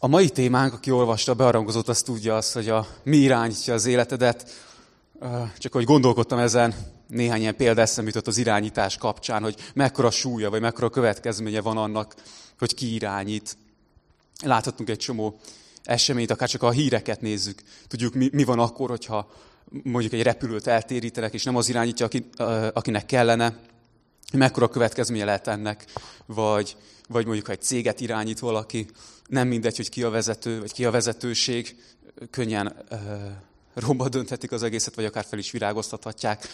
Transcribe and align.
A 0.00 0.06
mai 0.06 0.28
témánk, 0.28 0.72
aki 0.72 0.90
olvasta 0.90 1.32
a 1.32 1.34
bearangozót, 1.34 1.88
az 1.88 2.02
tudja 2.02 2.36
azt, 2.36 2.52
hogy 2.52 2.68
a 2.68 2.86
mi 3.02 3.16
irányítja 3.16 3.74
az 3.74 3.86
életedet. 3.86 4.50
Csak 5.58 5.72
hogy 5.72 5.84
gondolkodtam 5.84 6.38
ezen, 6.38 6.74
néhány 7.08 7.40
ilyen 7.40 7.56
példa 7.56 7.86
jutott 7.96 8.26
az 8.26 8.38
irányítás 8.38 8.96
kapcsán, 8.96 9.42
hogy 9.42 9.56
mekkora 9.74 10.10
súlya, 10.10 10.50
vagy 10.50 10.60
mekkora 10.60 10.90
következménye 10.90 11.60
van 11.60 11.76
annak, 11.76 12.14
hogy 12.58 12.74
ki 12.74 12.94
irányít. 12.94 13.56
Láthatunk 14.44 14.88
egy 14.88 14.98
csomó 14.98 15.40
eseményt, 15.82 16.30
akár 16.30 16.48
csak 16.48 16.62
a 16.62 16.70
híreket 16.70 17.20
nézzük. 17.20 17.62
Tudjuk, 17.88 18.14
mi, 18.14 18.28
mi 18.32 18.44
van 18.44 18.58
akkor, 18.58 18.88
hogyha 18.88 19.30
mondjuk 19.82 20.12
egy 20.12 20.22
repülőt 20.22 20.66
eltérítenek, 20.66 21.34
és 21.34 21.44
nem 21.44 21.56
az 21.56 21.68
irányítja, 21.68 22.06
aki, 22.06 22.28
akinek 22.72 23.06
kellene. 23.06 23.58
Mekkora 24.32 24.68
következménye 24.68 25.24
lehet 25.24 25.46
ennek, 25.46 25.84
vagy, 26.26 26.76
vagy 27.08 27.24
mondjuk, 27.24 27.46
ha 27.46 27.52
egy 27.52 27.62
céget 27.62 28.00
irányít 28.00 28.38
valaki, 28.38 28.86
nem 29.26 29.48
mindegy, 29.48 29.76
hogy 29.76 29.88
ki 29.88 30.02
a 30.02 30.10
vezető, 30.10 30.60
vagy 30.60 30.72
ki 30.72 30.84
a 30.84 30.90
vezetőség, 30.90 31.76
könnyen 32.30 32.84
uh, 32.90 33.00
romba 33.74 34.08
dönthetik 34.08 34.52
az 34.52 34.62
egészet, 34.62 34.94
vagy 34.94 35.04
akár 35.04 35.24
fel 35.24 35.38
is 35.38 35.50
virágoztathatják. 35.50 36.48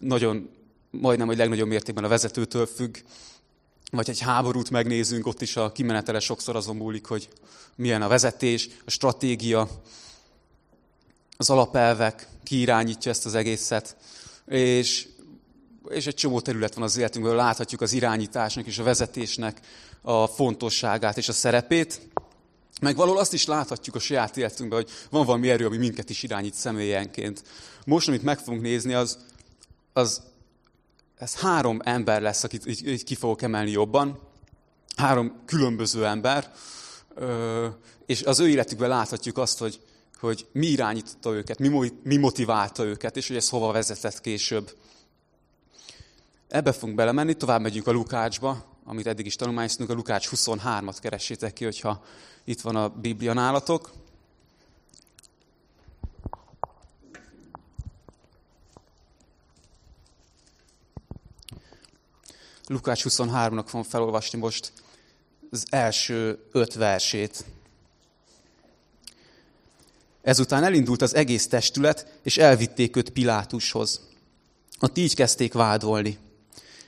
Nagyon, 0.00 0.50
majdnem, 0.90 1.26
hogy 1.26 1.36
legnagyobb 1.36 1.68
mértékben 1.68 2.04
a 2.04 2.08
vezetőtől 2.08 2.66
függ. 2.66 2.96
Vagy 3.90 4.10
egy 4.10 4.20
háborút 4.20 4.70
megnézünk, 4.70 5.26
ott 5.26 5.42
is 5.42 5.56
a 5.56 5.72
kimenetele 5.72 6.20
sokszor 6.20 6.56
azon 6.56 6.76
múlik, 6.76 7.06
hogy 7.06 7.28
milyen 7.76 8.02
a 8.02 8.08
vezetés, 8.08 8.68
a 8.84 8.90
stratégia, 8.90 9.68
az 11.36 11.50
alapelvek, 11.50 12.28
ki 12.42 12.60
irányítja 12.60 13.10
ezt 13.10 13.26
az 13.26 13.34
egészet. 13.34 13.96
És, 14.46 15.08
és 15.88 16.06
egy 16.06 16.14
csomó 16.14 16.40
terület 16.40 16.74
van 16.74 16.84
az 16.84 16.96
életünkből, 16.96 17.36
láthatjuk 17.36 17.80
az 17.80 17.92
irányításnak 17.92 18.66
és 18.66 18.78
a 18.78 18.82
vezetésnek 18.82 19.60
a 20.02 20.26
fontosságát 20.26 21.16
és 21.16 21.28
a 21.28 21.32
szerepét. 21.32 22.00
Meg 22.80 22.96
valahol 22.96 23.18
azt 23.18 23.32
is 23.32 23.46
láthatjuk 23.46 23.94
a 23.94 23.98
saját 23.98 24.36
életünkben, 24.36 24.80
hogy 24.82 24.90
van 25.10 25.26
valami 25.26 25.50
erő, 25.50 25.66
ami 25.66 25.76
minket 25.76 26.10
is 26.10 26.22
irányít 26.22 26.54
személyenként. 26.54 27.42
Most, 27.84 28.08
amit 28.08 28.22
meg 28.22 28.38
fogunk 28.38 28.62
nézni, 28.62 28.92
az, 28.94 29.18
az 29.92 30.22
ez 31.18 31.34
három 31.34 31.80
ember 31.84 32.22
lesz, 32.22 32.44
akit 32.44 32.66
így, 32.66 32.86
így 32.88 33.04
ki 33.04 33.14
fogok 33.14 33.42
emelni 33.42 33.70
jobban. 33.70 34.18
Három 34.96 35.42
különböző 35.46 36.06
ember, 36.06 36.52
és 38.06 38.22
az 38.22 38.40
ő 38.40 38.48
életükben 38.48 38.88
láthatjuk 38.88 39.38
azt, 39.38 39.58
hogy, 39.58 39.80
hogy 40.20 40.46
mi 40.52 40.66
irányította 40.66 41.32
őket, 41.32 41.58
mi, 41.58 41.92
mi 42.02 42.16
motiválta 42.16 42.84
őket, 42.84 43.16
és 43.16 43.26
hogy 43.26 43.36
ez 43.36 43.48
hova 43.48 43.72
vezetett 43.72 44.20
később. 44.20 44.70
Ebbe 46.52 46.72
fogunk 46.72 46.96
belemenni, 46.96 47.34
tovább 47.34 47.60
megyünk 47.60 47.86
a 47.86 47.92
Lukácsba, 47.92 48.64
amit 48.84 49.06
eddig 49.06 49.26
is 49.26 49.36
tanulmányoztunk, 49.36 49.90
a 49.90 49.94
Lukács 49.94 50.28
23-at 50.30 50.96
keressétek 51.00 51.52
ki, 51.52 51.64
hogyha 51.64 52.04
itt 52.44 52.60
van 52.60 52.76
a 52.76 52.88
Biblia 52.88 53.32
nálatok. 53.32 53.92
Lukács 62.66 63.04
23-nak 63.08 63.64
fogom 63.66 63.82
felolvasni 63.82 64.38
most 64.38 64.72
az 65.50 65.66
első 65.70 66.48
öt 66.50 66.74
versét. 66.74 67.44
Ezután 70.22 70.64
elindult 70.64 71.02
az 71.02 71.14
egész 71.14 71.46
testület, 71.46 72.18
és 72.22 72.38
elvitték 72.38 72.96
őt 72.96 73.10
Pilátushoz. 73.10 74.00
Ott 74.80 74.96
így 74.96 75.14
kezdték 75.14 75.52
vádolni. 75.52 76.30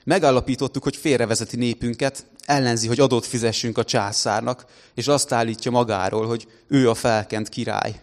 Megállapítottuk, 0.04 0.82
hogy 0.82 0.96
félrevezeti 0.96 1.56
népünket, 1.56 2.26
ellenzi, 2.44 2.86
hogy 2.86 3.00
adót 3.00 3.26
fizessünk 3.26 3.78
a 3.78 3.84
császárnak, 3.84 4.66
és 4.94 5.08
azt 5.08 5.32
állítja 5.32 5.70
magáról, 5.70 6.26
hogy 6.26 6.48
ő 6.68 6.90
a 6.90 6.94
felkent 6.94 7.48
király. 7.48 8.00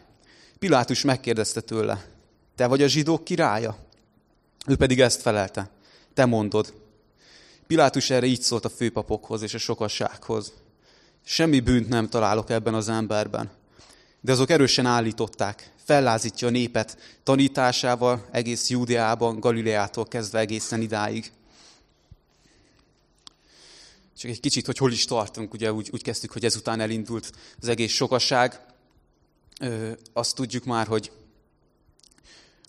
Pilátus 0.59 1.01
megkérdezte 1.03 1.61
tőle, 1.61 2.05
te 2.55 2.67
vagy 2.67 2.81
a 2.81 2.87
zsidók 2.87 3.23
királya? 3.23 3.77
Ő 4.67 4.75
pedig 4.75 5.01
ezt 5.01 5.21
felelte, 5.21 5.69
te 6.13 6.25
mondod. 6.25 6.73
Pilátus 7.67 8.09
erre 8.09 8.25
így 8.25 8.41
szólt 8.41 8.65
a 8.65 8.69
főpapokhoz 8.69 9.41
és 9.41 9.53
a 9.53 9.57
sokassághoz. 9.57 10.53
Semmi 11.25 11.59
bűnt 11.59 11.89
nem 11.89 12.09
találok 12.09 12.49
ebben 12.49 12.73
az 12.73 12.89
emberben. 12.89 13.49
De 14.21 14.31
azok 14.31 14.49
erősen 14.49 14.85
állították, 14.85 15.73
fellázítja 15.83 16.47
a 16.47 16.51
népet 16.51 16.97
tanításával 17.23 18.27
egész 18.31 18.69
Júdeában, 18.69 19.39
Galileától 19.39 20.05
kezdve 20.05 20.39
egészen 20.39 20.81
idáig. 20.81 21.31
Csak 24.21 24.31
egy 24.31 24.39
kicsit, 24.39 24.65
hogy 24.65 24.77
hol 24.77 24.91
is 24.91 25.05
tartunk, 25.05 25.53
ugye 25.53 25.73
úgy, 25.73 25.89
úgy 25.93 26.01
kezdtük, 26.01 26.31
hogy 26.31 26.45
ezután 26.45 26.79
elindult 26.79 27.31
az 27.61 27.67
egész 27.67 27.91
sokaság. 27.91 28.59
Ö, 29.59 29.91
azt 30.13 30.35
tudjuk 30.35 30.63
már, 30.63 30.87
hogy 30.87 31.11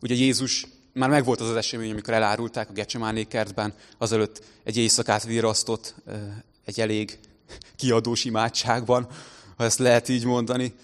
ugye 0.01 0.15
Jézus 0.15 0.67
már 0.93 1.09
megvolt 1.09 1.41
az 1.41 1.49
az 1.49 1.57
esemény, 1.57 1.91
amikor 1.91 2.15
elárulták 2.15 2.71
a 2.71 2.73
Gecsemáné 2.73 3.25
kertben, 3.25 3.75
azelőtt 3.99 4.43
egy 4.65 4.77
éjszakát 4.77 5.25
virasztott 5.25 5.95
egy 6.65 6.81
elég 6.81 7.19
kiadós 7.77 8.25
imádságban, 8.25 9.09
ha 9.57 9.65
ezt 9.65 9.79
lehet 9.79 10.09
így 10.09 10.25
mondani. 10.25 10.75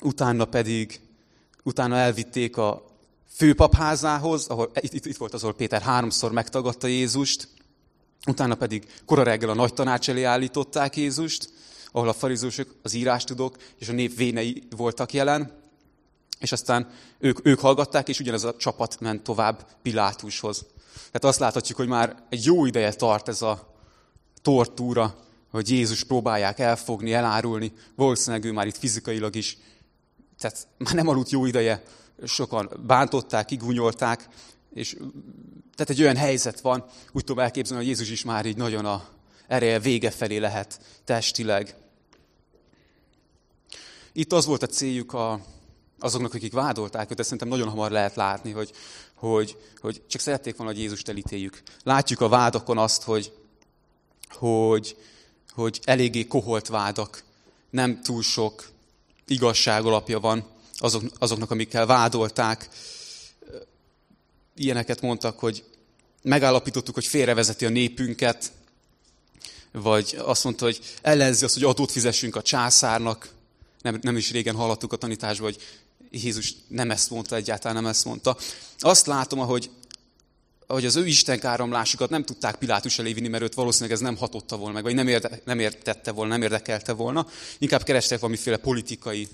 Utána 0.00 0.44
pedig, 0.44 1.00
utána 1.62 1.96
elvitték 1.96 2.56
a 2.56 2.86
főpapházához, 3.28 4.46
ahol 4.46 4.70
itt, 4.80 5.06
itt, 5.06 5.16
volt 5.16 5.34
az, 5.34 5.42
ahol 5.42 5.54
Péter 5.54 5.82
háromszor 5.82 6.32
megtagadta 6.32 6.86
Jézust, 6.86 7.54
Utána 8.26 8.54
pedig 8.54 8.86
kora 9.04 9.22
reggel 9.22 9.48
a 9.48 9.54
nagy 9.54 9.74
tanács 9.74 10.08
elé 10.08 10.22
állították 10.22 10.96
Jézust, 10.96 11.50
ahol 11.92 12.08
a 12.08 12.12
farizósok, 12.12 12.74
az 12.82 12.94
írástudók 12.94 13.56
és 13.78 13.88
a 13.88 13.92
nép 13.92 14.16
vénei 14.16 14.62
voltak 14.76 15.12
jelen, 15.12 15.64
és 16.38 16.52
aztán 16.52 16.90
ők, 17.18 17.46
ők 17.46 17.58
hallgatták, 17.58 18.08
és 18.08 18.20
ugyanez 18.20 18.44
a 18.44 18.56
csapat 18.56 19.00
ment 19.00 19.22
tovább 19.22 19.66
Pilátushoz. 19.82 20.66
Tehát 20.94 21.24
azt 21.24 21.38
láthatjuk, 21.38 21.78
hogy 21.78 21.88
már 21.88 22.22
egy 22.28 22.44
jó 22.44 22.66
ideje 22.66 22.92
tart 22.92 23.28
ez 23.28 23.42
a 23.42 23.74
tortúra, 24.42 25.16
hogy 25.50 25.70
Jézus 25.70 26.04
próbálják 26.04 26.58
elfogni, 26.58 27.12
elárulni. 27.12 27.72
Valószínűleg 27.94 28.44
ő 28.44 28.52
már 28.52 28.66
itt 28.66 28.76
fizikailag 28.76 29.36
is, 29.36 29.58
tehát 30.38 30.66
már 30.78 30.94
nem 30.94 31.08
aludt 31.08 31.30
jó 31.30 31.46
ideje, 31.46 31.82
sokan 32.24 32.70
bántották, 32.86 33.50
igúnyolták, 33.50 34.28
és 34.76 34.96
tehát 35.74 35.90
egy 35.90 36.02
olyan 36.02 36.16
helyzet 36.16 36.60
van, 36.60 36.84
úgy 37.12 37.24
tudom 37.24 37.44
elképzelni, 37.44 37.82
hogy 37.82 37.92
Jézus 37.92 38.10
is 38.10 38.24
már 38.24 38.46
így 38.46 38.56
nagyon 38.56 38.84
a 38.84 39.08
ereje 39.46 39.78
vége 39.78 40.10
felé 40.10 40.36
lehet 40.36 40.80
testileg. 41.04 41.74
Itt 44.12 44.32
az 44.32 44.46
volt 44.46 44.62
a 44.62 44.66
céljuk 44.66 45.12
a, 45.12 45.40
azoknak, 45.98 46.34
akik 46.34 46.52
vádolták 46.52 47.10
őt, 47.10 47.16
de 47.16 47.22
szerintem 47.22 47.48
nagyon 47.48 47.68
hamar 47.68 47.90
lehet 47.90 48.14
látni, 48.14 48.50
hogy, 48.50 48.70
hogy, 49.14 49.56
hogy 49.80 50.02
csak 50.06 50.20
szerették 50.20 50.56
volna, 50.56 50.72
hogy 50.72 50.82
Jézust 50.82 51.08
elítéljük. 51.08 51.62
Látjuk 51.82 52.20
a 52.20 52.28
vádokon 52.28 52.78
azt, 52.78 53.02
hogy, 53.02 53.32
hogy, 54.30 54.96
hogy 55.50 55.80
eléggé 55.84 56.26
koholt 56.26 56.68
vádak, 56.68 57.24
nem 57.70 58.02
túl 58.02 58.22
sok 58.22 58.68
igazság 59.26 59.84
alapja 59.84 60.20
van 60.20 60.44
azok, 60.78 61.02
azoknak, 61.18 61.50
amikkel 61.50 61.86
vádolták 61.86 62.68
ilyeneket 64.56 65.00
mondtak, 65.00 65.38
hogy 65.38 65.64
megállapítottuk, 66.22 66.94
hogy 66.94 67.06
félrevezeti 67.06 67.64
a 67.64 67.68
népünket, 67.68 68.52
vagy 69.72 70.16
azt 70.18 70.44
mondta, 70.44 70.64
hogy 70.64 70.80
ellenzi 71.02 71.44
azt, 71.44 71.54
hogy 71.54 71.64
adót 71.64 71.90
fizessünk 71.90 72.36
a 72.36 72.42
császárnak. 72.42 73.28
Nem, 73.82 73.98
nem 74.02 74.16
is 74.16 74.30
régen 74.30 74.54
hallottuk 74.54 74.92
a 74.92 74.96
tanításban, 74.96 75.52
hogy 75.52 75.62
Jézus 76.10 76.54
nem 76.68 76.90
ezt 76.90 77.10
mondta, 77.10 77.36
egyáltalán 77.36 77.82
nem 77.82 77.90
ezt 77.90 78.04
mondta. 78.04 78.36
Azt 78.78 79.06
látom, 79.06 79.40
ahogy, 79.40 79.70
ahogy 80.66 80.84
az 80.84 80.96
ő 80.96 81.06
istenkáromlásukat 81.06 82.10
nem 82.10 82.24
tudták 82.24 82.56
Pilátus 82.56 82.98
elé 82.98 83.12
vinni, 83.12 83.28
mert 83.28 83.42
őt 83.42 83.54
valószínűleg 83.54 83.94
ez 83.94 84.00
nem 84.00 84.16
hatotta 84.16 84.56
volna 84.56 84.72
meg, 84.72 84.82
vagy 84.82 84.94
nem, 84.94 85.08
érde, 85.08 85.40
nem 85.44 85.58
értette 85.58 86.10
volna, 86.10 86.32
nem 86.32 86.42
érdekelte 86.42 86.92
volna. 86.92 87.26
Inkább 87.58 87.82
kerestek 87.82 88.20
valamiféle 88.20 88.56
politikai 88.56 89.28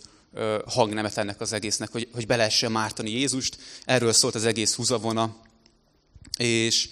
hangnemet 0.66 1.18
ennek 1.18 1.40
az 1.40 1.52
egésznek, 1.52 1.90
hogy, 1.92 2.08
hogy 2.12 2.26
be 2.26 2.50
mártani 2.68 3.10
Jézust. 3.10 3.56
Erről 3.84 4.12
szólt 4.12 4.34
az 4.34 4.44
egész 4.44 4.74
húzavona. 4.74 5.36
És, 6.38 6.88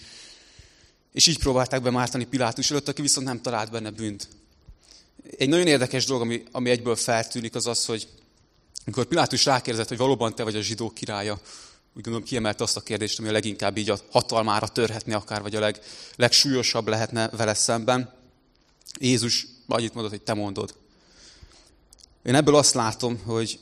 és 1.12 1.26
így 1.26 1.38
próbálták 1.38 1.82
bemártani 1.82 2.24
Pilátus 2.24 2.70
előtt, 2.70 2.88
aki 2.88 3.02
viszont 3.02 3.26
nem 3.26 3.42
talált 3.42 3.70
benne 3.70 3.90
bűnt. 3.90 4.28
Egy 5.38 5.48
nagyon 5.48 5.66
érdekes 5.66 6.04
dolog, 6.04 6.22
ami, 6.22 6.42
ami 6.52 6.70
egyből 6.70 6.96
feltűnik, 6.96 7.54
az 7.54 7.66
az, 7.66 7.84
hogy 7.84 8.08
amikor 8.84 9.04
Pilátus 9.04 9.44
rákérdezett, 9.44 9.88
hogy 9.88 9.98
valóban 9.98 10.34
te 10.34 10.42
vagy 10.42 10.56
a 10.56 10.60
zsidó 10.60 10.90
királya, 10.90 11.40
úgy 11.94 12.02
gondolom 12.02 12.22
kiemelte 12.22 12.62
azt 12.62 12.76
a 12.76 12.80
kérdést, 12.80 13.18
ami 13.18 13.28
a 13.28 13.32
leginkább 13.32 13.76
így 13.76 13.90
a 13.90 13.98
hatalmára 14.10 14.68
törhetni 14.68 15.12
akár, 15.12 15.42
vagy 15.42 15.54
a 15.54 15.60
leg, 15.60 15.80
legsúlyosabb 16.16 16.88
lehetne 16.88 17.28
vele 17.28 17.54
szemben. 17.54 18.12
Jézus 18.98 19.46
annyit 19.66 19.94
mondott, 19.94 20.12
hogy 20.12 20.22
te 20.22 20.34
mondod. 20.34 20.74
Én 22.22 22.34
ebből 22.34 22.54
azt 22.54 22.74
látom, 22.74 23.18
hogy, 23.24 23.58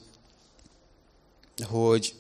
hogy 1.63 2.15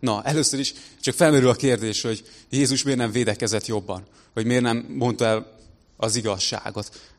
na, 0.00 0.22
először 0.24 0.58
is 0.58 0.74
csak 1.00 1.14
felmerül 1.14 1.48
a 1.48 1.54
kérdés, 1.54 2.02
hogy 2.02 2.28
Jézus 2.50 2.82
miért 2.82 2.98
nem 2.98 3.10
védekezett 3.10 3.66
jobban, 3.66 4.06
vagy 4.34 4.46
miért 4.46 4.62
nem 4.62 4.86
mondta 4.88 5.24
el 5.24 5.56
az 5.96 6.16
igazságot. 6.16 7.12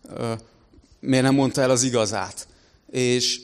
miért 0.99 1.23
nem 1.23 1.35
mondta 1.35 1.61
el 1.61 1.69
az 1.69 1.83
igazát. 1.83 2.47
És 2.91 3.41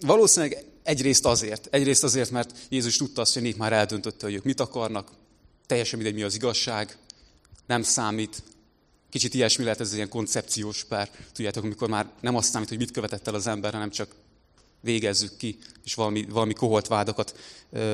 valószínűleg 0.00 0.64
egyrészt 0.82 1.26
azért, 1.26 1.68
egyrészt 1.70 2.04
azért, 2.04 2.30
mert 2.30 2.56
Jézus 2.68 2.96
tudta 2.96 3.20
azt, 3.20 3.32
hogy 3.32 3.42
nép 3.42 3.56
már 3.56 3.72
eldöntötte, 3.72 4.26
hogy 4.26 4.34
ők 4.34 4.44
mit 4.44 4.60
akarnak, 4.60 5.10
teljesen 5.66 5.98
mindegy, 5.98 6.16
mi 6.16 6.22
az 6.22 6.34
igazság, 6.34 6.96
nem 7.66 7.82
számít. 7.82 8.42
Kicsit 9.12 9.34
ilyesmi 9.34 9.64
lehet 9.64 9.80
ez 9.80 9.94
ilyen 9.94 10.08
koncepciós 10.08 10.84
pár. 10.84 11.10
Tudjátok, 11.32 11.64
amikor 11.64 11.88
már 11.88 12.10
nem 12.20 12.36
azt 12.36 12.50
számít, 12.50 12.68
hogy 12.68 12.78
mit 12.78 12.90
követett 12.90 13.26
el 13.26 13.34
az 13.34 13.46
ember, 13.46 13.72
hanem 13.72 13.90
csak 13.90 14.14
végezzük 14.80 15.36
ki, 15.36 15.58
és 15.84 15.94
valami, 15.94 16.24
valami 16.28 16.52
koholt 16.52 16.86
vádakat 16.86 17.38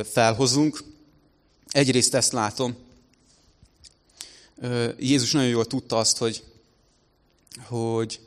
felhozunk. 0.04 0.82
Egyrészt 1.68 2.14
ezt 2.14 2.32
látom. 2.32 2.76
Jézus 4.98 5.32
nagyon 5.32 5.48
jól 5.48 5.66
tudta 5.66 5.96
azt, 5.96 6.16
hogy, 6.16 6.42
hogy, 7.66 8.20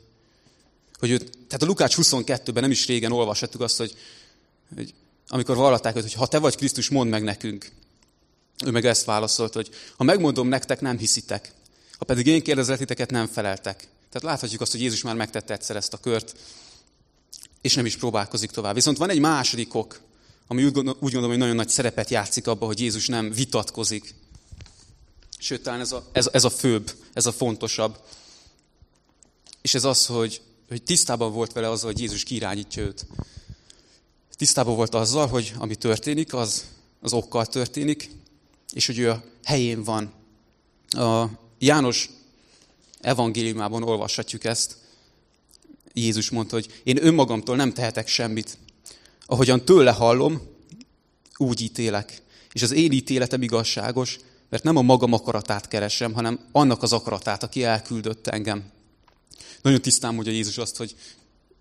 hogy 0.98 1.10
ő, 1.10 1.16
tehát 1.18 1.62
a 1.62 1.66
Lukács 1.66 1.94
22-ben 1.96 2.62
nem 2.62 2.70
is 2.70 2.86
régen 2.86 3.12
olvashattuk 3.12 3.60
azt, 3.60 3.76
hogy, 3.76 3.96
hogy 4.74 4.94
amikor 5.28 5.56
vallatták 5.56 5.96
őt, 5.96 6.02
hogy 6.02 6.12
ha 6.12 6.26
te 6.26 6.38
vagy 6.38 6.56
Krisztus, 6.56 6.88
mondd 6.88 7.10
meg 7.10 7.22
nekünk. 7.22 7.70
Ő 8.64 8.70
meg 8.70 8.84
ezt 8.84 9.04
válaszolt, 9.04 9.52
hogy 9.52 9.70
ha 9.96 10.04
megmondom 10.04 10.48
nektek, 10.48 10.80
nem 10.80 10.98
hiszitek. 10.98 11.52
Ha 12.02 12.08
pedig 12.08 12.26
én 12.26 12.42
kérdezletiteket, 12.42 13.10
nem 13.10 13.26
feleltek. 13.26 13.88
Tehát 14.08 14.22
láthatjuk 14.22 14.60
azt, 14.60 14.72
hogy 14.72 14.80
Jézus 14.80 15.02
már 15.02 15.14
megtette 15.14 15.52
egyszer 15.52 15.76
ezt 15.76 15.92
a 15.92 15.96
kört, 15.96 16.36
és 17.60 17.74
nem 17.74 17.86
is 17.86 17.96
próbálkozik 17.96 18.50
tovább. 18.50 18.74
Viszont 18.74 18.96
van 18.96 19.10
egy 19.10 19.18
második 19.18 19.74
ok, 19.74 20.00
ami 20.46 20.64
úgy 20.64 20.72
gondolom, 20.72 21.28
hogy 21.28 21.38
nagyon 21.38 21.56
nagy 21.56 21.68
szerepet 21.68 22.10
játszik 22.10 22.46
abban, 22.46 22.68
hogy 22.68 22.80
Jézus 22.80 23.06
nem 23.06 23.32
vitatkozik. 23.32 24.14
Sőt, 25.38 25.62
talán 25.62 25.80
ez 25.80 25.92
a, 25.92 26.08
ez, 26.12 26.28
ez 26.32 26.44
a 26.44 26.50
főbb, 26.50 26.92
ez 27.12 27.26
a 27.26 27.32
fontosabb. 27.32 27.98
És 29.60 29.74
ez 29.74 29.84
az, 29.84 30.06
hogy, 30.06 30.40
hogy 30.68 30.82
tisztában 30.82 31.32
volt 31.32 31.52
vele 31.52 31.70
azzal, 31.70 31.90
hogy 31.92 32.00
Jézus 32.00 32.22
kirányítja 32.22 32.82
őt. 32.82 33.06
Tisztában 34.36 34.74
volt 34.74 34.94
azzal, 34.94 35.26
hogy 35.26 35.52
ami 35.58 35.76
történik, 35.76 36.34
az 36.34 36.64
az 37.00 37.12
okkal 37.12 37.46
történik, 37.46 38.10
és 38.72 38.86
hogy 38.86 38.98
ő 38.98 39.10
a 39.10 39.22
helyén 39.44 39.82
van. 39.82 40.12
A 40.88 41.40
János 41.62 42.10
evangéliumában 43.00 43.82
olvashatjuk 43.82 44.44
ezt. 44.44 44.76
Jézus 45.92 46.30
mondta, 46.30 46.54
hogy 46.54 46.80
én 46.84 47.04
önmagamtól 47.04 47.56
nem 47.56 47.72
tehetek 47.72 48.08
semmit. 48.08 48.58
Ahogyan 49.26 49.64
tőle 49.64 49.90
hallom, 49.90 50.42
úgy 51.36 51.60
ítélek. 51.60 52.22
És 52.52 52.62
az 52.62 52.72
én 52.72 52.92
ítéletem 52.92 53.42
igazságos, 53.42 54.18
mert 54.48 54.62
nem 54.62 54.76
a 54.76 54.82
magam 54.82 55.12
akaratát 55.12 55.68
keresem, 55.68 56.12
hanem 56.12 56.40
annak 56.52 56.82
az 56.82 56.92
akaratát, 56.92 57.42
aki 57.42 57.64
elküldött 57.64 58.26
engem. 58.26 58.64
Nagyon 59.62 59.82
tisztán 59.82 60.14
mondja 60.14 60.32
Jézus 60.32 60.58
azt, 60.58 60.76
hogy 60.76 60.96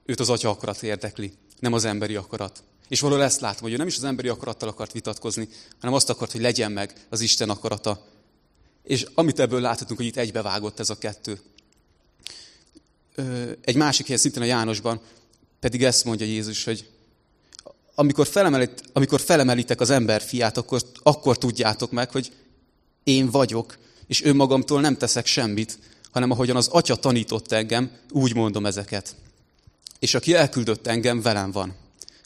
őt 0.06 0.20
az 0.20 0.30
atya 0.30 0.50
akarat 0.50 0.84
érdekli, 0.84 1.34
nem 1.60 1.74
az 1.74 1.86
emberi 1.86 2.16
akarat. 2.16 2.64
És 2.88 3.00
valahol 3.00 3.24
ezt 3.24 3.42
látom, 3.42 3.62
hogy 3.62 3.74
ő 3.74 3.78
nem 3.78 3.88
is 3.88 3.98
az 3.98 4.04
emberi 4.04 4.28
akarattal 4.28 4.70
akart 4.70 4.92
vitatkozni, 4.92 5.48
hanem 5.80 5.96
azt 5.96 6.10
akart, 6.10 6.32
hogy 6.32 6.42
legyen 6.42 6.72
meg 6.72 7.06
az 7.10 7.22
Isten 7.22 7.50
akarata. 7.50 8.10
És 8.84 9.06
amit 9.14 9.40
ebből 9.40 9.62
láthatunk, 9.62 10.00
hogy 10.00 10.08
itt 10.08 10.18
egybevágott 10.18 10.80
ez 10.80 10.90
a 10.90 10.98
kettő. 10.98 11.40
Egy 13.62 13.76
másik 13.76 14.06
helyen, 14.06 14.22
szintén 14.22 14.42
a 14.42 14.46
Jánosban, 14.46 15.02
pedig 15.60 15.84
ezt 15.84 16.06
mondja 16.06 16.26
Jézus, 16.26 16.64
hogy 16.64 16.90
amikor, 17.96 18.28
felemelit, 18.28 18.84
amikor 18.94 19.22
felemelitek 19.22 19.82
az 19.82 19.90
ember 19.90 20.22
fiát, 20.22 20.58
akkor, 20.58 20.82
akkor 21.04 21.38
tudjátok 21.38 21.92
meg, 21.92 22.12
hogy 22.12 22.32
én 23.04 23.30
vagyok, 23.30 23.78
és 24.08 24.24
önmagamtól 24.24 24.82
nem 24.82 24.98
teszek 24.98 25.26
semmit, 25.26 25.80
hanem 26.12 26.32
ahogyan 26.32 26.56
az 26.56 26.68
atya 26.68 26.96
tanított 26.96 27.52
engem, 27.52 27.92
úgy 28.10 28.36
mondom 28.36 28.66
ezeket. 28.66 29.16
És 30.00 30.14
aki 30.14 30.34
elküldött 30.34 30.88
engem, 30.88 31.22
velem 31.22 31.52
van. 31.52 31.76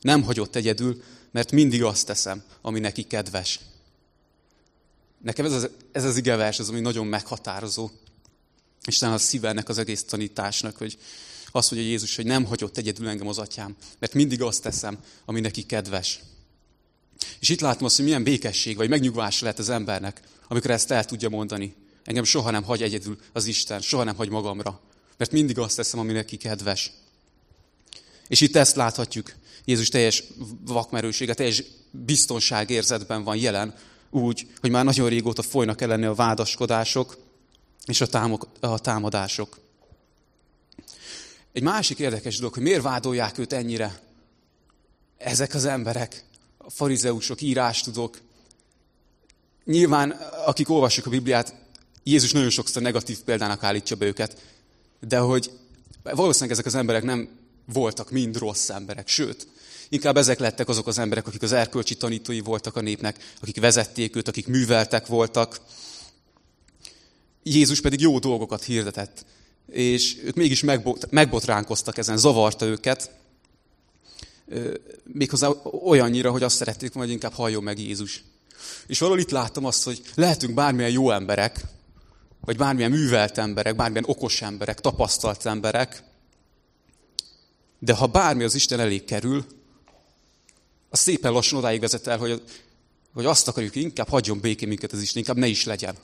Nem 0.02 0.24
hagyott 0.24 0.56
egyedül, 0.56 1.04
mert 1.32 1.52
mindig 1.52 1.84
azt 1.84 2.06
teszem, 2.06 2.44
ami 2.62 2.80
neki 2.80 3.04
kedves. 3.04 3.60
Nekem 5.26 5.46
ez 5.46 5.54
az, 5.54 5.70
ez 5.92 6.04
az 6.04 6.18
igevers, 6.18 6.60
az, 6.60 6.70
ami 6.70 6.80
nagyon 6.80 7.08
meghatározó. 7.08 7.90
Talán 9.00 9.16
a 9.16 9.18
szívelnek 9.18 9.70
az 9.70 9.78
egész 9.78 10.04
tanításnak, 10.04 10.78
hogy 10.78 10.98
azt 11.52 11.72
mondja 11.72 11.90
Jézus, 11.90 12.16
hogy 12.16 12.26
nem 12.26 12.46
hagyott 12.46 12.78
egyedül 12.78 13.08
engem 13.08 13.28
az 13.28 13.38
atyám, 13.38 13.76
mert 14.00 14.14
mindig 14.14 14.42
azt 14.42 14.62
teszem, 14.62 14.98
ami 15.26 15.40
neki 15.40 15.64
kedves. 15.64 16.20
És 17.40 17.50
itt 17.50 17.60
látom 17.60 17.86
azt, 17.86 17.96
hogy 17.96 18.06
milyen 18.06 18.24
békesség 18.24 18.76
vagy 18.76 18.90
megnyugvás 18.90 19.42
lehet 19.42 19.60
az 19.60 19.70
embernek, 19.70 20.22
amikor 20.48 20.72
ezt 20.72 20.92
el 20.92 21.06
tudja 21.06 21.30
mondani. 21.30 21.76
Engem 22.04 22.24
soha 22.24 22.52
nem 22.52 22.64
hagy 22.64 22.82
egyedül 22.82 23.18
az 23.34 23.46
Isten, 23.46 23.82
soha 23.82 24.04
nem 24.04 24.16
hagy 24.16 24.30
magamra. 24.30 24.82
Mert 25.18 25.32
mindig 25.32 25.58
azt 25.58 25.76
teszem, 25.76 26.00
ami 26.00 26.12
neki 26.12 26.38
kedves. 26.38 26.92
És 28.28 28.42
itt 28.42 28.56
ezt 28.56 28.76
láthatjuk. 28.76 29.34
Jézus 29.64 29.90
teljes 29.90 30.24
vakmerősége, 30.66 31.34
teljes 31.34 31.64
biztonságérzetben 31.92 33.24
van 33.24 33.36
jelen, 33.36 33.76
úgy, 34.16 34.48
hogy 34.60 34.70
már 34.70 34.86
nagyon 34.86 35.10
régóta 35.10 35.42
folynak 35.42 35.82
elleni 35.82 36.06
a 36.06 36.14
vádaskodások 36.14 37.18
és 37.86 38.02
a 38.62 38.78
támadások. 38.80 39.60
Egy 41.54 41.64
másik 41.64 42.00
érdekes 42.00 42.38
dolog, 42.38 42.54
hogy 42.54 42.64
miért 42.64 42.82
vádolják 42.82 43.38
őt 43.38 43.54
ennyire 43.54 44.00
ezek 45.18 45.54
az 45.54 45.66
emberek, 45.66 46.24
a 46.58 46.70
farizeusok, 46.70 47.42
írástudók. 47.42 48.22
Nyilván, 49.66 50.12
akik 50.46 50.70
olvassuk 50.70 51.06
a 51.06 51.10
Bibliát, 51.10 51.56
Jézus 52.04 52.32
nagyon 52.32 52.50
sokszor 52.50 52.82
negatív 52.82 53.20
példának 53.20 53.64
állítja 53.64 53.96
be 53.96 54.06
őket, 54.06 54.42
de 55.00 55.18
hogy 55.18 55.52
valószínűleg 56.04 56.52
ezek 56.52 56.66
az 56.66 56.76
emberek 56.76 57.04
nem 57.04 57.30
voltak 57.66 58.12
mind 58.12 58.38
rossz 58.38 58.70
emberek, 58.70 59.08
sőt, 59.08 59.48
inkább 59.96 60.18
ezek 60.18 60.40
lettek 60.40 60.70
azok 60.70 60.88
az 60.88 61.00
emberek, 61.00 61.28
akik 61.28 61.42
az 61.42 61.52
erkölcsi 61.52 61.96
tanítói 61.96 62.40
voltak 62.40 62.76
a 62.76 62.82
népnek, 62.82 63.34
akik 63.42 63.60
vezették 63.60 64.16
őt, 64.16 64.28
akik 64.28 64.48
műveltek 64.48 65.08
voltak. 65.08 65.60
Jézus 67.44 67.82
pedig 67.82 68.00
jó 68.00 68.20
dolgokat 68.20 68.64
hirdetett, 68.64 69.26
és 69.72 70.18
ők 70.24 70.36
mégis 70.36 70.64
megbotránkoztak 71.10 71.98
ezen, 71.98 72.18
zavarta 72.18 72.66
őket, 72.66 73.12
méghozzá 75.04 75.50
olyannyira, 75.84 76.32
hogy 76.32 76.44
azt 76.44 76.56
szerették 76.56 76.94
hogy 76.94 77.10
inkább 77.10 77.34
halljon 77.34 77.64
meg 77.64 77.80
Jézus. 77.80 78.24
És 78.88 79.00
valahol 79.00 79.22
itt 79.22 79.30
láttam 79.30 79.66
azt, 79.66 79.84
hogy 79.84 80.02
lehetünk 80.16 80.54
bármilyen 80.54 80.92
jó 80.92 81.12
emberek, 81.12 81.62
vagy 82.42 82.58
bármilyen 82.58 82.92
művelt 82.92 83.38
emberek, 83.38 83.76
bármilyen 83.76 84.06
okos 84.08 84.42
emberek, 84.42 84.82
tapasztalt 84.82 85.46
emberek, 85.46 86.04
de 87.80 87.94
ha 87.94 88.08
bármi 88.08 88.44
az 88.44 88.56
Isten 88.56 88.80
elé 88.80 89.04
kerül, 89.04 89.46
az 90.96 91.02
szépen 91.02 91.32
lassan 91.32 91.58
odáig 91.58 91.80
vezet 91.80 92.08
el, 92.08 92.18
hogy, 92.18 92.42
hogy 93.14 93.26
azt 93.26 93.48
akarjuk, 93.48 93.76
inkább 93.76 94.10
hagyjon 94.10 94.40
békén 94.40 94.68
minket 94.68 94.92
az 94.92 95.02
Isten, 95.02 95.18
inkább 95.18 95.38
ne 95.38 95.48
is 95.48 95.64
legyen. 95.64 95.96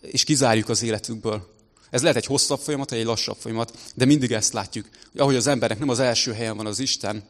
És 0.00 0.24
kizárjuk 0.24 0.68
az 0.68 0.82
életünkből. 0.82 1.54
Ez 1.90 2.02
lehet 2.02 2.16
egy 2.16 2.26
hosszabb 2.26 2.60
folyamat, 2.60 2.90
vagy 2.90 2.98
egy 2.98 3.04
lassabb 3.04 3.36
folyamat, 3.36 3.78
de 3.94 4.04
mindig 4.04 4.32
ezt 4.32 4.52
látjuk, 4.52 4.88
hogy 5.10 5.20
ahogy 5.20 5.36
az 5.36 5.46
embernek 5.46 5.78
nem 5.78 5.88
az 5.88 5.98
első 5.98 6.32
helyen 6.32 6.56
van 6.56 6.66
az 6.66 6.78
Isten, 6.78 7.22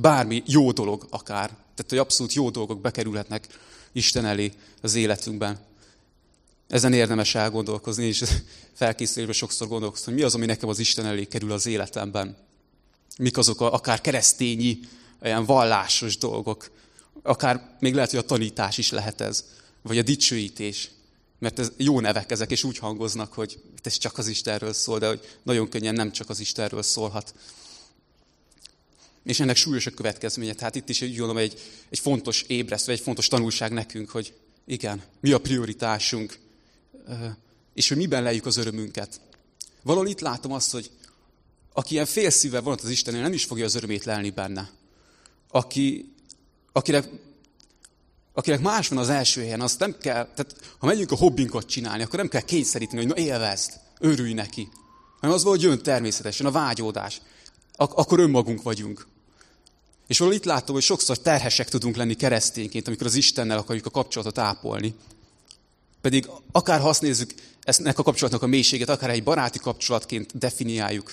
bármi 0.00 0.42
jó 0.46 0.72
dolog 0.72 1.06
akár, 1.10 1.48
tehát 1.48 1.86
hogy 1.88 1.98
abszolút 1.98 2.32
jó 2.32 2.50
dolgok 2.50 2.80
bekerülhetnek 2.80 3.46
Isten 3.92 4.24
elé 4.24 4.52
az 4.82 4.94
életünkben. 4.94 5.58
Ezen 6.68 6.92
érdemes 6.92 7.34
elgondolkozni, 7.34 8.06
és 8.06 8.24
felkészülésben 8.74 9.36
sokszor 9.36 9.68
gondolkozni, 9.68 10.04
hogy 10.04 10.14
mi 10.14 10.22
az, 10.22 10.34
ami 10.34 10.46
nekem 10.46 10.68
az 10.68 10.78
Isten 10.78 11.06
elé 11.06 11.24
kerül 11.24 11.52
az 11.52 11.66
életemben. 11.66 12.36
Mik 13.18 13.36
azok 13.36 13.60
a, 13.60 13.72
akár 13.72 14.00
keresztényi, 14.00 14.80
olyan 15.22 15.44
vallásos 15.44 16.18
dolgok. 16.18 16.70
Akár 17.22 17.76
még 17.80 17.94
lehet, 17.94 18.10
hogy 18.10 18.18
a 18.18 18.24
tanítás 18.24 18.78
is 18.78 18.90
lehet 18.90 19.20
ez. 19.20 19.44
Vagy 19.82 19.98
a 19.98 20.02
dicsőítés. 20.02 20.90
Mert 21.38 21.58
ez 21.58 21.72
jó 21.76 22.00
nevek 22.00 22.30
ezek, 22.30 22.50
és 22.50 22.64
úgy 22.64 22.78
hangoznak, 22.78 23.32
hogy 23.32 23.62
ez 23.82 23.96
csak 23.98 24.18
az 24.18 24.26
Istenről 24.26 24.72
szól, 24.72 24.98
de 24.98 25.06
hogy 25.06 25.38
nagyon 25.42 25.68
könnyen 25.68 25.94
nem 25.94 26.12
csak 26.12 26.28
az 26.28 26.40
Istenről 26.40 26.82
szólhat. 26.82 27.34
És 29.24 29.40
ennek 29.40 29.56
súlyos 29.56 29.86
a 29.86 29.90
következménye. 29.90 30.54
Tehát 30.54 30.74
itt 30.74 30.88
is 30.88 31.02
úgy 31.02 31.08
gondolom 31.08 31.36
egy, 31.36 31.60
egy 31.88 31.98
fontos 31.98 32.42
ébresztő, 32.42 32.92
egy 32.92 33.00
fontos 33.00 33.28
tanulság 33.28 33.72
nekünk, 33.72 34.10
hogy 34.10 34.34
igen, 34.66 35.02
mi 35.20 35.32
a 35.32 35.38
prioritásunk, 35.38 36.38
és 37.74 37.88
hogy 37.88 37.96
miben 37.96 38.22
lejjük 38.22 38.46
az 38.46 38.56
örömünket. 38.56 39.20
Valahol 39.82 40.08
itt 40.08 40.20
látom 40.20 40.52
azt, 40.52 40.72
hogy 40.72 40.90
aki 41.72 41.92
ilyen 41.92 42.06
félszíve 42.06 42.60
van 42.60 42.78
az 42.82 42.90
Istennél, 42.90 43.20
nem 43.20 43.32
is 43.32 43.44
fogja 43.44 43.64
az 43.64 43.74
örömét 43.74 44.04
lelni 44.04 44.30
benne. 44.30 44.70
Aki, 45.50 46.14
akinek, 46.72 47.08
akinek 48.32 48.60
más 48.60 48.88
van 48.88 48.98
az 48.98 49.08
első 49.08 49.40
helyen, 49.40 49.60
azt 49.60 49.78
nem 49.78 49.96
kell, 49.98 50.24
tehát 50.24 50.54
ha 50.78 50.86
megyünk 50.86 51.12
a 51.12 51.16
hobbinkat 51.16 51.66
csinálni, 51.66 52.02
akkor 52.02 52.18
nem 52.18 52.28
kell 52.28 52.40
kényszeríteni, 52.40 52.98
hogy 52.98 53.14
na 53.14 53.22
élvezd, 53.22 53.72
örülj 53.98 54.32
neki. 54.32 54.68
Hanem 55.20 55.36
az 55.36 55.42
valahogy 55.42 55.64
jön 55.64 55.82
természetesen, 55.82 56.46
a 56.46 56.50
vágyódás. 56.50 57.20
Ak- 57.76 57.98
akkor 57.98 58.18
önmagunk 58.18 58.62
vagyunk. 58.62 59.06
És 60.06 60.18
valahol 60.18 60.40
itt 60.40 60.46
látom, 60.46 60.74
hogy 60.74 60.84
sokszor 60.84 61.18
terhesek 61.18 61.68
tudunk 61.68 61.96
lenni 61.96 62.14
keresztényként, 62.14 62.86
amikor 62.86 63.06
az 63.06 63.14
Istennel 63.14 63.58
akarjuk 63.58 63.86
a 63.86 63.90
kapcsolatot 63.90 64.38
ápolni. 64.38 64.94
Pedig 66.00 66.28
akár 66.52 66.80
ha 66.80 66.88
azt 66.88 67.02
nézzük, 67.02 67.34
a 67.84 68.02
kapcsolatnak 68.02 68.42
a 68.42 68.46
mélységet, 68.46 68.88
akár 68.88 69.10
egy 69.10 69.22
baráti 69.22 69.58
kapcsolatként 69.58 70.38
definiáljuk, 70.38 71.12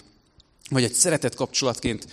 vagy 0.69 0.83
egy 0.83 0.93
szeretett 0.93 1.35
kapcsolatként, 1.35 2.07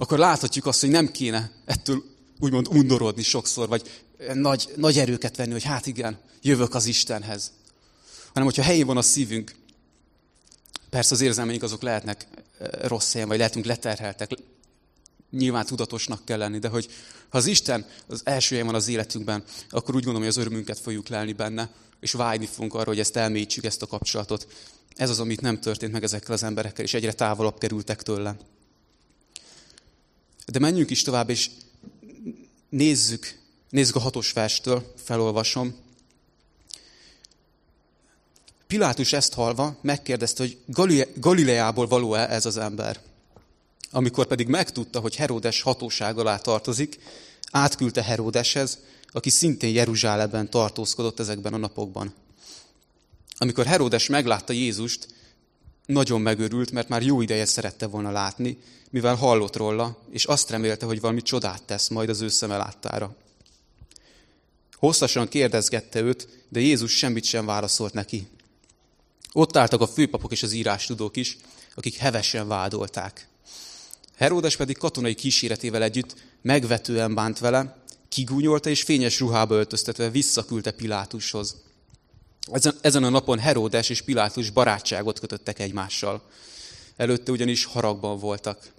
akkor 0.00 0.18
láthatjuk 0.18 0.66
azt, 0.66 0.80
hogy 0.80 0.90
nem 0.90 1.10
kéne 1.10 1.50
ettől 1.64 2.04
úgymond 2.38 2.68
undorodni 2.68 3.22
sokszor, 3.22 3.68
vagy 3.68 4.04
nagy, 4.32 4.72
nagy 4.76 4.98
erőket 4.98 5.36
venni, 5.36 5.52
hogy 5.52 5.62
hát 5.62 5.86
igen, 5.86 6.18
jövök 6.42 6.74
az 6.74 6.86
Istenhez. 6.86 7.52
Hanem, 8.28 8.44
hogyha 8.44 8.62
helyén 8.62 8.86
van 8.86 8.96
a 8.96 9.02
szívünk, 9.02 9.54
persze 10.90 11.14
az 11.14 11.20
érzelmeink 11.20 11.62
azok 11.62 11.82
lehetnek 11.82 12.26
eh, 12.58 12.68
rossz 12.82 13.12
helyen, 13.12 13.28
vagy 13.28 13.36
lehetünk 13.36 13.64
leterheltek, 13.64 14.30
nyilván 15.30 15.66
tudatosnak 15.66 16.24
kell 16.24 16.38
lenni, 16.38 16.58
de 16.58 16.68
hogy 16.68 16.88
ha 17.28 17.38
az 17.38 17.46
Isten 17.46 17.86
az 18.06 18.20
első 18.24 18.48
helyen 18.48 18.66
van 18.66 18.74
az 18.74 18.88
életünkben, 18.88 19.44
akkor 19.70 19.94
úgy 19.94 20.04
gondolom, 20.04 20.28
hogy 20.28 20.36
az 20.36 20.46
örömünket 20.46 20.78
fogjuk 20.78 21.08
lelni 21.08 21.32
benne, 21.32 21.70
és 22.00 22.12
vágyni 22.12 22.46
fogunk 22.46 22.74
arra, 22.74 22.88
hogy 22.88 22.98
ezt 23.00 23.16
elmélyítsük, 23.16 23.64
ezt 23.64 23.82
a 23.82 23.86
kapcsolatot. 23.86 24.46
Ez 24.96 25.10
az, 25.10 25.20
amit 25.20 25.40
nem 25.40 25.60
történt 25.60 25.92
meg 25.92 26.02
ezekkel 26.02 26.34
az 26.34 26.42
emberekkel, 26.42 26.84
és 26.84 26.94
egyre 26.94 27.12
távolabb 27.12 27.58
kerültek 27.58 28.02
tőle. 28.02 28.36
De 30.50 30.58
menjünk 30.58 30.90
is 30.90 31.02
tovább, 31.02 31.30
és 31.30 31.50
nézzük, 32.68 33.38
nézzük 33.68 33.96
a 33.96 34.00
hatos 34.00 34.32
verstől, 34.32 34.92
felolvasom. 34.96 35.74
Pilátus 38.66 39.12
ezt 39.12 39.34
halva 39.34 39.78
megkérdezte, 39.82 40.42
hogy 40.42 40.58
Galileából 41.14 41.86
való-e 41.86 42.30
ez 42.30 42.46
az 42.46 42.56
ember. 42.56 43.00
Amikor 43.90 44.26
pedig 44.26 44.46
megtudta, 44.46 45.00
hogy 45.00 45.16
Heródes 45.16 45.62
hatóság 45.62 46.18
alá 46.18 46.38
tartozik, 46.38 46.98
átküldte 47.50 48.02
Heródeshez, 48.02 48.78
aki 49.12 49.30
szintén 49.30 49.74
Jeruzsálemben 49.74 50.50
tartózkodott 50.50 51.20
ezekben 51.20 51.54
a 51.54 51.56
napokban. 51.56 52.14
Amikor 53.38 53.66
Heródes 53.66 54.06
meglátta 54.06 54.52
Jézust, 54.52 55.08
nagyon 55.90 56.20
megörült, 56.20 56.70
mert 56.70 56.88
már 56.88 57.02
jó 57.02 57.20
ideje 57.20 57.44
szerette 57.44 57.86
volna 57.86 58.10
látni, 58.10 58.58
mivel 58.90 59.14
hallott 59.14 59.56
róla, 59.56 59.98
és 60.10 60.24
azt 60.24 60.50
remélte, 60.50 60.86
hogy 60.86 61.00
valami 61.00 61.22
csodát 61.22 61.62
tesz 61.62 61.88
majd 61.88 62.08
az 62.08 62.20
ő 62.20 62.28
szeme 62.28 62.56
láttára. 62.56 63.16
Hosszasan 64.72 65.28
kérdezgette 65.28 66.00
őt, 66.00 66.28
de 66.48 66.60
Jézus 66.60 66.96
semmit 66.96 67.24
sem 67.24 67.46
válaszolt 67.46 67.92
neki. 67.92 68.28
Ott 69.32 69.56
álltak 69.56 69.80
a 69.80 69.86
főpapok 69.86 70.32
és 70.32 70.42
az 70.42 70.52
írástudók 70.52 71.16
is, 71.16 71.36
akik 71.74 71.96
hevesen 71.96 72.48
vádolták. 72.48 73.28
Heródes 74.16 74.56
pedig 74.56 74.78
katonai 74.78 75.14
kíséretével 75.14 75.82
együtt 75.82 76.14
megvetően 76.42 77.14
bánt 77.14 77.38
vele, 77.38 77.82
kigúnyolta 78.08 78.70
és 78.70 78.82
fényes 78.82 79.20
ruhába 79.20 79.54
öltöztetve 79.54 80.10
visszaküldte 80.10 80.70
Pilátushoz. 80.70 81.56
Ezen, 82.40 82.74
ezen 82.80 83.04
a 83.04 83.08
napon 83.08 83.38
Heródes 83.38 83.88
és 83.88 84.02
Pilátus 84.02 84.50
barátságot 84.50 85.18
kötöttek 85.18 85.58
egymással. 85.58 86.22
Előtte 86.96 87.32
ugyanis 87.32 87.64
haragban 87.64 88.18
voltak. 88.18 88.72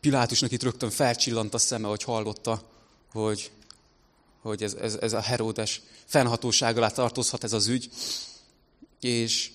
Pilátusnak 0.00 0.52
itt 0.52 0.62
rögtön 0.62 0.90
felcsillant 0.90 1.54
a 1.54 1.58
szeme, 1.58 1.88
hogy 1.88 2.02
hallotta, 2.02 2.68
hogy, 3.12 3.50
hogy 4.40 4.62
ez, 4.62 4.74
ez, 4.74 4.94
ez 5.00 5.12
a 5.12 5.20
Heródes 5.20 5.80
fennhatóság 6.04 6.76
alá 6.76 6.88
tartozhat 6.88 7.44
ez 7.44 7.52
az 7.52 7.66
ügy, 7.66 7.90
és 9.00 9.50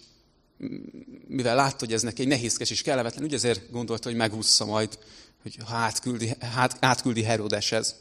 mivel 1.28 1.56
látta, 1.56 1.86
hogy 1.86 1.94
ez 1.94 2.02
neki 2.02 2.22
egy 2.22 2.28
nehézkes 2.28 2.70
és 2.70 2.82
kellemetlen 2.82 3.24
ügy, 3.24 3.34
ezért 3.34 3.72
gondolta, 3.72 4.08
hogy 4.08 4.18
megúszza 4.18 4.66
majd, 4.66 5.00
hogy 5.42 5.58
átküldi, 5.68 6.36
hát, 6.40 6.78
átküldi 6.80 7.24
Herodeshez. 7.24 7.96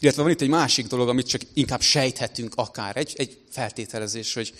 Illetve 0.00 0.22
van 0.22 0.30
itt 0.30 0.40
egy 0.40 0.48
másik 0.48 0.86
dolog, 0.86 1.08
amit 1.08 1.28
csak 1.28 1.40
inkább 1.54 1.80
sejthetünk 1.80 2.52
akár, 2.56 2.96
egy, 2.96 3.12
egy 3.16 3.38
feltételezés, 3.50 4.34
hogy 4.34 4.54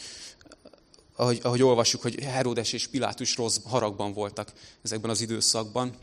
ahogy, 1.16 1.40
ahogy 1.42 1.62
olvassuk, 1.62 2.02
hogy 2.02 2.24
Herodes 2.24 2.72
és 2.72 2.86
Pilátus 2.86 3.36
rossz 3.36 3.56
haragban 3.64 4.12
voltak 4.12 4.52
ezekben 4.82 5.10
az 5.10 5.20
időszakban. 5.20 5.94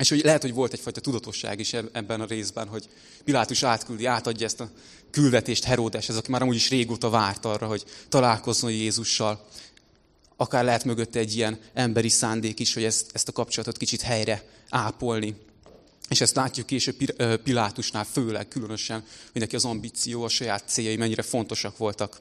És 0.00 0.08
hogy 0.08 0.24
lehet, 0.24 0.42
hogy 0.42 0.54
volt 0.54 0.72
egyfajta 0.72 1.00
tudatosság 1.00 1.60
is 1.60 1.72
ebben 1.72 2.20
a 2.20 2.26
részben, 2.26 2.68
hogy 2.68 2.88
Pilátus 3.24 3.62
átküldi, 3.62 4.04
átadja 4.04 4.46
ezt 4.46 4.60
a 4.60 4.70
küldetést 5.10 5.64
Herodeshez, 5.64 6.16
aki 6.16 6.30
már 6.30 6.42
amúgy 6.42 6.54
is 6.54 6.70
régóta 6.70 7.10
várt 7.10 7.44
arra, 7.44 7.66
hogy 7.66 7.84
találkozzon 8.08 8.70
Jézussal. 8.70 9.48
Akár 10.36 10.64
lehet 10.64 10.84
mögötte 10.84 11.18
egy 11.18 11.36
ilyen 11.36 11.60
emberi 11.74 12.08
szándék 12.08 12.60
is, 12.60 12.74
hogy 12.74 12.84
ezt, 12.84 13.10
ezt 13.12 13.28
a 13.28 13.32
kapcsolatot 13.32 13.76
kicsit 13.76 14.00
helyre 14.00 14.48
ápolni. 14.68 15.36
És 16.08 16.20
ezt 16.20 16.34
látjuk 16.34 16.66
később 16.66 16.96
Pilátusnál 17.42 18.04
főleg, 18.04 18.48
különösen, 18.48 19.04
hogy 19.32 19.40
neki 19.40 19.56
az 19.56 19.64
ambíció, 19.64 20.22
a 20.22 20.28
saját 20.28 20.68
céljai 20.68 20.96
mennyire 20.96 21.22
fontosak 21.22 21.76
voltak. 21.76 22.20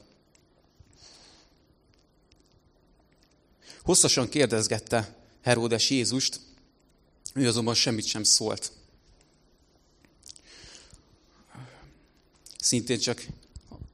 Hosszasan 3.84 4.29
kérdezgette 4.29 5.15
Heródes 5.41 5.89
Jézust, 5.89 6.39
ő 7.34 7.48
azonban 7.48 7.74
semmit 7.74 8.05
sem 8.05 8.24
szólt. 8.24 8.72
Szintén 12.60 13.00
csak 13.00 13.25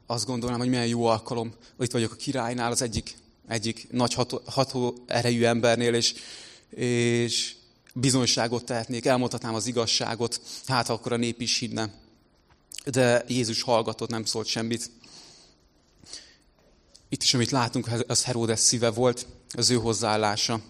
azt 0.06 0.26
gondolom, 0.26 0.60
hogy 0.60 0.70
milyen 0.70 0.88
jó 0.88 1.06
alkalom, 1.06 1.54
hogy 1.76 1.86
itt 1.86 1.92
vagyok 1.92 2.12
a 2.12 2.16
királynál, 2.16 2.72
az 2.72 2.82
egyik, 2.82 3.16
egyik 3.48 3.88
nagy 3.92 4.14
ható, 4.14 4.42
ható 4.46 5.04
erejű 5.08 5.44
embernél, 5.44 5.94
és, 5.94 6.14
és 6.70 7.56
bizonyságot 7.94 8.66
tehetnék, 8.66 9.06
elmondhatnám 9.06 9.56
az 9.56 9.68
igazságot, 9.68 10.42
hát 10.68 10.90
akkor 10.90 11.12
a 11.12 11.18
nép 11.18 11.42
is 11.42 11.58
hinne. 11.58 11.94
De 12.86 13.24
Jézus 13.28 13.62
hallgatott, 13.62 14.10
nem 14.10 14.26
szólt 14.26 14.48
semmit. 14.48 14.92
Itt 17.10 17.24
is, 17.24 17.34
amit 17.34 17.52
látunk, 17.52 17.88
az 18.08 18.24
Heródes 18.24 18.60
szíve 18.60 18.90
volt, 18.90 19.28
az 19.50 19.70
ő 19.70 19.76
hozzáállása. 19.76 20.62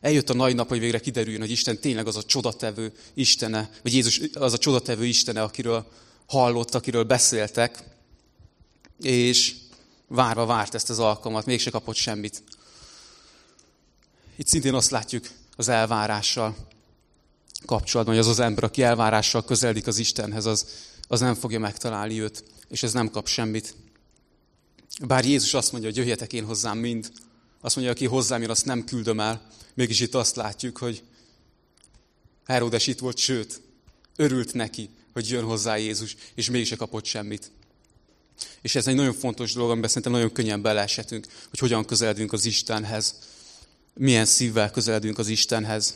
Eljött 0.00 0.30
a 0.30 0.34
nagy 0.34 0.54
nap, 0.54 0.68
hogy 0.68 0.78
végre 0.78 1.00
kiderüljön, 1.00 1.40
hogy 1.40 1.50
Isten 1.50 1.78
tényleg 1.78 2.06
az 2.06 2.16
a 2.16 2.22
csodatevő 2.22 2.92
Istene, 3.14 3.70
vagy 3.82 3.94
Jézus 3.94 4.20
az 4.34 4.52
a 4.52 4.58
csodatevő 4.58 5.04
Istene, 5.04 5.42
akiről 5.42 5.92
hallott, 6.26 6.74
akiről 6.74 7.04
beszéltek, 7.04 7.84
és 9.00 9.54
várva 10.08 10.46
várt 10.46 10.74
ezt 10.74 10.90
az 10.90 10.98
alkalmat, 10.98 11.46
mégse 11.46 11.70
kapott 11.70 11.94
semmit. 11.94 12.42
Itt 14.36 14.46
szintén 14.46 14.74
azt 14.74 14.90
látjuk 14.90 15.24
az 15.56 15.68
elvárással 15.68 16.56
kapcsolatban, 17.64 18.14
hogy 18.14 18.24
az 18.24 18.30
az 18.30 18.38
ember, 18.38 18.64
aki 18.64 18.82
elvárással 18.82 19.44
közeledik 19.44 19.86
az 19.86 19.98
Istenhez, 19.98 20.46
az, 20.46 20.66
az 21.08 21.20
nem 21.20 21.34
fogja 21.34 21.58
megtalálni 21.58 22.20
őt, 22.20 22.44
és 22.68 22.82
ez 22.82 22.92
nem 22.92 23.10
kap 23.10 23.28
semmit. 23.28 23.76
Bár 25.06 25.24
Jézus 25.24 25.54
azt 25.54 25.72
mondja, 25.72 25.90
hogy 25.90 25.98
jöjjetek 25.98 26.32
én 26.32 26.44
hozzám 26.44 26.78
mind, 26.78 27.10
azt 27.60 27.76
mondja, 27.76 27.94
aki 27.94 28.06
hozzám 28.06 28.40
jön, 28.40 28.50
azt 28.50 28.64
nem 28.64 28.84
küldöm 28.84 29.20
el. 29.20 29.46
Mégis 29.74 30.00
itt 30.00 30.14
azt 30.14 30.36
látjuk, 30.36 30.78
hogy 30.78 31.02
Herodes 32.46 32.86
itt 32.86 32.98
volt, 32.98 33.16
sőt, 33.16 33.60
örült 34.16 34.54
neki, 34.54 34.90
hogy 35.12 35.28
jön 35.28 35.44
hozzá 35.44 35.76
Jézus, 35.76 36.16
és 36.34 36.50
mégse 36.50 36.76
kapott 36.76 37.04
semmit. 37.04 37.50
És 38.60 38.74
ez 38.74 38.86
egy 38.86 38.94
nagyon 38.94 39.14
fontos 39.14 39.52
dolog, 39.52 39.70
amiben 39.70 39.88
szerintem 39.88 40.12
nagyon 40.12 40.32
könnyen 40.32 40.62
beleeshetünk, 40.62 41.26
hogy 41.50 41.58
hogyan 41.58 41.84
közeledünk 41.84 42.32
az 42.32 42.44
Istenhez. 42.44 43.14
Milyen 43.94 44.24
szívvel 44.24 44.70
közeledünk 44.70 45.18
az 45.18 45.28
Istenhez. 45.28 45.94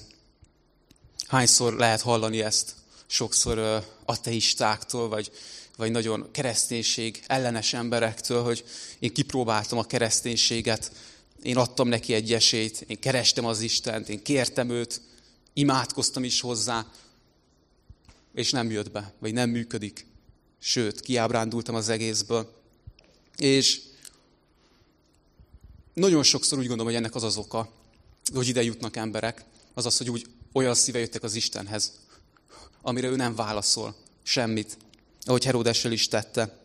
Hányszor 1.27 1.75
lehet 1.75 2.01
hallani 2.01 2.43
ezt? 2.43 2.75
Sokszor 3.07 3.85
ateistáktól, 4.05 5.09
vagy, 5.09 5.31
vagy 5.77 5.91
nagyon 5.91 6.29
kereszténység 6.31 7.23
ellenes 7.27 7.73
emberektől, 7.73 8.43
hogy 8.43 8.65
én 8.99 9.13
kipróbáltam 9.13 9.79
a 9.79 9.85
kereszténységet, 9.85 10.93
én 11.43 11.57
adtam 11.57 11.89
neki 11.89 12.15
egy 12.15 12.33
esélyt, 12.33 12.85
én 12.87 13.01
kerestem 13.01 13.45
az 13.45 13.61
Istent, 13.61 14.09
én 14.09 14.23
kértem 14.23 14.71
őt, 14.71 15.01
imádkoztam 15.53 16.25
is 16.25 16.41
hozzá, 16.41 16.87
és 18.35 18.51
nem 18.51 18.71
jött 18.71 18.91
be, 18.91 19.13
vagy 19.19 19.33
nem 19.33 19.51
működik. 19.51 20.07
Sőt, 20.63 21.01
kiábrándultam 21.01 21.75
az 21.75 21.89
egészből. 21.89 22.53
És 23.37 23.81
nagyon 25.95 26.23
sokszor 26.23 26.59
úgy 26.59 26.67
gondolom, 26.67 26.93
hogy 26.93 27.03
ennek 27.03 27.15
az 27.15 27.23
az 27.23 27.37
oka, 27.37 27.73
hogy 28.35 28.49
ide 28.49 28.63
jutnak 28.63 28.97
emberek, 28.97 29.45
az 29.75 29.87
az, 29.87 29.99
hogy 29.99 30.11
úgy 30.11 30.27
olyan 30.53 30.75
szíve 30.75 30.99
jöttek 30.99 31.23
az 31.23 31.35
Istenhez, 31.35 31.93
amire 32.83 33.09
ő 33.09 33.17
nem 33.17 33.35
válaszol 33.35 33.97
semmit, 34.23 34.77
ahogy 35.25 35.45
Heródessel 35.45 35.93
is 35.93 36.09
tette. 36.09 36.59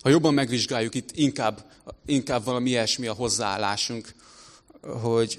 Ha 0.00 0.08
jobban 0.08 0.34
megvizsgáljuk, 0.34 0.94
itt 0.94 1.10
inkább, 1.16 1.72
inkább 2.06 2.44
valami 2.44 2.68
ilyesmi 2.68 3.06
a 3.06 3.12
hozzáállásunk, 3.12 4.14
hogy 4.82 5.38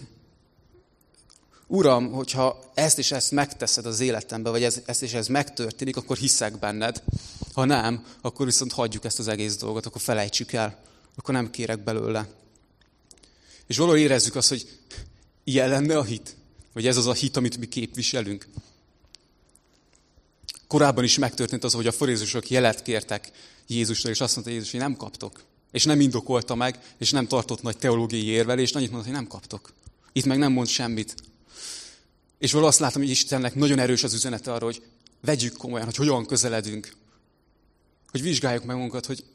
Uram, 1.68 2.12
hogyha 2.12 2.72
ezt 2.74 2.98
és 2.98 3.12
ezt 3.12 3.32
megteszed 3.32 3.86
az 3.86 4.00
életemben, 4.00 4.52
vagy 4.52 4.64
ez, 4.64 4.82
ezt 4.86 5.04
és 5.04 5.14
ez 5.14 5.28
megtörténik, 5.28 5.98
akkor 5.98 6.18
hiszek 6.18 6.60
benned. 6.60 7.04
Ha 7.54 7.66
nem, 7.66 8.06
akkor 8.22 8.46
viszont 8.46 8.72
hagyjuk 8.72 9.06
ezt 9.06 9.20
az 9.20 9.28
egész 9.28 9.58
dolgot, 9.58 9.86
akkor 9.86 10.02
felejtsük 10.02 10.54
el, 10.54 10.80
akkor 11.16 11.34
nem 11.34 11.50
kérek 11.50 11.84
belőle. 11.84 12.30
És 13.68 13.78
valahol 13.78 14.00
érezzük 14.00 14.36
azt, 14.36 14.50
hogy 14.50 14.80
ilyen 15.44 15.70
lenne 15.70 15.98
a 15.98 16.04
hit, 16.04 16.36
Vagy 16.74 16.88
ez 16.88 16.98
az 16.98 17.06
a 17.06 17.14
hit, 17.14 17.38
amit 17.38 17.58
mi 17.58 17.66
képviselünk. 17.66 18.48
Korábban 20.68 21.04
is 21.04 21.18
megtörtént 21.18 21.64
az, 21.64 21.74
hogy 21.74 21.88
a 21.88 21.92
farizeusok 21.92 22.50
jelet 22.50 22.82
kértek 22.82 23.32
Jézustól, 23.68 24.12
és 24.12 24.22
azt 24.22 24.36
mondta 24.36 24.54
Jézus, 24.54 24.72
hogy 24.72 24.80
nem 24.80 24.96
kaptok. 24.96 25.44
És 25.72 25.84
nem 25.84 26.00
indokolta 26.00 26.56
meg, 26.56 26.80
és 26.98 27.12
nem 27.12 27.28
tartott 27.28 27.62
nagy 27.62 27.78
teológiai 27.78 28.26
érvelést, 28.26 28.76
annyit 28.76 28.92
mondta, 28.92 29.10
hogy 29.10 29.18
nem 29.18 29.28
kaptok. 29.28 29.74
Itt 30.12 30.26
meg 30.26 30.38
nem 30.38 30.52
mond 30.52 30.68
semmit. 30.68 31.16
És 32.40 32.52
valahol 32.52 32.72
azt 32.72 32.80
látom, 32.80 33.02
hogy 33.02 33.12
Istennek 33.12 33.56
nagyon 33.56 33.80
erős 33.80 34.04
az 34.04 34.14
üzenete 34.14 34.54
arra, 34.54 34.66
hogy 34.66 34.84
vegyük 35.22 35.58
komolyan, 35.58 35.86
hogy 35.86 35.96
hogyan 35.96 36.26
közeledünk. 36.26 36.96
Hogy 38.12 38.22
vizsgáljuk 38.22 38.64
meg 38.64 38.76
magunkat, 38.76 39.06
hogy 39.06 39.26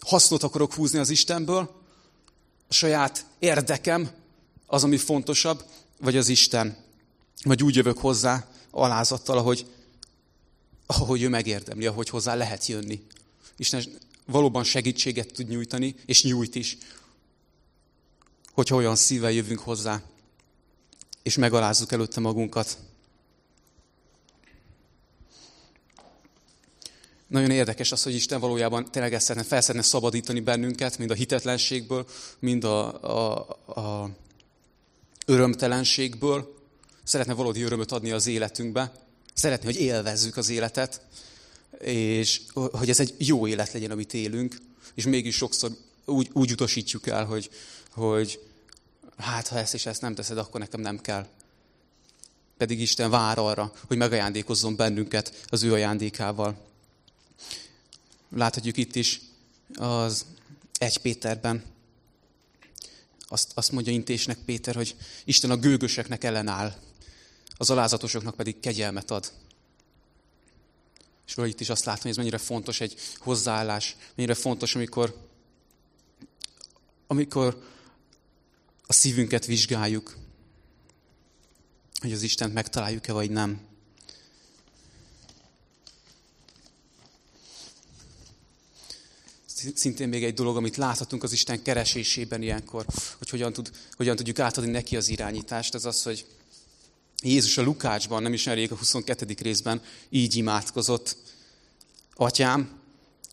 hasznot 0.00 0.42
akarok 0.42 0.74
húzni 0.74 0.98
az 0.98 1.10
Istenből, 1.10 1.76
a 2.68 2.74
saját 2.74 3.24
érdekem 3.38 4.10
az, 4.66 4.84
ami 4.84 4.96
fontosabb, 4.96 5.64
vagy 6.00 6.16
az 6.16 6.28
Isten. 6.28 6.76
Vagy 7.42 7.62
úgy 7.62 7.74
jövök 7.74 7.98
hozzá 7.98 8.48
alázattal, 8.70 9.38
ahogy, 9.38 9.66
ahogy 10.86 11.22
ő 11.22 11.28
megérdemli, 11.28 11.86
ahogy 11.86 12.08
hozzá 12.08 12.34
lehet 12.34 12.66
jönni. 12.66 13.06
Isten 13.56 13.84
valóban 14.26 14.64
segítséget 14.64 15.32
tud 15.32 15.48
nyújtani, 15.48 15.94
és 16.06 16.22
nyújt 16.22 16.54
is, 16.54 16.78
hogyha 18.52 18.76
olyan 18.76 18.96
szívvel 18.96 19.30
jövünk 19.30 19.60
hozzá, 19.60 20.02
és 21.22 21.36
megalázzuk 21.36 21.92
előtte 21.92 22.20
magunkat. 22.20 22.78
Nagyon 27.26 27.50
érdekes 27.50 27.92
az, 27.92 28.02
hogy 28.02 28.14
Isten 28.14 28.40
valójában 28.40 28.90
tényleg 28.90 29.14
ezt 29.14 29.26
szeretne, 29.26 29.48
fel 29.48 29.60
szeretne 29.60 29.82
szabadítani 29.82 30.40
bennünket, 30.40 30.98
mind 30.98 31.10
a 31.10 31.14
hitetlenségből, 31.14 32.06
mind 32.38 32.64
a, 32.64 33.02
a, 33.02 33.48
a 33.80 34.10
örömtelenségből. 35.26 36.54
Szeretne 37.04 37.32
valódi 37.32 37.62
örömöt 37.62 37.92
adni 37.92 38.10
az 38.10 38.26
életünkbe. 38.26 38.92
Szeretné, 39.34 39.64
hogy 39.64 39.80
élvezzük 39.80 40.36
az 40.36 40.48
életet, 40.48 41.00
és 41.78 42.40
hogy 42.54 42.90
ez 42.90 43.00
egy 43.00 43.14
jó 43.18 43.46
élet 43.46 43.72
legyen, 43.72 43.90
amit 43.90 44.14
élünk, 44.14 44.56
és 44.94 45.04
mégis 45.04 45.36
sokszor 45.36 45.70
úgy, 46.04 46.30
úgy 46.32 46.52
utasítjuk 46.52 47.06
el, 47.06 47.24
hogy, 47.24 47.50
hogy 47.90 48.40
hát 49.18 49.48
ha 49.48 49.58
ezt 49.58 49.74
és 49.74 49.86
ezt 49.86 50.00
nem 50.00 50.14
teszed, 50.14 50.38
akkor 50.38 50.60
nekem 50.60 50.80
nem 50.80 51.00
kell. 51.00 51.26
Pedig 52.56 52.80
Isten 52.80 53.10
vár 53.10 53.38
arra, 53.38 53.72
hogy 53.86 53.96
megajándékozzon 53.96 54.76
bennünket 54.76 55.44
az 55.46 55.62
ő 55.62 55.72
ajándékával. 55.72 56.66
Láthatjuk 58.36 58.76
itt 58.76 58.94
is 58.94 59.20
az 59.74 60.26
egy 60.78 60.98
Péterben, 60.98 61.64
azt, 63.28 63.52
azt 63.54 63.72
mondja 63.72 63.92
intésnek 63.92 64.38
Péter, 64.38 64.74
hogy 64.74 64.96
Isten 65.24 65.50
a 65.50 65.56
gőgöseknek 65.56 66.24
ellenáll, 66.24 66.74
az 67.56 67.70
alázatosoknak 67.70 68.34
pedig 68.34 68.60
kegyelmet 68.60 69.10
ad. 69.10 69.32
És 71.26 71.34
valahogy 71.34 71.54
itt 71.54 71.60
is 71.60 71.68
azt 71.68 71.84
látom, 71.84 72.02
hogy 72.02 72.10
ez 72.10 72.16
mennyire 72.16 72.38
fontos 72.38 72.80
egy 72.80 72.94
hozzáállás, 73.18 73.96
mennyire 74.14 74.34
fontos, 74.34 74.74
amikor, 74.74 75.16
amikor 77.06 77.62
a 78.90 78.92
szívünket 78.92 79.46
vizsgáljuk, 79.46 80.16
hogy 82.00 82.12
az 82.12 82.22
Istent 82.22 82.54
megtaláljuk-e, 82.54 83.12
vagy 83.12 83.30
nem. 83.30 83.60
Szintén 89.74 90.08
még 90.08 90.24
egy 90.24 90.34
dolog, 90.34 90.56
amit 90.56 90.76
láthatunk 90.76 91.22
az 91.22 91.32
Isten 91.32 91.62
keresésében 91.62 92.42
ilyenkor, 92.42 92.86
hogy 93.18 93.30
hogyan, 93.30 93.52
tud, 93.52 93.70
hogyan 93.96 94.16
tudjuk 94.16 94.38
átadni 94.38 94.70
neki 94.70 94.96
az 94.96 95.08
irányítást, 95.08 95.74
ez 95.74 95.84
az, 95.84 96.02
hogy 96.02 96.26
Jézus 97.22 97.58
a 97.58 97.62
Lukácsban, 97.62 98.22
nem 98.22 98.32
is 98.32 98.46
elég 98.46 98.72
a 98.72 98.76
22. 98.76 99.34
részben 99.38 99.82
így 100.08 100.36
imádkozott. 100.36 101.16
Atyám, 102.14 102.80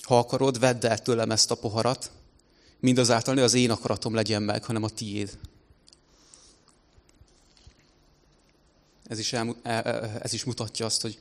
ha 0.01 0.17
akarod, 0.17 0.59
vedd 0.59 0.85
el 0.85 1.01
tőlem 1.01 1.31
ezt 1.31 1.51
a 1.51 1.55
poharat, 1.55 2.11
mindazáltal 2.79 3.33
ne 3.33 3.43
az 3.43 3.53
én 3.53 3.71
akaratom 3.71 4.13
legyen 4.13 4.43
meg, 4.43 4.63
hanem 4.63 4.83
a 4.83 4.89
tiéd. 4.89 5.37
Ez 9.07 9.19
is, 9.19 9.33
el, 9.33 9.55
e, 9.63 9.71
e, 9.71 10.19
ez 10.21 10.33
is 10.33 10.43
mutatja 10.43 10.85
azt, 10.85 11.01
hogy 11.01 11.19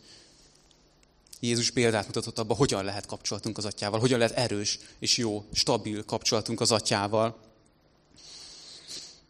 Jézus 1.40 1.70
példát 1.70 2.06
mutatott 2.06 2.38
abban, 2.38 2.56
hogyan 2.56 2.84
lehet 2.84 3.06
kapcsolatunk 3.06 3.58
az 3.58 3.64
atyával, 3.64 4.00
hogyan 4.00 4.18
lehet 4.18 4.36
erős 4.36 4.78
és 4.98 5.16
jó, 5.16 5.44
stabil 5.52 6.04
kapcsolatunk 6.04 6.60
az 6.60 6.70
atyával. 6.70 7.38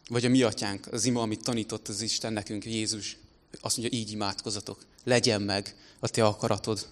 Vagy 0.07 0.25
a 0.25 0.29
mi 0.29 0.41
atyánk, 0.41 0.87
az 0.91 1.05
ima, 1.05 1.21
amit 1.21 1.43
tanított 1.43 1.87
az 1.87 2.01
Isten 2.01 2.33
nekünk, 2.33 2.65
Jézus, 2.65 3.17
azt 3.61 3.77
mondja, 3.77 3.99
így 3.99 4.11
imádkozatok, 4.11 4.85
legyen 5.03 5.41
meg 5.41 5.75
a 5.99 6.07
te 6.07 6.25
akaratod. 6.25 6.87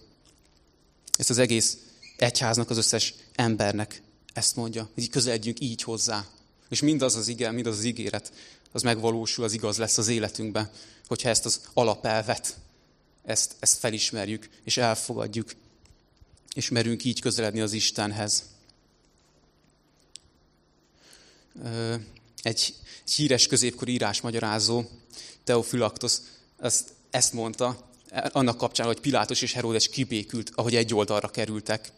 Ezt 1.17 1.29
az 1.29 1.37
egész 1.37 1.77
egyháznak, 2.17 2.69
az 2.69 2.77
összes 2.77 3.13
embernek 3.35 4.01
ezt 4.33 4.55
mondja, 4.55 4.89
hogy 4.93 5.09
közeledjünk 5.09 5.59
így 5.59 5.83
hozzá. 5.83 6.25
És 6.69 6.81
mindaz 6.81 7.15
az 7.15 7.27
igen, 7.27 7.53
mindaz 7.53 7.77
az 7.77 7.83
ígéret, 7.83 8.31
az 8.71 8.81
megvalósul, 8.81 9.43
az 9.43 9.53
igaz 9.53 9.77
lesz 9.77 9.97
az 9.97 10.07
életünkben, 10.07 10.71
hogyha 11.07 11.29
ezt 11.29 11.45
az 11.45 11.61
alapelvet, 11.73 12.57
ezt, 13.25 13.55
ezt 13.59 13.79
felismerjük, 13.79 14.49
és 14.63 14.77
elfogadjuk, 14.77 15.53
és 16.53 16.69
merünk 16.69 17.03
így 17.03 17.19
közeledni 17.19 17.59
az 17.59 17.73
Istenhez. 17.73 18.43
Egy, 22.41 22.75
egy 23.03 23.13
híres 23.15 23.47
középkori 23.47 23.91
írásmagyarázó, 23.91 24.83
Teofilaktos, 25.43 26.17
ezt, 26.59 26.93
ezt 27.09 27.33
mondta, 27.33 27.89
annak 28.31 28.57
kapcsán, 28.57 28.85
hogy 28.85 28.99
Pilátus 28.99 29.41
és 29.41 29.53
Heródes 29.53 29.89
kibékült, 29.89 30.51
ahogy 30.55 30.75
egy 30.75 30.93
oldalra 30.93 31.29
kerültek. 31.29 31.91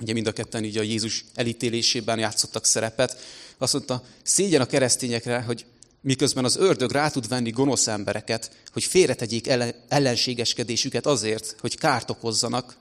Ugye 0.00 0.12
mind 0.12 0.26
a 0.26 0.32
ketten 0.32 0.64
így 0.64 0.76
a 0.76 0.82
Jézus 0.82 1.24
elítélésében 1.34 2.18
játszottak 2.18 2.64
szerepet. 2.64 3.16
Azt 3.58 3.72
mondta, 3.72 4.02
szégyen 4.22 4.60
a 4.60 4.66
keresztényekre, 4.66 5.40
hogy 5.40 5.66
miközben 6.00 6.44
az 6.44 6.56
ördög 6.56 6.90
rá 6.90 7.08
tud 7.08 7.28
venni 7.28 7.50
gonosz 7.50 7.86
embereket, 7.86 8.50
hogy 8.72 8.84
félretegyék 8.84 9.46
ellenségeskedésüket 9.88 11.06
azért, 11.06 11.56
hogy 11.60 11.78
kárt 11.78 12.10
okozzanak, 12.10 12.76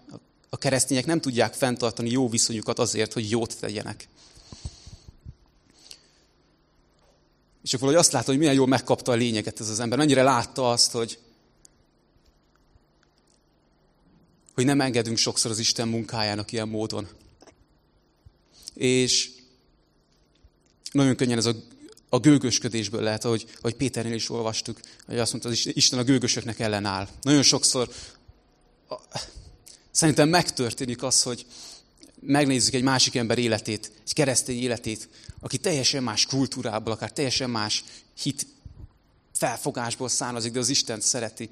a 0.50 0.58
keresztények 0.58 1.06
nem 1.06 1.22
tudják 1.22 1.54
fenntartani 1.54 2.10
jó 2.10 2.30
viszonyukat 2.30 2.80
azért, 2.80 3.14
hogy 3.14 3.30
jót 3.30 3.60
tegyenek. 3.60 4.08
És 7.64 7.74
akkor 7.74 7.88
valahogy 7.88 8.06
azt 8.06 8.12
látta, 8.12 8.30
hogy 8.30 8.40
milyen 8.40 8.54
jól 8.54 8.68
megkapta 8.68 9.12
a 9.12 9.16
lényeget 9.16 9.60
ez 9.60 9.70
az 9.70 9.80
ember. 9.80 9.98
Mennyire 9.98 10.24
látta 10.24 10.72
azt, 10.72 10.92
hogy, 10.92 11.20
hogy 14.58 14.66
nem 14.66 14.82
engedünk 14.82 15.18
sokszor 15.18 15.52
az 15.52 15.60
Isten 15.60 15.88
munkájának 15.88 16.52
ilyen 16.52 16.68
módon. 16.68 17.08
És 18.74 19.30
nagyon 20.92 21.16
könnyen 21.16 21.38
ez 21.38 21.46
a, 21.46 21.56
a 22.10 22.20
gőgösködésből 22.20 23.02
lehet, 23.02 23.26
ahogy, 23.26 23.46
ahogy 23.58 23.76
Péternél 23.76 24.14
is 24.14 24.30
olvastuk, 24.30 24.80
hogy 25.06 25.20
azt 25.20 25.32
mondta, 25.32 25.50
hogy 25.50 25.72
Isten 25.74 26.00
a 26.00 26.04
gőgösöknek 26.04 26.60
ellenáll. 26.60 27.08
Nagyon 27.22 27.44
sokszor 27.44 27.90
a, 28.90 28.96
szerintem 29.92 30.30
megtörténik 30.30 31.04
az, 31.04 31.24
hogy 31.24 31.46
megnézzük 32.20 32.74
egy 32.74 32.84
másik 32.84 33.16
ember 33.16 33.38
életét, 33.38 33.92
egy 34.06 34.14
keresztény 34.14 34.62
életét, 34.62 35.10
aki 35.40 35.58
teljesen 35.58 36.04
más 36.04 36.26
kultúrából, 36.26 36.94
akár 36.94 37.12
teljesen 37.12 37.50
más 37.50 37.84
hit 38.22 38.48
felfogásból 39.34 40.10
származik, 40.10 40.52
de 40.52 40.60
az 40.60 40.70
Istent 40.70 41.02
szereti. 41.02 41.50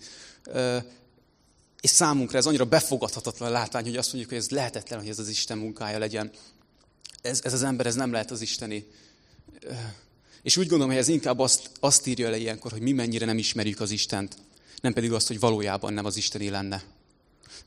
És 1.86 1.92
számunkra 1.92 2.38
ez 2.38 2.46
annyira 2.46 2.66
befogadhatatlan 2.66 3.52
látvány, 3.52 3.84
hogy 3.84 3.98
azt 3.98 4.14
mondjuk, 4.14 4.34
hogy 4.34 4.42
ez 4.42 4.50
lehetetlen, 4.50 5.00
hogy 5.00 5.10
ez 5.10 5.20
az 5.20 5.28
Isten 5.28 5.58
munkája 5.58 5.98
legyen. 5.98 6.32
Ez, 7.22 7.40
ez 7.44 7.54
az 7.54 7.64
ember, 7.64 7.86
ez 7.86 7.96
nem 7.96 8.12
lehet 8.12 8.32
az 8.32 8.42
Isteni. 8.42 8.88
És 10.42 10.58
úgy 10.58 10.68
gondolom, 10.68 10.94
hogy 10.94 11.02
ez 11.02 11.08
inkább 11.08 11.40
azt, 11.40 11.70
azt 11.80 12.08
írja 12.08 12.30
le 12.30 12.38
ilyenkor, 12.38 12.72
hogy 12.72 12.82
mi 12.82 12.92
mennyire 12.92 13.26
nem 13.26 13.38
ismerjük 13.38 13.80
az 13.80 13.92
Istent, 13.92 14.38
nem 14.82 14.94
pedig 14.94 15.12
azt, 15.12 15.28
hogy 15.28 15.40
valójában 15.40 15.94
nem 15.94 16.06
az 16.06 16.18
Isteni 16.18 16.50
lenne. 16.50 16.84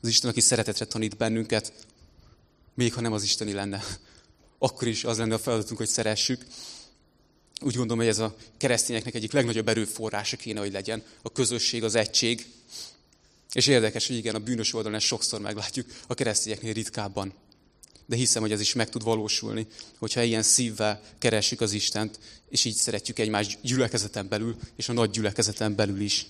Az 0.01 0.09
Isten, 0.09 0.29
aki 0.29 0.41
szeretetre 0.41 0.85
tanít 0.85 1.17
bennünket, 1.17 1.73
még 2.73 2.93
ha 2.93 3.01
nem 3.01 3.13
az 3.13 3.23
Isteni 3.23 3.53
lenne. 3.53 3.83
Akkor 4.57 4.87
is 4.87 5.03
az 5.03 5.17
lenne 5.17 5.33
a 5.33 5.39
feladatunk, 5.39 5.77
hogy 5.77 5.87
szeressük. 5.87 6.45
Úgy 7.61 7.75
gondolom, 7.75 7.97
hogy 7.97 8.11
ez 8.11 8.19
a 8.19 8.35
keresztényeknek 8.57 9.15
egyik 9.15 9.31
legnagyobb 9.31 9.67
erőforrása 9.67 10.37
kéne, 10.37 10.59
hogy 10.59 10.71
legyen. 10.71 11.03
A 11.21 11.31
közösség, 11.31 11.83
az 11.83 11.95
egység. 11.95 12.47
És 13.53 13.67
érdekes, 13.67 14.07
hogy 14.07 14.15
igen, 14.15 14.35
a 14.35 14.39
bűnös 14.39 14.73
oldalon 14.73 14.97
ezt 14.97 15.05
sokszor 15.05 15.39
meglátjuk, 15.39 15.87
a 16.07 16.13
keresztényeknél 16.13 16.73
ritkábban. 16.73 17.33
De 18.05 18.15
hiszem, 18.15 18.41
hogy 18.41 18.51
ez 18.51 18.59
is 18.59 18.73
meg 18.73 18.89
tud 18.89 19.03
valósulni, 19.03 19.67
hogyha 19.97 20.23
ilyen 20.23 20.43
szívvel 20.43 21.01
keressük 21.17 21.61
az 21.61 21.71
Istent, 21.71 22.19
és 22.49 22.65
így 22.65 22.75
szeretjük 22.75 23.19
egymást 23.19 23.59
gyülekezeten 23.61 24.27
belül, 24.27 24.57
és 24.75 24.89
a 24.89 24.93
nagy 24.93 25.09
gyülekezeten 25.09 25.75
belül 25.75 26.01
is. 26.01 26.25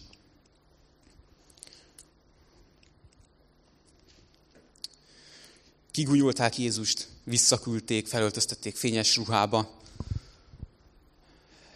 Kigúnyolták 5.91 6.58
Jézust, 6.58 7.08
visszaküldték, 7.23 8.08
felöltöztették 8.08 8.75
fényes 8.75 9.15
ruhába. 9.15 9.77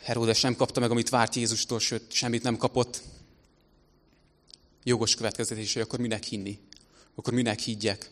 Heródes 0.02 0.42
nem 0.42 0.56
kapta 0.56 0.80
meg, 0.80 0.92
amit 0.92 1.10
várt 1.10 1.36
Jézustól, 1.36 1.80
sőt, 1.80 2.12
semmit 2.12 2.44
nem 2.44 2.58
kapott. 2.58 3.02
Jogos 4.84 5.16
következtetés, 5.16 5.74
hogy 5.74 5.82
akkor 5.82 6.00
minek 6.00 6.24
hinni? 6.24 6.60
Akkor 7.16 7.34
minek 7.34 7.60
higgyek? 7.60 8.12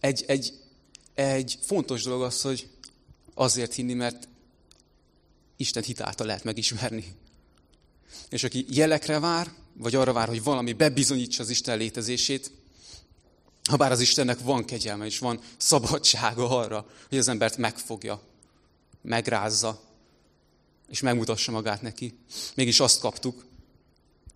Egy, 0.00 0.24
egy, 0.26 0.52
egy 1.14 1.58
fontos 1.62 2.02
dolog 2.02 2.22
az, 2.22 2.40
hogy 2.40 2.68
azért 3.34 3.74
hinni, 3.74 3.94
mert 3.94 4.28
Isten 5.56 5.82
hitáltal 5.82 6.26
lehet 6.26 6.44
megismerni. 6.44 7.04
És 8.28 8.44
aki 8.44 8.66
jelekre 8.68 9.18
vár, 9.18 9.52
vagy 9.72 9.94
arra 9.94 10.12
vár, 10.12 10.28
hogy 10.28 10.42
valami 10.42 10.72
bebizonyítsa 10.72 11.42
az 11.42 11.50
Isten 11.50 11.78
létezését, 11.78 12.50
ha 13.68 13.76
bár 13.76 13.92
az 13.92 14.00
Istennek 14.00 14.38
van 14.40 14.64
kegyelme 14.64 15.04
és 15.04 15.18
van 15.18 15.40
szabadsága 15.56 16.58
arra, 16.58 16.86
hogy 17.08 17.18
az 17.18 17.28
embert 17.28 17.56
megfogja, 17.56 18.22
megrázza, 19.02 19.82
és 20.88 21.00
megmutassa 21.00 21.52
magát 21.52 21.82
neki. 21.82 22.18
Mégis 22.54 22.80
azt 22.80 23.00
kaptuk, 23.00 23.45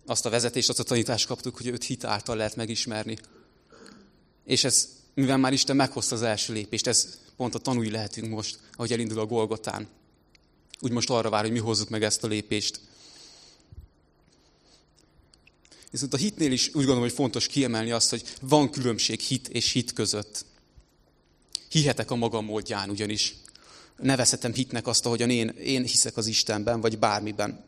azt 0.05 0.25
a 0.25 0.29
vezetést, 0.29 0.69
azt 0.69 0.79
a 0.79 0.83
tanítást 0.83 1.27
kaptuk, 1.27 1.57
hogy 1.57 1.67
őt 1.67 1.83
hit 1.83 2.03
által 2.03 2.35
lehet 2.35 2.55
megismerni. 2.55 3.17
És 4.45 4.63
ez, 4.63 4.89
mivel 5.13 5.37
már 5.37 5.53
Isten 5.53 5.75
meghozta 5.75 6.15
az 6.15 6.21
első 6.21 6.53
lépést, 6.53 6.87
ez 6.87 7.19
pont 7.35 7.55
a 7.55 7.59
tanúi 7.59 7.89
lehetünk 7.89 8.29
most, 8.29 8.59
ahogy 8.73 8.91
elindul 8.91 9.19
a 9.19 9.25
Golgotán. 9.25 9.87
Úgy 10.79 10.91
most 10.91 11.09
arra 11.09 11.29
vár, 11.29 11.41
hogy 11.41 11.51
mi 11.51 11.59
hozzuk 11.59 11.89
meg 11.89 12.03
ezt 12.03 12.23
a 12.23 12.27
lépést. 12.27 12.79
Viszont 15.91 16.13
a 16.13 16.17
hitnél 16.17 16.51
is 16.51 16.67
úgy 16.67 16.73
gondolom, 16.73 17.01
hogy 17.01 17.11
fontos 17.11 17.47
kiemelni 17.47 17.91
azt, 17.91 18.09
hogy 18.09 18.23
van 18.41 18.69
különbség 18.69 19.19
hit 19.19 19.47
és 19.47 19.71
hit 19.71 19.93
között. 19.93 20.45
Hihetek 21.69 22.11
a 22.11 22.15
maga 22.15 22.41
módján 22.41 22.89
ugyanis. 22.89 23.35
Nevezhetem 23.97 24.53
hitnek 24.53 24.87
azt, 24.87 25.05
ahogyan 25.05 25.29
én, 25.29 25.47
én 25.47 25.83
hiszek 25.83 26.17
az 26.17 26.27
Istenben, 26.27 26.81
vagy 26.81 26.99
bármiben. 26.99 27.65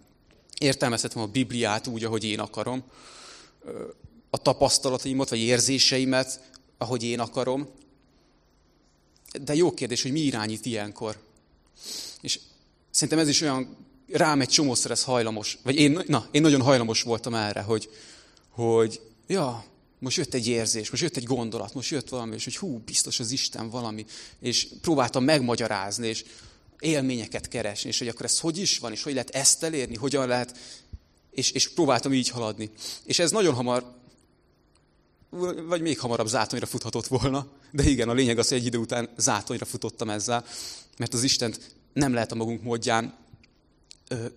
Értelmezhetem 0.63 1.21
a 1.21 1.27
Bibliát 1.27 1.87
úgy, 1.87 2.03
ahogy 2.03 2.23
én 2.23 2.39
akarom. 2.39 2.83
A 4.29 4.37
tapasztalataimat, 4.37 5.29
vagy 5.29 5.39
érzéseimet, 5.39 6.51
ahogy 6.77 7.03
én 7.03 7.19
akarom. 7.19 7.69
De 9.41 9.55
jó 9.55 9.73
kérdés, 9.73 10.01
hogy 10.01 10.11
mi 10.11 10.19
irányít 10.19 10.65
ilyenkor. 10.65 11.17
És 12.21 12.39
szerintem 12.91 13.19
ez 13.19 13.27
is 13.27 13.41
olyan, 13.41 13.77
rám 14.07 14.41
egy 14.41 14.49
csomószor 14.49 14.91
ez 14.91 15.03
hajlamos, 15.03 15.57
vagy 15.63 15.75
én, 15.75 16.01
na, 16.07 16.27
én 16.31 16.41
nagyon 16.41 16.61
hajlamos 16.61 17.01
voltam 17.01 17.33
erre, 17.33 17.61
hogy, 17.61 17.89
hogy 18.49 19.01
ja, 19.27 19.65
most 19.99 20.17
jött 20.17 20.33
egy 20.33 20.47
érzés, 20.47 20.89
most 20.89 21.03
jött 21.03 21.17
egy 21.17 21.23
gondolat, 21.23 21.73
most 21.73 21.89
jött 21.89 22.09
valami, 22.09 22.35
és 22.35 22.43
hogy 22.43 22.57
hú, 22.57 22.81
biztos 22.85 23.19
az 23.19 23.31
Isten 23.31 23.69
valami, 23.69 24.05
és 24.39 24.67
próbáltam 24.81 25.23
megmagyarázni, 25.23 26.07
és 26.07 26.25
élményeket 26.83 27.47
keresni, 27.47 27.89
és 27.89 27.97
hogy 27.99 28.07
akkor 28.07 28.25
ez 28.25 28.39
hogy 28.39 28.57
is 28.57 28.77
van, 28.77 28.91
és 28.91 29.03
hogy 29.03 29.13
lehet 29.13 29.29
ezt 29.29 29.63
elérni, 29.63 29.95
hogyan 29.95 30.27
lehet, 30.27 30.57
és, 31.31 31.51
és 31.51 31.69
próbáltam 31.69 32.13
így 32.13 32.29
haladni. 32.29 32.71
És 33.03 33.19
ez 33.19 33.31
nagyon 33.31 33.53
hamar, 33.53 33.95
vagy 35.67 35.81
még 35.81 35.99
hamarabb 35.99 36.27
zátonyra 36.27 36.65
futhatott 36.65 37.07
volna, 37.07 37.47
de 37.71 37.83
igen, 37.89 38.09
a 38.09 38.13
lényeg 38.13 38.37
az, 38.37 38.47
hogy 38.47 38.57
egy 38.57 38.65
idő 38.65 38.77
után 38.77 39.09
zátonyra 39.17 39.65
futottam 39.65 40.09
ezzel, 40.09 40.45
mert 40.97 41.13
az 41.13 41.23
Istent 41.23 41.75
nem 41.93 42.13
lehet 42.13 42.31
a 42.31 42.35
magunk 42.35 42.63
módján 42.63 43.17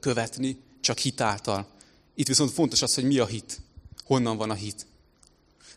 követni, 0.00 0.58
csak 0.80 0.98
hitáltal. 0.98 1.68
Itt 2.14 2.26
viszont 2.26 2.50
fontos 2.50 2.82
az, 2.82 2.94
hogy 2.94 3.04
mi 3.04 3.18
a 3.18 3.26
hit. 3.26 3.60
Honnan 4.04 4.36
van 4.36 4.50
a 4.50 4.54
hit? 4.54 4.86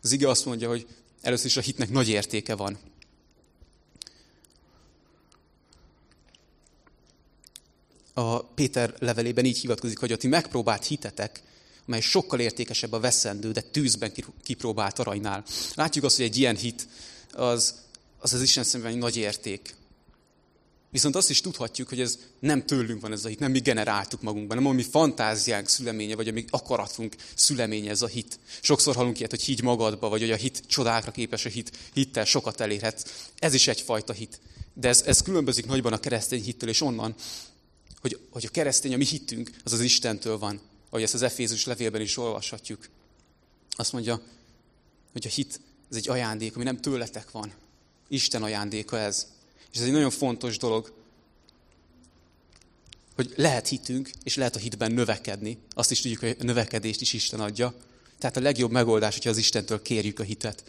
Az 0.01 0.11
ige 0.11 0.29
azt 0.29 0.45
mondja, 0.45 0.67
hogy 0.67 0.87
először 1.21 1.45
is 1.45 1.57
a 1.57 1.61
hitnek 1.61 1.89
nagy 1.89 2.09
értéke 2.09 2.55
van. 2.55 2.77
A 8.19 8.43
Péter 8.43 8.93
levelében 8.99 9.45
így 9.45 9.57
hivatkozik, 9.57 9.97
hogy 9.97 10.11
a 10.11 10.17
ti 10.17 10.27
megpróbált 10.27 10.85
hitetek, 10.85 11.41
mely 11.85 12.01
sokkal 12.01 12.39
értékesebb 12.39 12.93
a 12.93 12.99
veszendő, 12.99 13.51
de 13.51 13.61
tűzben 13.61 14.11
kipróbált 14.43 14.99
aranynál. 14.99 15.43
Látjuk 15.73 16.05
azt, 16.05 16.15
hogy 16.15 16.25
egy 16.25 16.37
ilyen 16.37 16.55
hit 16.55 16.87
az 17.33 17.75
az, 18.19 18.33
az 18.33 18.41
Isten 18.41 18.63
szemben 18.63 18.91
egy 18.91 18.97
nagy 18.97 19.15
érték. 19.15 19.75
Viszont 20.91 21.15
azt 21.15 21.29
is 21.29 21.41
tudhatjuk, 21.41 21.89
hogy 21.89 22.01
ez 22.01 22.19
nem 22.39 22.65
tőlünk 22.65 23.01
van 23.01 23.11
ez 23.11 23.25
a 23.25 23.27
hit, 23.27 23.39
nem 23.39 23.51
mi 23.51 23.59
generáltuk 23.59 24.21
magunkban, 24.21 24.57
nem 24.57 24.65
a 24.65 24.71
mi 24.71 24.83
fantáziánk 24.83 25.67
szüleménye, 25.67 26.15
vagy 26.15 26.27
a 26.27 26.31
mi 26.31 26.45
akaratunk 26.49 27.15
szüleménye 27.35 27.89
ez 27.89 28.01
a 28.01 28.07
hit. 28.07 28.39
Sokszor 28.61 28.95
hallunk 28.95 29.17
ilyet, 29.17 29.29
hogy 29.29 29.43
higgy 29.43 29.61
magadba, 29.61 30.09
vagy 30.09 30.19
hogy 30.19 30.31
a 30.31 30.35
hit 30.35 30.63
csodákra 30.67 31.11
képes, 31.11 31.45
a 31.45 31.49
hit 31.49 31.77
hittel 31.93 32.25
sokat 32.25 32.61
elérhet. 32.61 33.11
Ez 33.37 33.53
is 33.53 33.67
egyfajta 33.67 34.13
hit. 34.13 34.39
De 34.73 34.87
ez, 34.87 35.01
ez 35.01 35.21
különbözik 35.21 35.65
nagyban 35.65 35.93
a 35.93 35.99
keresztény 35.99 36.43
hittől, 36.43 36.69
és 36.69 36.81
onnan, 36.81 37.15
hogy, 38.01 38.19
hogy 38.29 38.45
a 38.45 38.49
keresztény, 38.49 38.93
a 38.93 38.97
mi 38.97 39.05
hittünk, 39.05 39.51
az 39.63 39.73
az 39.73 39.81
Istentől 39.81 40.37
van. 40.37 40.61
Ahogy 40.89 41.03
ezt 41.03 41.13
az 41.13 41.21
Efézus 41.21 41.65
levélben 41.65 42.01
is 42.01 42.17
olvashatjuk. 42.17 42.89
Azt 43.71 43.91
mondja, 43.91 44.21
hogy 45.11 45.25
a 45.25 45.29
hit, 45.29 45.59
ez 45.89 45.95
egy 45.95 46.09
ajándék, 46.09 46.55
ami 46.55 46.63
nem 46.63 46.81
tőletek 46.81 47.31
van. 47.31 47.53
Isten 48.07 48.43
ajándéka 48.43 48.97
ez. 48.97 49.27
És 49.71 49.77
ez 49.77 49.85
egy 49.85 49.91
nagyon 49.91 50.09
fontos 50.09 50.57
dolog, 50.57 50.93
hogy 53.15 53.33
lehet 53.35 53.67
hitünk, 53.67 54.11
és 54.23 54.35
lehet 54.35 54.55
a 54.55 54.59
hitben 54.59 54.91
növekedni. 54.91 55.57
Azt 55.73 55.91
is 55.91 56.01
tudjuk, 56.01 56.19
hogy 56.19 56.35
a 56.39 56.43
növekedést 56.43 57.01
is 57.01 57.13
Isten 57.13 57.39
adja. 57.39 57.73
Tehát 58.17 58.37
a 58.37 58.41
legjobb 58.41 58.71
megoldás, 58.71 59.13
hogyha 59.13 59.29
az 59.29 59.37
Istentől 59.37 59.81
kérjük 59.81 60.19
a 60.19 60.23
hitet, 60.23 60.63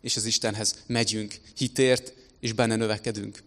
és 0.00 0.16
az 0.16 0.24
Istenhez 0.24 0.82
megyünk 0.86 1.40
hitért, 1.56 2.12
és 2.40 2.52
benne 2.52 2.76
növekedünk. 2.76 3.42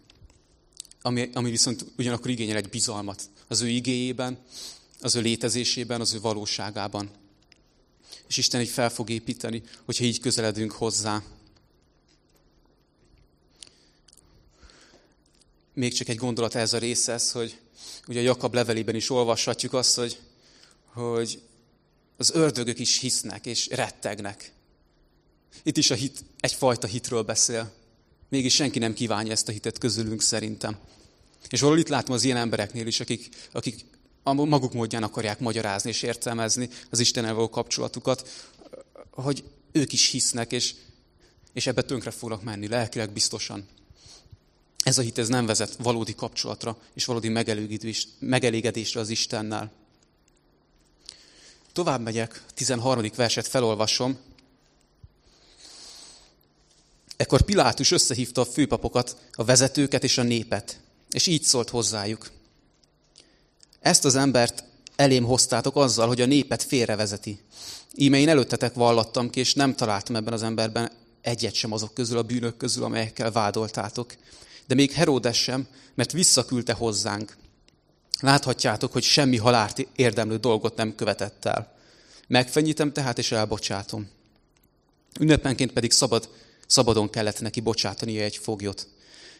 Ami, 1.06 1.30
ami 1.32 1.50
viszont 1.50 1.84
ugyanakkor 1.98 2.30
igényel 2.30 2.56
egy 2.56 2.68
bizalmat 2.68 3.22
az 3.48 3.60
ő 3.60 3.68
igéjében, 3.68 4.38
az 5.00 5.14
ő 5.14 5.20
létezésében, 5.20 6.00
az 6.00 6.14
ő 6.14 6.20
valóságában. 6.20 7.10
És 8.28 8.36
Isten 8.36 8.60
így 8.60 8.68
fel 8.68 8.90
fog 8.90 9.10
építeni, 9.10 9.62
hogyha 9.84 10.04
így 10.04 10.20
közeledünk 10.20 10.72
hozzá. 10.72 11.22
még 15.76 15.92
csak 15.92 16.08
egy 16.08 16.16
gondolat 16.16 16.54
ez 16.54 16.72
a 16.72 16.78
részhez, 16.78 17.32
hogy 17.32 17.58
ugye 18.08 18.20
a 18.20 18.22
Jakab 18.22 18.54
levelében 18.54 18.94
is 18.94 19.10
olvashatjuk 19.10 19.72
azt, 19.72 19.94
hogy, 19.94 20.18
hogy 20.92 21.42
az 22.16 22.30
ördögök 22.34 22.78
is 22.78 22.98
hisznek 22.98 23.46
és 23.46 23.68
rettegnek. 23.68 24.52
Itt 25.62 25.76
is 25.76 25.90
a 25.90 25.94
hit 25.94 26.24
egyfajta 26.40 26.86
hitről 26.86 27.22
beszél. 27.22 27.72
Mégis 28.28 28.54
senki 28.54 28.78
nem 28.78 28.94
kívánja 28.94 29.32
ezt 29.32 29.48
a 29.48 29.52
hitet 29.52 29.78
közülünk 29.78 30.22
szerintem. 30.22 30.78
És 31.48 31.60
valahol 31.60 31.80
itt 31.80 31.88
látom 31.88 32.14
az 32.14 32.24
ilyen 32.24 32.36
embereknél 32.36 32.86
is, 32.86 33.00
akik, 33.00 33.28
akik 33.52 33.84
a 34.22 34.32
maguk 34.32 34.72
módján 34.72 35.02
akarják 35.02 35.38
magyarázni 35.38 35.90
és 35.90 36.02
értelmezni 36.02 36.68
az 36.90 36.98
Istennel 36.98 37.34
való 37.34 37.48
kapcsolatukat, 37.48 38.28
hogy 39.10 39.44
ők 39.72 39.92
is 39.92 40.10
hisznek, 40.10 40.52
és, 40.52 40.74
és 41.52 41.66
ebbe 41.66 41.82
tönkre 41.82 42.10
fognak 42.10 42.42
menni, 42.42 42.68
lelkileg 42.68 43.10
biztosan. 43.10 43.68
Ez 44.82 44.98
a 44.98 45.02
hit 45.02 45.18
ez 45.18 45.28
nem 45.28 45.46
vezet 45.46 45.76
valódi 45.76 46.14
kapcsolatra 46.14 46.78
és 46.94 47.04
valódi 47.04 47.28
megelégedésre 48.18 49.00
az 49.00 49.08
Istennel. 49.08 49.72
Tovább 51.72 52.00
megyek, 52.00 52.42
13. 52.54 53.10
verset 53.16 53.46
felolvasom. 53.46 54.18
Ekkor 57.16 57.42
Pilátus 57.42 57.90
összehívta 57.90 58.40
a 58.40 58.44
főpapokat, 58.44 59.16
a 59.32 59.44
vezetőket 59.44 60.04
és 60.04 60.18
a 60.18 60.22
népet, 60.22 60.80
és 61.16 61.26
így 61.26 61.42
szólt 61.42 61.70
hozzájuk. 61.70 62.30
Ezt 63.80 64.04
az 64.04 64.14
embert 64.14 64.64
elém 64.96 65.24
hoztátok 65.24 65.76
azzal, 65.76 66.06
hogy 66.06 66.20
a 66.20 66.26
népet 66.26 66.62
félrevezeti. 66.62 67.40
Íme 67.94 68.18
én 68.18 68.28
előttetek 68.28 68.74
vallattam 68.74 69.30
ki, 69.30 69.40
és 69.40 69.54
nem 69.54 69.74
találtam 69.74 70.16
ebben 70.16 70.32
az 70.32 70.42
emberben 70.42 70.90
egyet 71.20 71.54
sem 71.54 71.72
azok 71.72 71.94
közül, 71.94 72.18
a 72.18 72.22
bűnök 72.22 72.56
közül, 72.56 72.84
amelyekkel 72.84 73.32
vádoltátok 73.32 74.14
de 74.66 74.74
még 74.74 74.92
Heródes 74.92 75.42
sem, 75.42 75.66
mert 75.94 76.12
visszaküldte 76.12 76.72
hozzánk. 76.72 77.36
Láthatjátok, 78.20 78.92
hogy 78.92 79.02
semmi 79.02 79.36
halált 79.36 79.88
érdemlő 79.96 80.36
dolgot 80.36 80.76
nem 80.76 80.94
követett 80.94 81.44
el. 81.44 81.74
Megfenyítem 82.28 82.92
tehát, 82.92 83.18
és 83.18 83.32
elbocsátom. 83.32 84.08
Ünnepenként 85.20 85.72
pedig 85.72 85.92
szabad, 85.92 86.28
szabadon 86.66 87.10
kellett 87.10 87.40
neki 87.40 87.60
bocsátania 87.60 88.22
egy 88.22 88.36
foglyot. 88.36 88.88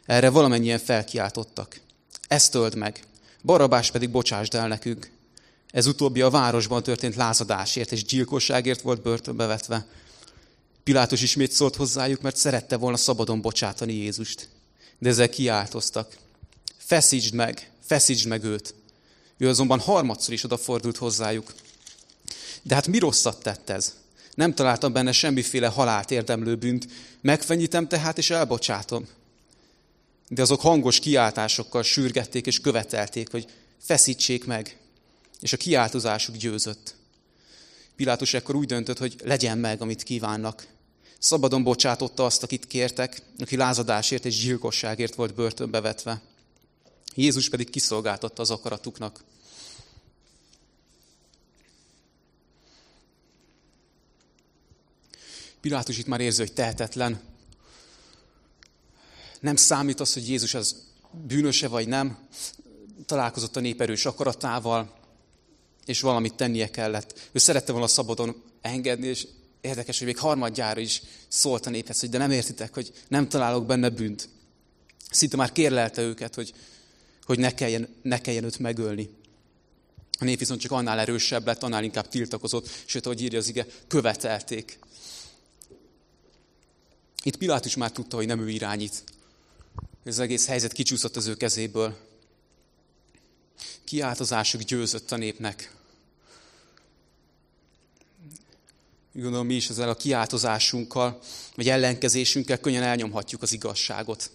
Erre 0.06 0.30
valamennyien 0.30 0.78
felkiáltottak. 0.78 1.80
Ezt 2.28 2.52
töld 2.52 2.74
meg, 2.74 3.04
Barabás 3.42 3.90
pedig 3.90 4.10
bocsásd 4.10 4.54
el 4.54 4.68
nekünk. 4.68 5.10
Ez 5.70 5.86
utóbbi 5.86 6.20
a 6.20 6.30
városban 6.30 6.82
történt 6.82 7.14
lázadásért 7.14 7.92
és 7.92 8.04
gyilkosságért 8.04 8.80
volt 8.80 9.02
börtönbe 9.02 9.46
vetve. 9.46 9.86
Pilátus 10.84 11.22
ismét 11.22 11.52
szólt 11.52 11.76
hozzájuk, 11.76 12.20
mert 12.20 12.36
szerette 12.36 12.76
volna 12.76 12.96
szabadon 12.96 13.40
bocsátani 13.40 13.92
Jézust 13.92 14.48
de 14.98 15.08
ezzel 15.08 15.28
kiáltoztak. 15.28 16.16
Feszítsd 16.76 17.34
meg, 17.34 17.70
feszítsd 17.84 18.26
meg 18.26 18.44
őt. 18.44 18.74
Ő 19.38 19.48
azonban 19.48 19.80
harmadszor 19.80 20.32
is 20.32 20.44
odafordult 20.44 20.96
hozzájuk. 20.96 21.54
De 22.62 22.74
hát 22.74 22.86
mi 22.86 22.98
rosszat 22.98 23.42
tett 23.42 23.70
ez? 23.70 23.94
Nem 24.34 24.54
találtam 24.54 24.92
benne 24.92 25.12
semmiféle 25.12 25.66
halált 25.66 26.10
érdemlő 26.10 26.56
bűnt, 26.56 26.86
megfenyítem 27.20 27.88
tehát 27.88 28.18
és 28.18 28.30
elbocsátom. 28.30 29.06
De 30.28 30.42
azok 30.42 30.60
hangos 30.60 30.98
kiáltásokkal 30.98 31.82
sürgették 31.82 32.46
és 32.46 32.60
követelték, 32.60 33.30
hogy 33.30 33.46
feszítsék 33.78 34.44
meg. 34.44 34.78
És 35.40 35.52
a 35.52 35.56
kiáltozásuk 35.56 36.36
győzött. 36.36 36.94
Pilátus 37.96 38.34
ekkor 38.34 38.54
úgy 38.54 38.66
döntött, 38.66 38.98
hogy 38.98 39.16
legyen 39.24 39.58
meg, 39.58 39.80
amit 39.80 40.02
kívánnak. 40.02 40.66
Szabadon 41.18 41.62
bocsátotta 41.62 42.24
azt, 42.24 42.42
akit 42.42 42.66
kértek, 42.66 43.22
aki 43.38 43.56
lázadásért 43.56 44.24
és 44.24 44.40
gyilkosságért 44.42 45.14
volt 45.14 45.34
börtönbe 45.34 45.80
vetve. 45.80 46.20
Jézus 47.14 47.48
pedig 47.48 47.70
kiszolgáltatta 47.70 48.42
az 48.42 48.50
akaratuknak. 48.50 49.24
Pilátus 55.60 55.98
itt 55.98 56.06
már 56.06 56.20
érzi, 56.20 56.40
hogy 56.40 56.52
tehetetlen. 56.52 57.20
Nem 59.40 59.56
számít 59.56 60.00
az, 60.00 60.12
hogy 60.12 60.28
Jézus 60.28 60.54
az 60.54 60.84
bűnöse 61.26 61.68
vagy 61.68 61.88
nem. 61.88 62.18
Találkozott 63.06 63.56
a 63.56 63.60
nép 63.60 63.80
erős 63.80 64.06
akaratával, 64.06 64.94
és 65.84 66.00
valamit 66.00 66.34
tennie 66.34 66.70
kellett. 66.70 67.28
Ő 67.32 67.38
szerette 67.38 67.72
volna 67.72 67.86
szabadon 67.86 68.42
engedni, 68.60 69.06
és 69.06 69.26
érdekes, 69.60 69.98
hogy 69.98 70.06
még 70.06 70.18
harmadjára 70.18 70.80
is 70.80 71.02
szólt 71.28 71.66
a 71.66 71.70
néphez, 71.70 72.00
hogy 72.00 72.08
de 72.08 72.18
nem 72.18 72.30
értitek, 72.30 72.74
hogy 72.74 72.92
nem 73.08 73.28
találok 73.28 73.66
benne 73.66 73.88
bűnt. 73.88 74.28
Szinte 75.10 75.36
már 75.36 75.52
kérlelte 75.52 76.02
őket, 76.02 76.34
hogy, 76.34 76.54
hogy 77.24 77.38
ne, 77.38 77.54
kelljen, 77.54 77.88
ne 78.02 78.20
kelljen 78.20 78.44
őt 78.44 78.58
megölni. 78.58 79.10
A 80.18 80.24
nép 80.24 80.38
viszont 80.38 80.60
csak 80.60 80.70
annál 80.70 80.98
erősebb 80.98 81.46
lett, 81.46 81.62
annál 81.62 81.84
inkább 81.84 82.08
tiltakozott, 82.08 82.68
sőt, 82.84 83.06
ahogy 83.06 83.22
írja 83.22 83.38
az 83.38 83.48
ige, 83.48 83.66
követelték. 83.86 84.78
Itt 87.22 87.36
Pilátus 87.36 87.76
már 87.76 87.92
tudta, 87.92 88.16
hogy 88.16 88.26
nem 88.26 88.40
ő 88.40 88.48
irányít. 88.48 89.04
Ez 90.06 90.12
az 90.12 90.18
egész 90.18 90.46
helyzet 90.46 90.72
kicsúszott 90.72 91.16
az 91.16 91.26
ő 91.26 91.36
kezéből. 91.36 91.96
Kiáltozásuk 93.84 94.60
győzött 94.60 95.12
a 95.12 95.16
népnek. 95.16 95.74
Gondolom 99.12 99.46
mi 99.46 99.54
is 99.54 99.68
ezzel 99.68 99.88
a 99.88 99.96
kiáltozásunkkal, 99.96 101.20
vagy 101.54 101.68
ellenkezésünkkel 101.68 102.60
könnyen 102.60 102.82
elnyomhatjuk 102.82 103.42
az 103.42 103.52
igazságot. 103.52 104.30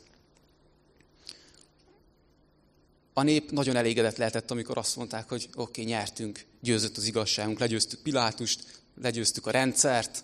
A 3.14 3.24
nép 3.24 3.52
nagyon 3.52 3.76
elégedett 3.76 4.18
lehetett, 4.18 4.52
amikor 4.52 4.78
azt 4.78 4.96
mondták, 4.96 5.30
hogy 5.30 5.50
oké, 5.56 5.82
okay, 5.82 5.84
nyertünk, 5.84 6.46
győzött 6.60 6.98
az 6.98 7.06
igazságunk, 7.06 7.60
legyőztük 7.60 8.00
Pilátust, 8.00 8.82
legyőztük 9.02 9.48
a 9.48 9.52
rendszert, 9.52 10.24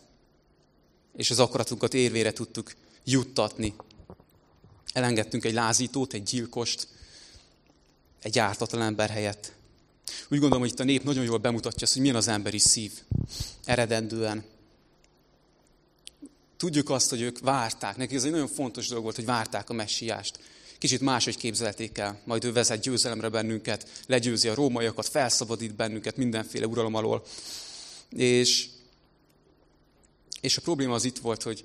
és 1.15 1.31
az 1.31 1.39
akaratunkat 1.39 1.93
érvére 1.93 2.33
tudtuk 2.33 2.73
juttatni. 3.03 3.73
Elengedtünk 4.93 5.45
egy 5.45 5.53
lázítót, 5.53 6.13
egy 6.13 6.23
gyilkost, 6.23 6.87
egy 8.21 8.39
ártatlan 8.39 8.81
ember 8.81 9.09
helyett. 9.09 9.51
Úgy 10.29 10.39
gondolom, 10.39 10.59
hogy 10.59 10.71
itt 10.71 10.79
a 10.79 10.83
nép 10.83 11.03
nagyon 11.03 11.23
jól 11.23 11.37
bemutatja 11.37 11.81
azt, 11.81 11.93
hogy 11.93 12.01
milyen 12.01 12.17
az 12.17 12.27
emberi 12.27 12.57
szív. 12.57 12.91
Eredendően. 13.65 14.43
Tudjuk 16.57 16.89
azt, 16.89 17.09
hogy 17.09 17.21
ők 17.21 17.39
várták. 17.39 17.97
Neki 17.97 18.15
ez 18.15 18.23
egy 18.23 18.31
nagyon 18.31 18.47
fontos 18.47 18.87
dolog 18.87 19.03
volt, 19.03 19.15
hogy 19.15 19.25
várták 19.25 19.69
a 19.69 19.73
messiást. 19.73 20.39
Kicsit 20.77 21.01
máshogy 21.01 21.37
képzelték 21.37 21.97
el. 21.97 22.21
Majd 22.23 22.43
ő 22.43 22.51
vezet 22.51 22.81
győzelemre 22.81 23.29
bennünket, 23.29 23.89
legyőzi 24.05 24.47
a 24.47 24.53
rómaiakat, 24.53 25.07
felszabadít 25.07 25.75
bennünket 25.75 26.17
mindenféle 26.17 26.67
uralom 26.67 26.93
alól. 26.93 27.23
És, 28.09 28.67
és 30.41 30.57
a 30.57 30.61
probléma 30.61 30.93
az 30.93 31.03
itt 31.03 31.17
volt, 31.17 31.43
hogy, 31.43 31.63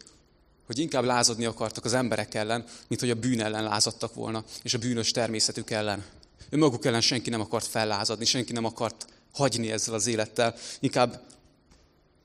hogy 0.66 0.78
inkább 0.78 1.04
lázadni 1.04 1.44
akartak 1.44 1.84
az 1.84 1.92
emberek 1.92 2.34
ellen, 2.34 2.64
mint 2.88 3.00
hogy 3.00 3.10
a 3.10 3.14
bűn 3.14 3.40
ellen 3.40 3.62
lázadtak 3.62 4.14
volna, 4.14 4.44
és 4.62 4.74
a 4.74 4.78
bűnös 4.78 5.10
természetük 5.10 5.70
ellen. 5.70 6.04
Ő 6.50 6.56
maguk 6.58 6.84
ellen 6.84 7.00
senki 7.00 7.30
nem 7.30 7.40
akart 7.40 7.66
fellázadni, 7.66 8.24
senki 8.24 8.52
nem 8.52 8.64
akart 8.64 9.06
hagyni 9.32 9.70
ezzel 9.70 9.94
az 9.94 10.06
élettel. 10.06 10.54
Inkább, 10.80 11.22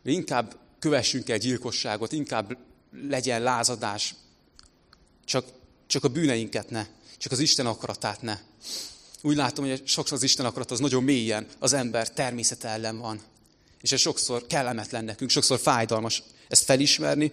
inkább 0.04 0.56
kövessünk 0.80 1.30
el 1.30 1.38
gyilkosságot, 1.38 2.12
inkább 2.12 2.58
legyen 3.10 3.42
lázadás, 3.42 4.16
csak, 5.26 5.46
csak 5.88 6.04
a 6.04 6.08
bűneinket 6.08 6.70
ne, 6.70 6.86
csak 7.18 7.32
az 7.32 7.40
Isten 7.40 7.66
akaratát 7.66 8.22
ne. 8.22 8.38
Úgy 9.22 9.36
látom, 9.36 9.66
hogy 9.66 9.88
sokszor 9.88 10.18
az 10.18 10.24
Isten 10.24 10.46
akarat 10.46 10.72
az 10.72 10.80
nagyon 10.80 11.04
mélyen 11.04 11.48
az 11.60 11.74
ember 11.74 12.10
természete 12.10 12.68
ellen 12.68 12.98
van. 12.98 13.22
És 13.82 13.92
ez 13.92 14.00
sokszor 14.00 14.48
kellemetlen 14.48 15.06
nekünk, 15.06 15.30
sokszor 15.30 15.60
fájdalmas 15.60 16.24
ezt 16.48 16.64
felismerni, 16.64 17.32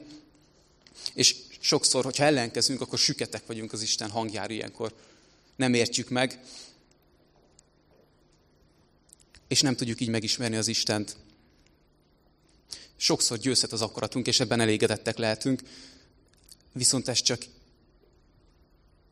és 1.14 1.36
sokszor, 1.60 2.04
hogyha 2.04 2.24
ellenkezünk, 2.24 2.80
akkor 2.80 2.98
süketek 2.98 3.46
vagyunk 3.46 3.72
az 3.72 3.82
Isten 3.82 4.10
hangjára 4.10 4.52
ilyenkor. 4.52 4.94
Nem 5.56 5.74
értjük 5.74 6.08
meg, 6.08 6.40
és 9.48 9.60
nem 9.60 9.76
tudjuk 9.76 10.00
így 10.00 10.08
megismerni 10.08 10.56
az 10.56 10.68
Istent. 10.68 11.16
Sokszor 12.96 13.38
győzhet 13.38 13.72
az 13.72 13.82
akaratunk, 13.82 14.26
és 14.26 14.40
ebben 14.40 14.60
elégedettek 14.60 15.16
lehetünk, 15.16 15.62
viszont 16.72 17.08
ez 17.08 17.22
csak 17.22 17.42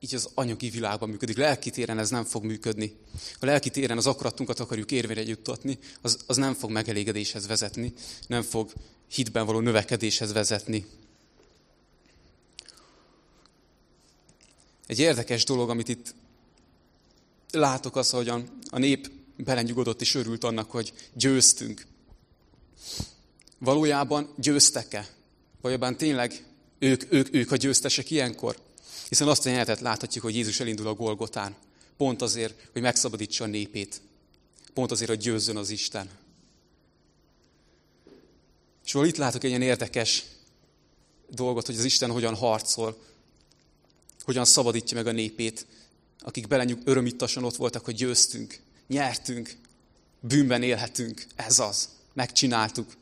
így 0.00 0.14
az 0.14 0.28
anyagi 0.34 0.70
világban 0.70 1.08
működik. 1.08 1.36
Lelki 1.36 1.70
téren 1.70 1.98
ez 1.98 2.10
nem 2.10 2.24
fog 2.24 2.44
működni. 2.44 2.96
Ha 3.40 3.46
lelki 3.46 3.70
téren 3.70 3.96
az 3.96 4.06
akaratunkat 4.06 4.60
akarjuk 4.60 4.90
érvére 4.90 5.22
juttatni, 5.22 5.78
az, 6.00 6.18
az 6.26 6.36
nem 6.36 6.54
fog 6.54 6.70
megelégedéshez 6.70 7.46
vezetni, 7.46 7.92
nem 8.26 8.42
fog 8.42 8.72
hitben 9.08 9.46
való 9.46 9.60
növekedéshez 9.60 10.32
vezetni. 10.32 10.86
Egy 14.86 14.98
érdekes 14.98 15.44
dolog, 15.44 15.70
amit 15.70 15.88
itt 15.88 16.14
látok 17.50 17.96
az, 17.96 18.10
hogy 18.10 18.28
a 18.70 18.78
nép 18.78 19.10
belenyugodott 19.36 20.00
és 20.00 20.14
örült 20.14 20.44
annak, 20.44 20.70
hogy 20.70 20.92
győztünk. 21.12 21.86
Valójában 23.58 24.32
győztek-e? 24.36 25.08
Valójában 25.60 25.96
tényleg 25.96 26.44
ők, 26.78 27.12
ők, 27.12 27.34
ők 27.34 27.50
a 27.50 27.56
győztesek 27.56 28.10
ilyenkor? 28.10 28.56
Hiszen 29.08 29.28
azt 29.28 29.46
a 29.46 29.48
jelenetet 29.48 29.80
láthatjuk, 29.80 30.24
hogy 30.24 30.34
Jézus 30.34 30.60
elindul 30.60 30.86
a 30.86 30.94
Golgotán. 30.94 31.54
Pont 31.96 32.22
azért, 32.22 32.68
hogy 32.72 32.82
megszabadítsa 32.82 33.44
a 33.44 33.46
népét. 33.46 34.00
Pont 34.74 34.90
azért, 34.90 35.10
hogy 35.10 35.18
győzzön 35.18 35.56
az 35.56 35.70
Isten. 35.70 36.10
És 38.84 38.94
itt 38.94 39.16
látok 39.16 39.44
egy 39.44 39.50
ilyen 39.50 39.62
érdekes 39.62 40.24
dolgot, 41.28 41.66
hogy 41.66 41.76
az 41.76 41.84
Isten 41.84 42.10
hogyan 42.10 42.34
harcol, 42.34 43.02
hogyan 44.22 44.44
szabadítja 44.44 44.96
meg 44.96 45.06
a 45.06 45.12
népét, 45.12 45.66
akik 46.18 46.48
belenyug 46.48 46.78
örömittasan 46.84 47.44
ott 47.44 47.56
voltak, 47.56 47.84
hogy 47.84 47.94
győztünk, 47.94 48.58
nyertünk, 48.86 49.56
bűnben 50.20 50.62
élhetünk, 50.62 51.26
ez 51.34 51.58
az, 51.58 51.88
megcsináltuk. 52.12 52.96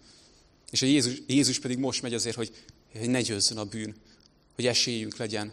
És 0.70 0.82
a 0.82 0.86
Jézus, 0.86 1.22
Jézus 1.26 1.58
pedig 1.58 1.78
most 1.78 2.02
megy 2.02 2.14
azért, 2.14 2.36
hogy, 2.36 2.52
hogy 2.98 3.10
ne 3.10 3.20
győzzön 3.20 3.58
a 3.58 3.64
bűn, 3.64 3.94
hogy 4.54 4.66
esélyünk 4.66 5.16
legyen 5.16 5.52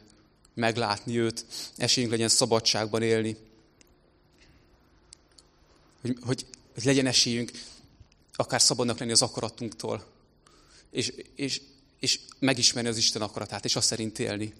meglátni 0.54 1.20
őt, 1.20 1.46
esélyünk 1.76 2.12
legyen 2.12 2.30
szabadságban 2.30 3.02
élni. 3.02 3.38
Hogy, 6.02 6.18
hogy, 6.22 6.46
hogy 6.74 6.84
legyen 6.84 7.06
esélyünk 7.06 7.52
akár 8.34 8.62
szabadnak 8.62 9.00
lenni 9.00 9.12
az 9.12 9.22
akaratunktól, 9.22 10.06
és, 10.92 11.14
és, 11.36 11.62
és 12.00 12.20
megismerni 12.40 12.90
az 12.90 12.98
Isten 12.98 13.22
akaratát, 13.22 13.66
és 13.66 13.76
azt 13.76 13.88
szerint 13.88 14.20
élni. 14.20 14.54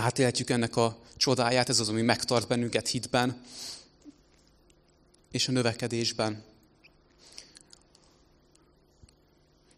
Átélhetjük 0.00 0.50
ennek 0.50 0.76
a 0.76 0.98
csodáját, 1.16 1.68
ez 1.68 1.80
az, 1.80 1.88
ami 1.88 2.02
megtart 2.02 2.48
bennünket 2.48 2.88
hitben, 2.88 3.42
és 5.30 5.48
a 5.48 5.52
növekedésben. 5.52 6.42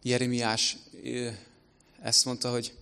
Jeremiás 0.01 0.77
ezt 2.01 2.25
mondta, 2.25 2.51
hogy 2.51 2.73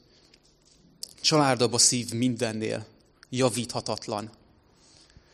családabb 1.21 1.73
a 1.73 1.77
szív 1.77 2.13
mindennél, 2.13 2.86
javíthatatlan. 3.30 4.32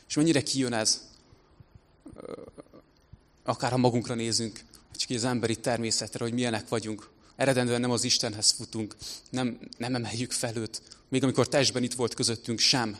És 0.08 0.15
mennyire 0.15 0.43
kijön 0.43 0.74
ez, 0.74 1.08
akár 3.43 3.72
ha 3.72 3.78
magunkra 3.78 4.15
nézünk, 4.15 4.63
csak 4.96 5.10
az 5.10 5.24
emberi 5.24 5.56
természetre, 5.56 6.24
hogy 6.24 6.34
milyenek 6.34 6.67
vagyunk. 6.67 7.10
Eredendően 7.38 7.82
nem 7.82 7.91
az 7.91 8.04
Istenhez 8.04 8.52
futunk, 8.52 8.95
nem, 9.30 9.58
nem 9.78 9.95
emeljük 9.95 10.32
fel 10.32 10.56
őt. 10.56 10.82
Még 11.10 11.23
amikor 11.23 11.47
testben 11.47 11.84
itt 11.84 11.93
volt 11.93 12.13
közöttünk, 12.13 12.60
sem. 12.60 12.97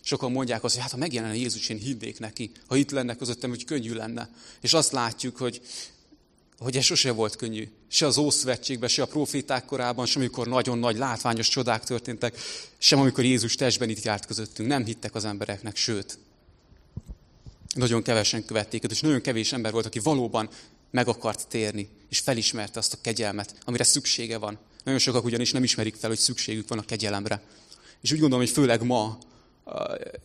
Sokan 0.00 0.32
mondják 0.32 0.64
azt, 0.64 0.74
hogy 0.74 0.82
hát 0.82 0.92
ha 0.92 0.96
megjelenne 0.96 1.34
Jézus, 1.34 1.68
én 1.68 1.78
hinnék 1.78 2.18
neki. 2.18 2.50
Ha 2.66 2.76
itt 2.76 2.90
lenne 2.90 3.16
közöttem, 3.16 3.50
hogy 3.50 3.64
könnyű 3.64 3.92
lenne. 3.92 4.30
És 4.60 4.72
azt 4.72 4.92
látjuk, 4.92 5.36
hogy, 5.36 5.60
hogy 6.58 6.76
ez 6.76 6.84
sose 6.84 7.10
volt 7.10 7.36
könnyű. 7.36 7.68
Se 7.88 8.06
az 8.06 8.16
Ószövetségben, 8.16 8.88
se 8.88 9.02
a 9.02 9.06
proféták 9.06 9.64
korában, 9.64 10.06
sem 10.06 10.20
amikor 10.22 10.48
nagyon 10.48 10.78
nagy 10.78 10.96
látványos 10.96 11.48
csodák 11.48 11.84
történtek, 11.84 12.38
sem 12.78 12.98
amikor 12.98 13.24
Jézus 13.24 13.54
testben 13.54 13.88
itt 13.88 14.02
járt 14.02 14.26
közöttünk. 14.26 14.68
Nem 14.68 14.84
hittek 14.84 15.14
az 15.14 15.24
embereknek, 15.24 15.76
sőt. 15.76 16.18
Nagyon 17.74 18.02
kevesen 18.02 18.44
követték 18.44 18.82
és 18.82 19.00
nagyon 19.00 19.20
kevés 19.20 19.52
ember 19.52 19.72
volt, 19.72 19.86
aki 19.86 19.98
valóban 19.98 20.48
meg 20.96 21.08
akart 21.08 21.48
térni, 21.48 21.88
és 22.08 22.18
felismerte 22.18 22.78
azt 22.78 22.92
a 22.92 22.98
kegyelmet, 23.00 23.54
amire 23.64 23.84
szüksége 23.84 24.38
van. 24.38 24.58
Nagyon 24.84 24.98
sokak 25.00 25.24
ugyanis 25.24 25.52
nem 25.52 25.62
ismerik 25.62 25.94
fel, 25.94 26.10
hogy 26.10 26.18
szükségük 26.18 26.68
van 26.68 26.78
a 26.78 26.84
kegyelemre. 26.84 27.42
És 28.00 28.12
úgy 28.12 28.18
gondolom, 28.18 28.44
hogy 28.44 28.54
főleg 28.54 28.82
ma, 28.82 29.18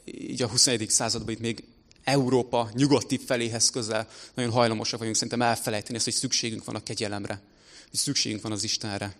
így 0.06 0.42
a 0.42 0.48
21. 0.48 0.90
században 0.90 1.34
itt 1.34 1.40
még 1.40 1.64
Európa 2.04 2.70
nyugati 2.74 3.18
feléhez 3.18 3.70
közel 3.70 4.08
nagyon 4.34 4.52
hajlamosak 4.52 5.00
vagyunk 5.00 5.16
szerintem 5.16 5.42
elfelejteni 5.42 5.96
ezt, 5.96 6.06
hogy 6.06 6.14
szükségünk 6.14 6.66
van 6.66 6.76
a 6.76 6.84
kegyelemre, 6.84 7.42
hogy 7.90 8.00
szükségünk 8.00 8.42
van 8.42 8.52
az 8.52 8.64
Istenre. 8.64 9.16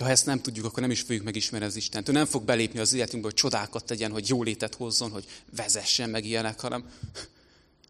Ha 0.00 0.08
ezt 0.08 0.26
nem 0.26 0.40
tudjuk, 0.40 0.64
akkor 0.64 0.80
nem 0.80 0.90
is 0.90 1.00
fogjuk 1.00 1.24
megismerni 1.24 1.66
az 1.66 1.76
Istent. 1.76 2.08
Ő 2.08 2.12
nem 2.12 2.26
fog 2.26 2.42
belépni 2.42 2.78
az 2.78 2.92
életünkbe, 2.92 3.28
hogy 3.28 3.36
csodákat 3.36 3.84
tegyen, 3.84 4.10
hogy 4.12 4.28
jólétet 4.28 4.74
hozzon, 4.74 5.10
hogy 5.10 5.24
vezessen 5.56 6.10
meg 6.10 6.24
ilyenek, 6.24 6.60
hanem 6.60 6.90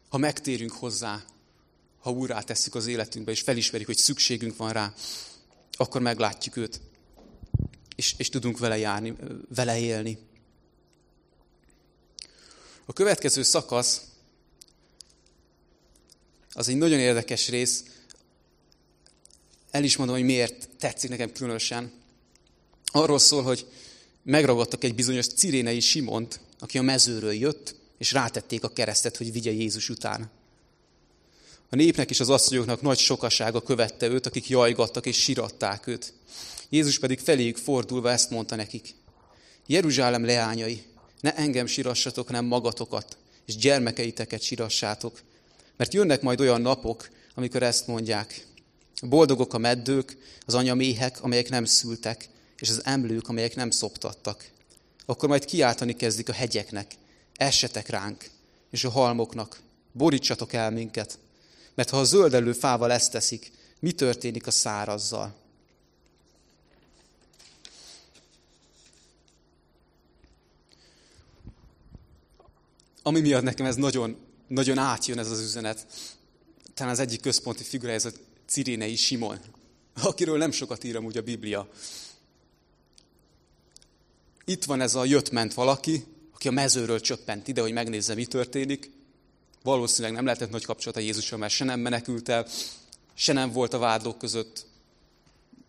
ha 0.09 0.18
megtérünk 0.18 0.72
hozzá, 0.72 1.22
ha 2.03 2.11
úrá 2.11 2.41
tesszük 2.41 2.75
az 2.75 2.87
életünkbe, 2.87 3.31
és 3.31 3.41
felismerjük, 3.41 3.88
hogy 3.88 3.99
szükségünk 3.99 4.57
van 4.57 4.73
rá, 4.73 4.95
akkor 5.73 6.01
meglátjuk 6.01 6.57
őt, 6.57 6.81
és, 7.97 8.15
és 8.17 8.29
tudunk 8.29 8.59
vele 8.59 8.79
járni, 8.79 9.17
vele 9.55 9.79
élni. 9.79 10.19
A 12.87 12.93
következő 12.93 13.43
szakasz 13.43 14.03
az 16.53 16.69
egy 16.69 16.77
nagyon 16.77 16.99
érdekes 16.99 17.49
rész. 17.49 17.85
El 19.71 19.85
is 19.85 19.97
mondom, 19.97 20.17
hogy 20.17 20.25
miért 20.25 20.69
tetszik 20.79 21.11
nekem 21.11 21.33
különösen. 21.33 21.93
Arról 22.85 23.19
szól, 23.19 23.43
hogy 23.43 23.67
megragadtak 24.23 24.85
egy 24.85 24.95
bizonyos 24.95 25.27
cirénei 25.27 25.81
Simont, 25.81 26.41
aki 26.59 26.79
a 26.79 26.83
mezőről 26.83 27.33
jött, 27.33 27.75
és 27.99 28.12
rátették 28.12 28.65
a 28.65 28.73
keresztet, 28.73 29.17
hogy 29.17 29.33
vigye 29.33 29.51
Jézus 29.51 29.88
után. 29.88 30.31
A 31.72 31.76
népnek 31.76 32.11
és 32.11 32.20
az 32.20 32.30
asszonyoknak 32.30 32.80
nagy 32.82 32.98
sokasága 32.98 33.62
követte 33.62 34.06
őt, 34.06 34.26
akik 34.26 34.48
jajgattak 34.48 35.06
és 35.06 35.16
siratták 35.16 35.87
őt. 35.87 36.12
Jézus 36.68 36.98
pedig 36.98 37.18
feléjük 37.18 37.56
fordulva 37.56 38.11
ezt 38.11 38.30
mondta 38.30 38.56
nekik. 38.56 38.94
Jeruzsálem 39.66 40.24
leányai, 40.24 40.82
ne 41.20 41.35
engem 41.35 41.66
sirassatok, 41.66 42.30
nem 42.30 42.44
magatokat, 42.44 43.16
és 43.46 43.56
gyermekeiteket 43.56 44.42
sirassátok. 44.42 45.20
Mert 45.76 45.94
jönnek 45.94 46.22
majd 46.22 46.40
olyan 46.40 46.61
napok, 46.61 47.11
amikor 47.35 47.62
ezt 47.62 47.87
mondják. 47.87 48.46
Boldogok 49.02 49.54
a 49.54 49.58
meddők, 49.58 50.16
az 50.46 50.54
anyaméhek, 50.54 51.22
amelyek 51.22 51.48
nem 51.48 51.64
szültek, 51.64 52.28
és 52.58 52.68
az 52.68 52.80
emlők, 52.85 53.28
amelyek 53.28 53.54
nem 53.54 53.70
szoptattak. 53.70 54.50
Akkor 55.06 55.28
majd 55.28 55.44
kiáltani 55.44 55.96
kezdik 55.96 56.28
a 56.28 56.32
hegyeknek, 56.32 56.92
essetek 57.35 57.88
ránk, 57.88 58.30
és 58.70 58.85
a 58.85 58.90
halmoknak, 58.90 59.61
borítsatok 59.92 60.52
el 60.52 60.70
minket. 60.70 61.18
Mert 61.74 61.90
ha 61.90 61.98
a 61.98 62.04
zöldelő 62.04 62.52
fával 62.52 62.92
ezt 62.92 63.12
teszik, 63.12 63.52
mi 63.80 63.92
történik 63.92 64.46
a 64.46 64.50
szárazzal? 64.50 65.40
ami 73.02 73.20
miatt 73.20 73.42
nekem 73.42 73.66
ez 73.66 73.76
nagyon, 73.76 74.16
nagyon 74.46 74.78
átjön 74.78 75.18
ez 75.18 75.30
az 75.30 75.40
üzenet, 75.40 75.87
talán 76.74 76.92
az 76.92 76.98
egyik 76.98 77.20
központi 77.20 77.62
figura 77.62 77.92
ez 77.92 78.04
a 78.04 78.11
Cirénei 78.46 78.96
Simon, 78.96 79.38
akiről 80.02 80.38
nem 80.38 80.50
sokat 80.50 80.85
ír 80.85 80.96
amúgy 80.96 81.16
a 81.16 81.22
Biblia. 81.22 81.68
Itt 84.44 84.64
van 84.64 84.80
ez 84.80 84.94
a 84.94 85.04
jött-ment 85.04 85.54
valaki, 85.54 86.04
aki 86.35 86.48
a 86.48 86.50
mezőről 86.50 87.00
csöppent 87.00 87.48
ide, 87.48 87.61
hogy 87.61 87.72
megnézze, 87.72 88.14
mi 88.14 88.26
történik. 88.26 88.90
Valószínűleg 89.62 90.12
nem 90.12 90.25
lehetett 90.25 90.51
nagy 90.51 90.64
kapcsolata 90.64 91.01
Jézussal, 91.01 91.38
mert 91.38 91.53
se 91.53 91.64
nem 91.64 91.81
menekült 91.81 92.29
el, 92.29 92.46
se 93.14 93.33
nem 93.33 93.53
volt 93.53 93.72
a 93.72 93.79
vádlók 93.79 94.18
között. 94.18 94.66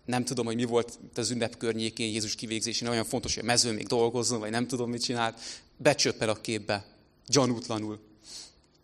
Nem 0.05 0.25
tudom, 0.25 0.45
hogy 0.45 0.55
mi 0.55 0.63
volt 0.63 0.99
az 1.15 1.29
ünnep 1.29 1.57
környékén 1.57 2.11
Jézus 2.11 2.35
kivégzésén, 2.35 2.87
olyan 2.87 3.05
fontos, 3.05 3.33
hogy 3.33 3.43
a 3.43 3.45
mező 3.45 3.71
még 3.71 3.87
dolgozzon, 3.87 4.39
vagy 4.39 4.51
nem 4.51 4.67
tudom, 4.67 4.89
mit 4.89 5.03
csinált. 5.03 5.39
Becsöppel 5.77 6.29
a 6.29 6.41
képbe 6.41 6.85
gyanútlanul. 7.27 7.99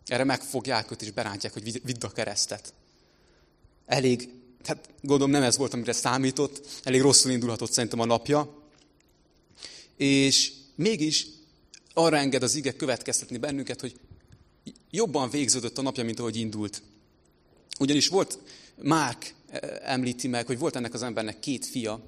Erre 0.06 0.24
megfogják 0.24 0.90
őt 0.90 1.02
és 1.02 1.10
berántják, 1.10 1.52
hogy 1.52 1.80
vidd 1.82 2.04
a 2.04 2.10
keresztet. 2.10 2.72
Elég, 3.86 4.28
hát 4.64 4.88
gondolom 5.00 5.30
nem 5.32 5.42
ez 5.42 5.56
volt, 5.56 5.74
amire 5.74 5.92
számított, 5.92 6.66
elég 6.82 7.00
rosszul 7.00 7.30
indulhatott 7.30 7.72
szerintem 7.72 8.00
a 8.00 8.04
napja. 8.04 8.64
És 9.96 10.52
mégis 10.74 11.26
arra 11.94 12.16
enged 12.16 12.42
az 12.42 12.54
ige 12.54 12.72
következtetni 12.72 13.38
bennünket, 13.38 13.80
hogy 13.80 13.94
jobban 14.90 15.30
végződött 15.30 15.78
a 15.78 15.82
napja, 15.82 16.04
mint 16.04 16.18
ahogy 16.18 16.36
indult. 16.36 16.82
Ugyanis 17.78 18.08
volt, 18.08 18.38
Márk 18.82 19.34
eh, 19.48 19.60
említi 19.82 20.28
meg, 20.28 20.46
hogy 20.46 20.58
volt 20.58 20.76
ennek 20.76 20.94
az 20.94 21.02
embernek 21.02 21.40
két 21.40 21.66
fia, 21.66 22.00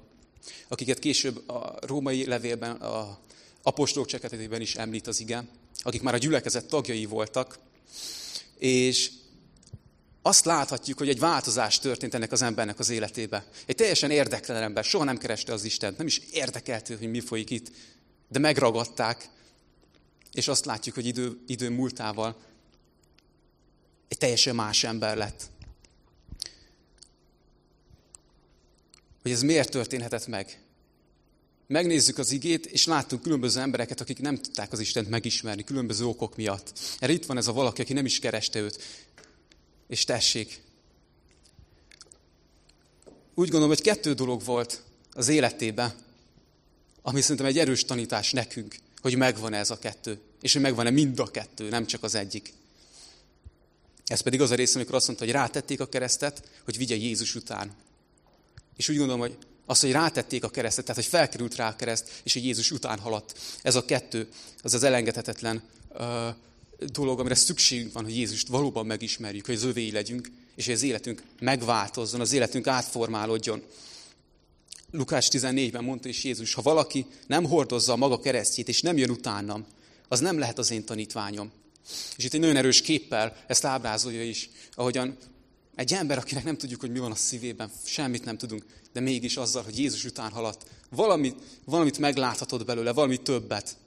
akiket 0.67 0.99
később 0.99 1.49
a 1.49 1.77
római 1.81 2.25
levélben, 2.25 2.71
a 2.71 3.19
apostolok 3.61 4.07
cseketében 4.07 4.61
is 4.61 4.75
említ 4.75 5.07
az 5.07 5.19
ige 5.19 5.45
akik 5.83 6.01
már 6.01 6.13
a 6.13 6.17
gyülekezet 6.17 6.65
tagjai 6.65 7.05
voltak, 7.05 7.59
és 8.57 9.11
azt 10.21 10.45
láthatjuk, 10.45 10.97
hogy 10.97 11.09
egy 11.09 11.19
változás 11.19 11.79
történt 11.79 12.13
ennek 12.13 12.31
az 12.31 12.41
embernek 12.41 12.79
az 12.79 12.89
életébe. 12.89 13.45
Egy 13.65 13.75
teljesen 13.75 14.11
érdektelen 14.11 14.63
ember, 14.63 14.83
soha 14.83 15.03
nem 15.03 15.17
kereste 15.17 15.53
az 15.53 15.63
Istent, 15.63 15.97
nem 15.97 16.07
is 16.07 16.21
érdekeltő, 16.31 16.97
hogy 16.97 17.09
mi 17.09 17.19
folyik 17.19 17.49
itt, 17.49 17.71
de 18.27 18.39
megragadták, 18.39 19.29
és 20.33 20.47
azt 20.47 20.65
látjuk, 20.65 20.95
hogy 20.95 21.05
idő, 21.05 21.39
idő 21.47 21.69
múltával 21.69 22.35
egy 24.07 24.17
teljesen 24.17 24.55
más 24.55 24.83
ember 24.83 25.17
lett. 25.17 25.49
Hogy 29.21 29.31
ez 29.31 29.41
miért 29.41 29.71
történhetett 29.71 30.27
meg? 30.27 30.63
megnézzük 31.67 32.17
az 32.17 32.31
igét, 32.31 32.65
és 32.65 32.85
láttunk 32.85 33.21
különböző 33.21 33.59
embereket, 33.59 34.01
akik 34.01 34.19
nem 34.19 34.37
tudták 34.37 34.71
az 34.71 34.79
Istent 34.79 35.09
megismerni, 35.09 35.63
különböző 35.63 36.05
okok 36.05 36.35
miatt. 36.35 36.79
Erre 36.99 37.13
itt 37.13 37.25
van 37.25 37.37
ez 37.37 37.47
a 37.47 37.53
valaki, 37.53 37.81
aki 37.81 37.93
nem 37.93 38.05
is 38.05 38.19
kereste 38.19 38.59
őt. 38.59 38.83
És 39.87 40.03
tessék. 40.03 40.61
Úgy 43.35 43.49
gondolom, 43.49 43.67
hogy 43.67 43.81
kettő 43.81 44.13
dolog 44.13 44.43
volt 44.43 44.83
az 45.11 45.27
életében, 45.27 45.93
ami 47.01 47.21
szerintem 47.21 47.45
egy 47.45 47.57
erős 47.57 47.85
tanítás 47.85 48.31
nekünk, 48.31 48.75
hogy 49.03 49.15
megvan 49.15 49.53
ez 49.53 49.69
a 49.69 49.79
kettő. 49.79 50.19
És 50.41 50.53
hogy 50.53 50.61
megvan-e 50.61 50.89
mind 50.89 51.19
a 51.19 51.31
kettő, 51.31 51.69
nem 51.69 51.85
csak 51.85 52.03
az 52.03 52.15
egyik. 52.15 52.53
Ez 54.05 54.21
pedig 54.21 54.41
az 54.41 54.51
a 54.51 54.55
rész, 54.55 54.75
amikor 54.75 54.95
azt 54.95 55.07
mondta, 55.07 55.25
hogy 55.25 55.33
rátették 55.33 55.79
a 55.79 55.89
keresztet, 55.89 56.49
hogy 56.63 56.77
vigye 56.77 56.95
Jézus 56.95 57.35
után. 57.35 57.71
És 58.75 58.89
úgy 58.89 58.97
gondolom, 58.97 59.21
hogy 59.21 59.37
az, 59.65 59.79
hogy 59.79 59.91
rátették 59.91 60.43
a 60.43 60.49
keresztet, 60.49 60.85
tehát 60.85 61.01
hogy 61.01 61.11
felkerült 61.11 61.55
rá 61.55 61.69
a 61.69 61.75
kereszt, 61.75 62.21
és 62.23 62.33
hogy 62.33 62.45
Jézus 62.45 62.71
után 62.71 62.99
haladt. 62.99 63.39
Ez 63.61 63.75
a 63.75 63.85
kettő, 63.85 64.27
az 64.61 64.73
az 64.73 64.83
elengedhetetlen 64.83 65.63
uh, 65.89 66.27
dolog, 66.91 67.19
amire 67.19 67.35
szükségünk 67.35 67.93
van, 67.93 68.03
hogy 68.03 68.17
Jézust 68.17 68.47
valóban 68.47 68.85
megismerjük, 68.85 69.45
hogy 69.45 69.55
az 69.55 69.63
övéi 69.63 69.91
legyünk, 69.91 70.31
és 70.55 70.65
hogy 70.65 70.73
az 70.73 70.83
életünk 70.83 71.23
megváltozzon, 71.39 72.21
az 72.21 72.33
életünk 72.33 72.67
átformálódjon. 72.67 73.63
Lukács 74.95 75.27
14-ben 75.31 75.83
mondta 75.83 76.07
is 76.07 76.23
Jézus, 76.23 76.53
ha 76.53 76.61
valaki 76.61 77.05
nem 77.27 77.45
hordozza 77.45 77.93
a 77.93 77.95
maga 77.95 78.19
keresztjét, 78.19 78.67
és 78.67 78.81
nem 78.81 78.97
jön 78.97 79.09
utánam, 79.09 79.65
az 80.07 80.19
nem 80.19 80.39
lehet 80.39 80.57
az 80.57 80.71
én 80.71 80.85
tanítványom. 80.85 81.51
És 82.17 82.23
itt 82.23 82.33
egy 82.33 82.39
nagyon 82.39 82.55
erős 82.55 82.81
képpel 82.81 83.43
ezt 83.47 83.65
ábrázolja 83.65 84.23
is, 84.23 84.49
ahogyan 84.71 85.17
egy 85.75 85.93
ember, 85.93 86.17
akinek 86.17 86.43
nem 86.43 86.57
tudjuk, 86.57 86.79
hogy 86.79 86.91
mi 86.91 86.99
van 86.99 87.11
a 87.11 87.15
szívében, 87.15 87.71
semmit 87.85 88.25
nem 88.25 88.37
tudunk, 88.37 88.65
de 88.91 88.99
mégis 88.99 89.37
azzal, 89.37 89.63
hogy 89.63 89.79
Jézus 89.79 90.05
után 90.05 90.31
haladt, 90.31 90.65
valamit, 90.89 91.35
valamit 91.65 91.97
megláthatod 91.97 92.65
belőle, 92.65 92.91
valami 92.91 93.17
többet. 93.17 93.77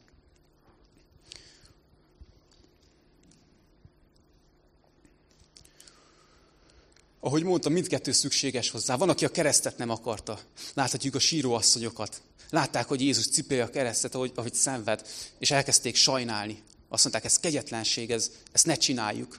Ahogy 7.27 7.43
mondtam, 7.43 7.73
mindkettő 7.73 8.13
szükséges 8.13 8.71
hozzá. 8.71 8.97
Van, 8.97 9.09
aki 9.09 9.25
a 9.25 9.29
keresztet 9.29 9.79
nem 9.79 9.91
akarta. 9.91 10.41
Láthatjuk 10.75 11.15
a 11.15 11.19
síróasszonyokat. 11.19 12.23
Látták, 12.51 12.87
hogy 12.87 13.01
Jézus 13.01 13.29
cipelje 13.29 13.63
a 13.63 13.71
keresztet, 13.71 14.15
ahogy, 14.15 14.33
ahogy 14.35 14.55
szenved, 14.55 15.07
és 15.39 15.51
elkezdték 15.51 15.97
sajnálni. 15.97 16.63
Azt 16.89 17.03
mondták, 17.03 17.25
ez 17.25 17.39
kegyetlenség, 17.39 18.11
ez, 18.11 18.31
ezt 18.53 18.67
ne 18.67 18.75
csináljuk. 18.75 19.39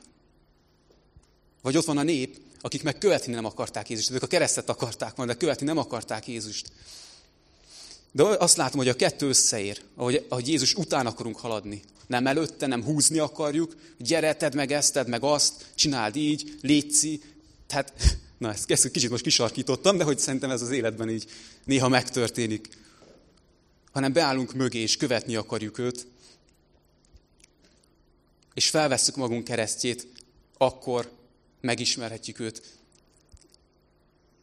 Vagy 1.61 1.77
ott 1.77 1.85
van 1.85 1.97
a 1.97 2.03
nép, 2.03 2.37
akik 2.61 2.83
meg 2.83 2.97
követni 2.97 3.33
nem 3.33 3.45
akarták 3.45 3.89
Jézust. 3.89 4.11
Ők 4.11 4.23
a 4.23 4.27
keresztet 4.27 4.69
akarták 4.69 5.15
volna, 5.15 5.31
de 5.31 5.37
követni 5.37 5.65
nem 5.65 5.77
akarták 5.77 6.27
Jézust. 6.27 6.71
De 8.11 8.23
azt 8.23 8.57
látom, 8.57 8.77
hogy 8.77 8.89
a 8.89 8.95
kettő 8.95 9.27
összeér, 9.27 9.81
ahogy, 9.95 10.25
ahogy 10.29 10.47
Jézus 10.47 10.73
után 10.73 11.05
akarunk 11.05 11.39
haladni. 11.39 11.81
Nem 12.07 12.27
előtte, 12.27 12.67
nem 12.67 12.83
húzni 12.83 13.19
akarjuk, 13.19 13.75
gyere, 13.97 14.33
tedd 14.35 14.55
meg 14.55 14.71
ezt, 14.71 14.93
tedd 14.93 15.09
meg 15.09 15.23
azt, 15.23 15.65
csináld 15.75 16.15
így, 16.15 16.57
létszi. 16.61 17.21
Tehát, 17.67 17.93
na 18.37 18.51
ezt, 18.51 18.71
ezt 18.71 18.91
kicsit 18.91 19.09
most 19.09 19.23
kisarkítottam, 19.23 19.97
de 19.97 20.03
hogy 20.03 20.19
szerintem 20.19 20.49
ez 20.49 20.61
az 20.61 20.69
életben 20.69 21.09
így 21.09 21.29
néha 21.63 21.87
megtörténik. 21.87 22.67
Hanem 23.91 24.13
beállunk 24.13 24.53
mögé, 24.53 24.79
és 24.79 24.97
követni 24.97 25.35
akarjuk 25.35 25.77
őt, 25.77 26.07
és 28.53 28.69
felvesszük 28.69 29.15
magunk 29.15 29.43
keresztjét, 29.43 30.07
akkor 30.57 31.11
megismerhetjük 31.61 32.39
őt, 32.39 32.61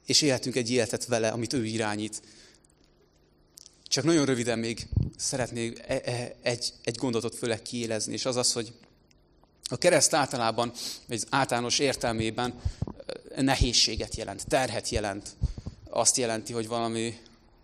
és 0.07 0.23
élhetünk 0.23 0.57
egy 0.57 0.71
életet 0.71 1.07
vele, 1.07 1.29
amit 1.29 1.53
ő 1.53 1.65
irányít. 1.65 2.23
Csak 3.83 4.05
nagyon 4.05 4.25
röviden 4.25 4.59
még 4.59 4.89
szeretnék 5.17 5.79
e, 5.87 6.01
e, 6.05 6.35
egy, 6.43 6.73
egy 6.83 6.97
gondolatot 6.97 7.39
főleg 7.39 7.63
kiélezni, 7.63 8.13
és 8.13 8.25
az 8.25 8.37
az, 8.37 8.53
hogy 8.53 8.73
a 9.69 9.77
kereszt 9.77 10.15
általában, 10.15 10.73
egy 11.09 11.25
általános 11.31 11.79
értelmében 11.79 12.61
nehézséget 13.37 14.15
jelent, 14.15 14.47
terhet 14.47 14.89
jelent. 14.89 15.37
Azt 15.91 16.17
jelenti, 16.17 16.53
hogy 16.53 16.69
valami 16.69 17.19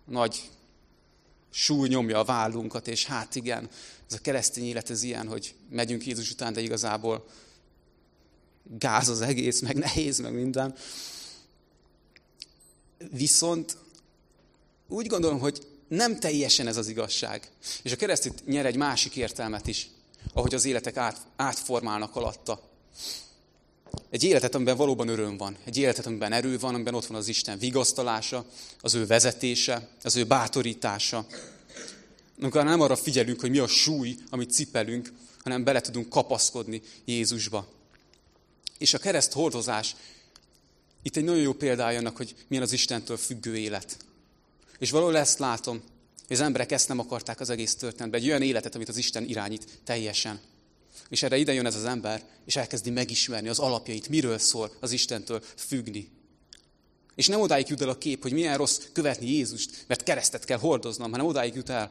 nagy 0.05 0.49
súly 1.51 1.87
nyomja 1.87 2.19
a 2.19 2.23
vállunkat, 2.23 2.87
és 2.87 3.05
hát 3.05 3.35
igen, 3.35 3.69
ez 4.07 4.13
a 4.13 4.21
keresztény 4.21 4.65
élet 4.65 4.89
ez 4.89 5.03
ilyen, 5.03 5.27
hogy 5.27 5.55
megyünk 5.69 6.05
Jézus 6.05 6.31
után, 6.31 6.53
de 6.53 6.61
igazából 6.61 7.25
gáz 8.63 9.07
az 9.07 9.21
egész, 9.21 9.61
meg 9.61 9.75
nehéz, 9.75 10.19
meg 10.19 10.33
minden. 10.33 10.75
Viszont 13.11 13.77
úgy 14.87 15.07
gondolom, 15.07 15.39
hogy 15.39 15.67
nem 15.87 16.19
teljesen 16.19 16.67
ez 16.67 16.77
az 16.77 16.87
igazság. 16.87 17.51
És 17.83 17.91
a 17.91 17.95
keresztét 17.95 18.45
nyer 18.45 18.65
egy 18.65 18.75
másik 18.75 19.15
értelmet 19.15 19.67
is, 19.67 19.89
ahogy 20.33 20.53
az 20.53 20.65
életek 20.65 20.97
át, 20.97 21.17
átformálnak 21.35 22.15
alatta. 22.15 22.69
Egy 24.11 24.23
életet, 24.23 24.55
amiben 24.55 24.77
valóban 24.77 25.07
öröm 25.07 25.37
van. 25.37 25.57
Egy 25.63 25.77
életet, 25.77 26.05
amiben 26.05 26.33
erő 26.33 26.59
van, 26.59 26.73
amiben 26.73 26.93
ott 26.93 27.05
van 27.05 27.17
az 27.17 27.27
Isten 27.27 27.57
vigasztalása, 27.57 28.45
az 28.81 28.93
ő 28.93 29.05
vezetése, 29.05 29.89
az 30.03 30.15
ő 30.15 30.25
bátorítása. 30.25 31.25
Amikor 32.39 32.63
nem 32.63 32.81
arra 32.81 32.95
figyelünk, 32.95 33.39
hogy 33.39 33.49
mi 33.49 33.57
a 33.57 33.67
súly, 33.67 34.15
amit 34.29 34.51
cipelünk, 34.51 35.13
hanem 35.43 35.63
bele 35.63 35.81
tudunk 35.81 36.09
kapaszkodni 36.09 36.81
Jézusba. 37.05 37.67
És 38.77 38.93
a 38.93 38.97
kereszt 38.97 39.33
hordozás 39.33 39.95
itt 41.01 41.17
egy 41.17 41.23
nagyon 41.23 41.41
jó 41.41 41.53
példája 41.53 41.99
annak, 41.99 42.17
hogy 42.17 42.35
milyen 42.47 42.63
az 42.63 42.73
Istentől 42.73 43.17
függő 43.17 43.57
élet. 43.57 43.97
És 44.79 44.91
valahol 44.91 45.17
ezt 45.17 45.39
látom, 45.39 45.81
hogy 46.27 46.35
az 46.35 46.41
emberek 46.41 46.71
ezt 46.71 46.87
nem 46.87 46.99
akarták 46.99 47.39
az 47.39 47.49
egész 47.49 47.75
történetben. 47.75 48.19
Egy 48.19 48.27
olyan 48.27 48.41
életet, 48.41 48.75
amit 48.75 48.89
az 48.89 48.97
Isten 48.97 49.23
irányít 49.23 49.79
teljesen. 49.83 50.39
És 51.09 51.23
erre 51.23 51.37
ide 51.37 51.53
jön 51.53 51.65
ez 51.65 51.75
az 51.75 51.85
ember, 51.85 52.23
és 52.45 52.55
elkezdi 52.55 52.89
megismerni 52.89 53.47
az 53.47 53.59
alapjait, 53.59 54.09
miről 54.09 54.37
szól 54.37 54.71
az 54.79 54.91
Istentől 54.91 55.43
függni. 55.55 56.09
És 57.15 57.27
nem 57.27 57.41
odáig 57.41 57.69
jut 57.69 57.81
el 57.81 57.89
a 57.89 57.97
kép, 57.97 58.21
hogy 58.21 58.33
milyen 58.33 58.57
rossz 58.57 58.79
követni 58.91 59.27
Jézust, 59.27 59.83
mert 59.87 60.03
keresztet 60.03 60.45
kell 60.45 60.57
hordoznom, 60.57 61.11
hanem 61.11 61.25
odáig 61.25 61.55
jut 61.55 61.69
el, 61.69 61.89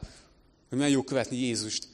hogy 0.69 0.77
milyen 0.77 0.93
jó 0.93 1.03
követni 1.03 1.37
Jézust, 1.37 1.87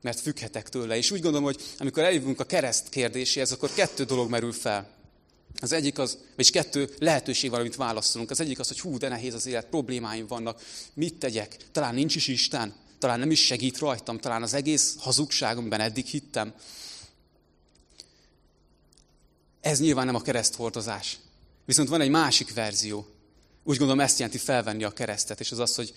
mert 0.00 0.20
függhetek 0.20 0.68
tőle. 0.68 0.96
És 0.96 1.10
úgy 1.10 1.20
gondolom, 1.20 1.44
hogy 1.44 1.62
amikor 1.78 2.02
eljövünk 2.02 2.40
a 2.40 2.44
kereszt 2.44 2.88
kérdéséhez, 2.88 3.52
akkor 3.52 3.72
kettő 3.72 4.04
dolog 4.04 4.30
merül 4.30 4.52
fel. 4.52 4.88
Az 5.60 5.72
egyik 5.72 5.98
az, 5.98 6.18
vagyis 6.36 6.50
kettő 6.50 6.94
lehetőség 6.98 7.50
van, 7.50 7.60
amit 7.60 7.76
válaszolunk. 7.76 8.30
Az 8.30 8.40
egyik 8.40 8.58
az, 8.58 8.68
hogy 8.68 8.80
hú, 8.80 8.98
de 8.98 9.08
nehéz 9.08 9.34
az 9.34 9.46
élet, 9.46 9.66
problémáim 9.66 10.26
vannak, 10.26 10.62
mit 10.94 11.14
tegyek? 11.14 11.56
Talán 11.72 11.94
nincs 11.94 12.14
is 12.14 12.28
Isten, 12.28 12.74
talán 13.04 13.18
nem 13.18 13.30
is 13.30 13.44
segít 13.44 13.78
rajtam, 13.78 14.18
talán 14.18 14.42
az 14.42 14.54
egész 14.54 14.96
hazugság, 14.98 15.56
amiben 15.56 15.80
eddig 15.80 16.06
hittem. 16.06 16.54
Ez 19.60 19.80
nyilván 19.80 20.06
nem 20.06 20.14
a 20.14 20.22
kereszthordozás. 20.22 21.18
Viszont 21.64 21.88
van 21.88 22.00
egy 22.00 22.10
másik 22.10 22.54
verzió. 22.54 23.06
Úgy 23.62 23.76
gondolom 23.76 24.00
ezt 24.00 24.18
jelenti 24.18 24.38
felvenni 24.38 24.84
a 24.84 24.90
keresztet, 24.90 25.40
és 25.40 25.52
az 25.52 25.58
az, 25.58 25.74
hogy 25.74 25.94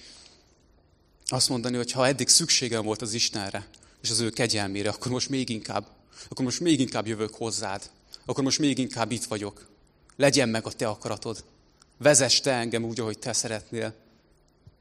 azt 1.26 1.50
mondani, 1.50 1.78
hogy 1.78 1.92
ha 1.92 2.08
eddig 2.08 2.28
szükségem 2.28 2.84
volt 2.84 3.02
az 3.02 3.14
Istenre, 3.14 3.68
és 4.02 4.10
az 4.10 4.20
ő 4.20 4.30
kegyelmére, 4.30 4.90
akkor 4.90 5.12
most 5.12 5.30
még 5.30 5.50
inkább, 5.50 5.88
akkor 6.28 6.46
most 6.46 6.60
még 6.60 6.80
inkább 6.80 7.08
jövök 7.08 7.36
hozzád. 7.36 7.90
Akkor 8.26 8.44
most 8.44 8.60
még 8.60 8.78
inkább 8.78 9.12
itt 9.12 9.26
vagyok. 9.26 9.68
Legyen 10.16 10.50
meg 10.50 10.66
a 10.66 10.72
te 10.72 10.88
akaratod. 10.88 11.44
Vezess 11.98 12.40
te 12.40 12.52
engem 12.52 12.84
úgy, 12.84 13.00
ahogy 13.00 13.20
te 13.20 13.34
szeretnél. 13.34 13.94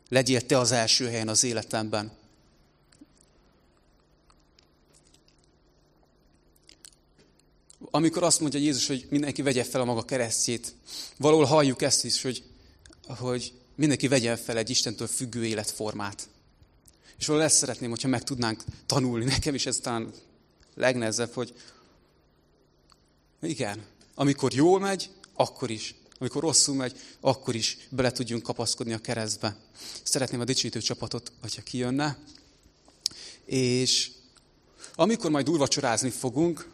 Legyél 0.09 0.46
te 0.46 0.59
az 0.59 0.72
első 0.72 1.09
helyen 1.09 1.28
az 1.28 1.44
életemben. 1.44 2.12
Amikor 7.90 8.22
azt 8.22 8.40
mondja 8.40 8.61
Jézus, 8.61 8.86
hogy 8.86 9.07
mindenki 9.11 9.42
vegye 9.42 9.64
fel 9.64 9.80
a 9.80 9.84
maga 9.84 10.02
keresztjét, 10.04 10.74
valahol 11.16 11.44
halljuk 11.44 11.82
ezt 11.82 12.04
is, 12.04 12.22
hogy, 12.22 12.42
hogy 13.07 13.52
mindenki 13.74 14.09
vegyen 14.09 14.36
fel 14.36 14.57
egy 14.57 14.70
Istentől 14.70 15.07
függő 15.07 15.46
életformát. 15.46 16.28
És 17.18 17.26
valahol 17.26 17.48
ezt 17.48 17.59
szeretném, 17.59 17.90
hogyha 17.90 18.09
meg 18.09 18.22
tudnánk 18.22 18.64
tanulni. 18.86 19.24
Nekem 19.24 19.54
is 19.54 19.66
ez 19.66 19.78
talán 19.78 20.12
legnehezebb, 20.74 21.32
hogy 21.32 21.54
igen, 23.42 23.84
amikor 24.14 24.52
jól 24.52 24.80
megy, 24.80 25.11
akkor 25.34 25.70
is. 25.70 25.94
Amikor 26.18 26.42
rosszul 26.42 26.74
megy, 26.74 27.00
akkor 27.20 27.54
is 27.54 27.76
bele 27.88 28.12
tudjunk 28.12 28.42
kapaszkodni 28.42 28.92
a 28.92 28.98
keresztbe. 28.98 29.56
Szeretném 30.02 30.40
a 30.40 30.44
dicsőítő 30.44 30.80
csapatot, 30.80 31.32
hogyha 31.40 31.62
kijönne. 31.62 32.18
És 33.44 34.10
amikor 34.94 35.30
majd 35.30 35.48
úrvacsorázni 35.48 36.10
fogunk, 36.10 36.68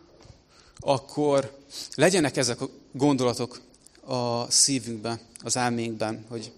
akkor 0.78 1.58
legyenek 1.94 2.36
ezek 2.36 2.60
a 2.60 2.70
gondolatok 2.92 3.60
a 4.04 4.50
szívünkben, 4.50 5.20
az 5.42 5.56
elménkben, 5.56 6.24
hogy 6.28 6.52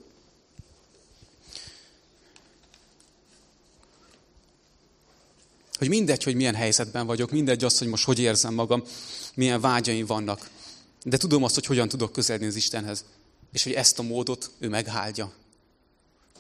hogy 5.79 5.89
mindegy, 5.89 6.23
hogy 6.23 6.35
milyen 6.35 6.55
helyzetben 6.55 7.07
vagyok, 7.07 7.31
mindegy 7.31 7.65
az, 7.65 7.79
hogy 7.79 7.89
most 7.89 8.05
hogy 8.05 8.19
érzem 8.19 8.55
magam, 8.55 8.83
milyen 9.35 9.61
vágyaim 9.61 10.07
vannak. 10.07 10.51
De 11.07 11.17
tudom 11.17 11.45
azt, 11.45 11.55
hogy 11.55 11.67
hogyan 11.67 11.89
tudok 11.89 12.13
közeledni 12.13 12.47
az 12.47 12.55
Istenhez. 12.55 13.05
És 13.53 13.63
hogy 13.63 13.73
ezt 13.73 13.99
a 13.99 14.03
módot 14.03 14.51
ő 14.59 14.69
megáldja. 14.69 15.33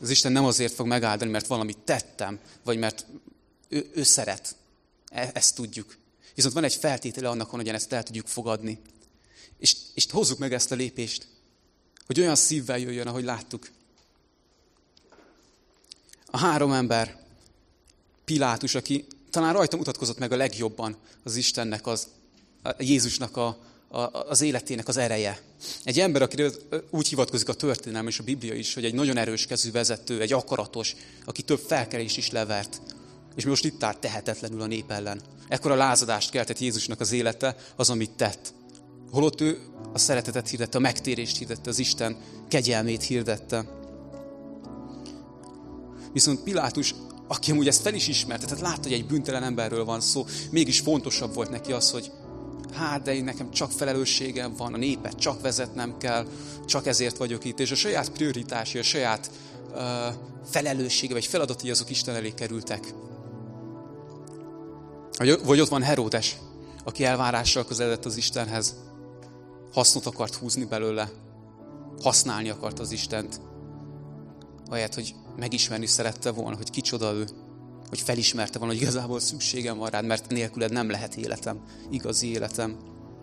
Az 0.00 0.10
Isten 0.10 0.32
nem 0.32 0.44
azért 0.44 0.74
fog 0.74 0.86
megáldani, 0.86 1.30
mert 1.30 1.46
valamit 1.46 1.78
tettem, 1.78 2.40
vagy 2.62 2.78
mert 2.78 3.06
ő, 3.68 3.90
ő 3.94 4.02
szeret. 4.02 4.56
E, 5.08 5.30
ezt 5.34 5.54
tudjuk. 5.54 5.96
Viszont 6.34 6.54
van 6.54 6.64
egy 6.64 6.74
feltétele 6.74 7.28
annak, 7.28 7.50
hogy 7.50 7.68
ezt 7.68 7.92
el 7.92 8.02
tudjuk 8.02 8.26
fogadni. 8.26 8.80
És, 9.58 9.76
és 9.94 10.06
hozzuk 10.10 10.38
meg 10.38 10.52
ezt 10.52 10.72
a 10.72 10.74
lépést, 10.74 11.26
hogy 12.06 12.20
olyan 12.20 12.36
szívvel 12.36 12.78
jöjjön, 12.78 13.06
ahogy 13.06 13.24
láttuk. 13.24 13.70
A 16.26 16.38
három 16.38 16.72
ember, 16.72 17.22
Pilátus, 18.24 18.74
aki 18.74 19.06
talán 19.30 19.52
rajta 19.52 19.76
mutatkozott 19.76 20.18
meg 20.18 20.32
a 20.32 20.36
legjobban 20.36 20.96
az 21.22 21.36
Istennek, 21.36 21.86
az, 21.86 22.08
a 22.62 22.82
Jézusnak 22.82 23.36
a, 23.36 23.58
az 24.28 24.40
életének 24.40 24.88
az 24.88 24.96
ereje. 24.96 25.40
Egy 25.84 26.00
ember, 26.00 26.22
akiről 26.22 26.52
úgy 26.90 27.08
hivatkozik 27.08 27.48
a 27.48 27.54
történelem 27.54 28.06
és 28.06 28.18
a 28.18 28.22
Biblia 28.22 28.54
is, 28.54 28.74
hogy 28.74 28.84
egy 28.84 28.94
nagyon 28.94 29.16
erős 29.16 29.46
kezű 29.46 29.70
vezető, 29.70 30.20
egy 30.20 30.32
akaratos, 30.32 30.94
aki 31.24 31.42
több 31.42 31.60
felkerés 31.66 32.16
is 32.16 32.30
levert. 32.30 32.80
És 33.36 33.44
most 33.44 33.64
itt 33.64 33.82
állt 33.82 33.98
tehetetlenül 33.98 34.60
a 34.60 34.66
nép 34.66 34.90
ellen. 34.90 35.20
Ekkor 35.48 35.70
a 35.70 35.74
lázadást 35.74 36.30
keltett 36.30 36.58
Jézusnak 36.58 37.00
az 37.00 37.12
élete, 37.12 37.56
az, 37.76 37.90
amit 37.90 38.10
tett. 38.10 38.54
Holott 39.10 39.40
ő 39.40 39.58
a 39.92 39.98
szeretetet 39.98 40.48
hirdette, 40.48 40.78
a 40.78 40.80
megtérést 40.80 41.36
hirdette, 41.36 41.70
az 41.70 41.78
Isten 41.78 42.16
kegyelmét 42.48 43.02
hirdette. 43.02 43.64
Viszont 46.12 46.42
Pilátus 46.42 46.94
aki 47.26 47.50
amúgy 47.50 47.68
ezt 47.68 47.82
fel 47.82 47.94
is 47.94 48.08
ismerte, 48.08 48.44
tehát 48.46 48.62
látta, 48.62 48.82
hogy 48.82 48.92
egy 48.92 49.06
büntelen 49.06 49.42
emberről 49.42 49.84
van 49.84 50.00
szó, 50.00 50.26
mégis 50.50 50.80
fontosabb 50.80 51.34
volt 51.34 51.50
neki 51.50 51.72
az, 51.72 51.90
hogy 51.90 52.10
hát, 52.74 53.02
de 53.02 53.14
én 53.14 53.24
nekem 53.24 53.50
csak 53.50 53.70
felelősségem 53.70 54.54
van, 54.56 54.74
a 54.74 54.76
népet 54.76 55.18
csak 55.18 55.40
vezetnem 55.40 55.96
kell, 55.98 56.26
csak 56.66 56.86
ezért 56.86 57.16
vagyok 57.16 57.44
itt, 57.44 57.60
és 57.60 57.70
a 57.70 57.74
saját 57.74 58.10
prioritási, 58.10 58.78
a 58.78 58.82
saját 58.82 59.30
uh, 59.72 59.80
felelőssége, 60.44 61.12
vagy 61.12 61.26
feladatai 61.26 61.70
azok 61.70 61.90
Isten 61.90 62.14
elé 62.14 62.30
kerültek. 62.30 62.94
Vagy, 65.16 65.38
vagy 65.44 65.60
ott 65.60 65.68
van 65.68 65.82
Heródes, 65.82 66.36
aki 66.84 67.04
elvárással 67.04 67.64
közeledett 67.64 68.04
az 68.04 68.16
Istenhez, 68.16 68.74
hasznot 69.72 70.06
akart 70.06 70.34
húzni 70.34 70.64
belőle, 70.64 71.10
használni 72.02 72.48
akart 72.48 72.78
az 72.78 72.92
Istent, 72.92 73.40
ahelyett, 74.68 74.94
hogy 74.94 75.14
megismerni 75.36 75.86
szerette 75.86 76.30
volna, 76.30 76.56
hogy 76.56 76.70
kicsoda 76.70 77.12
ő, 77.12 77.26
hogy 77.88 78.00
felismerte 78.00 78.58
volna, 78.58 78.72
hogy 78.72 78.82
igazából 78.82 79.20
szükségem 79.20 79.78
van 79.78 79.90
rád, 79.90 80.04
mert 80.04 80.30
nélküled 80.30 80.72
nem 80.72 80.90
lehet 80.90 81.16
életem, 81.16 81.60
igazi 81.90 82.30
életem, 82.30 82.76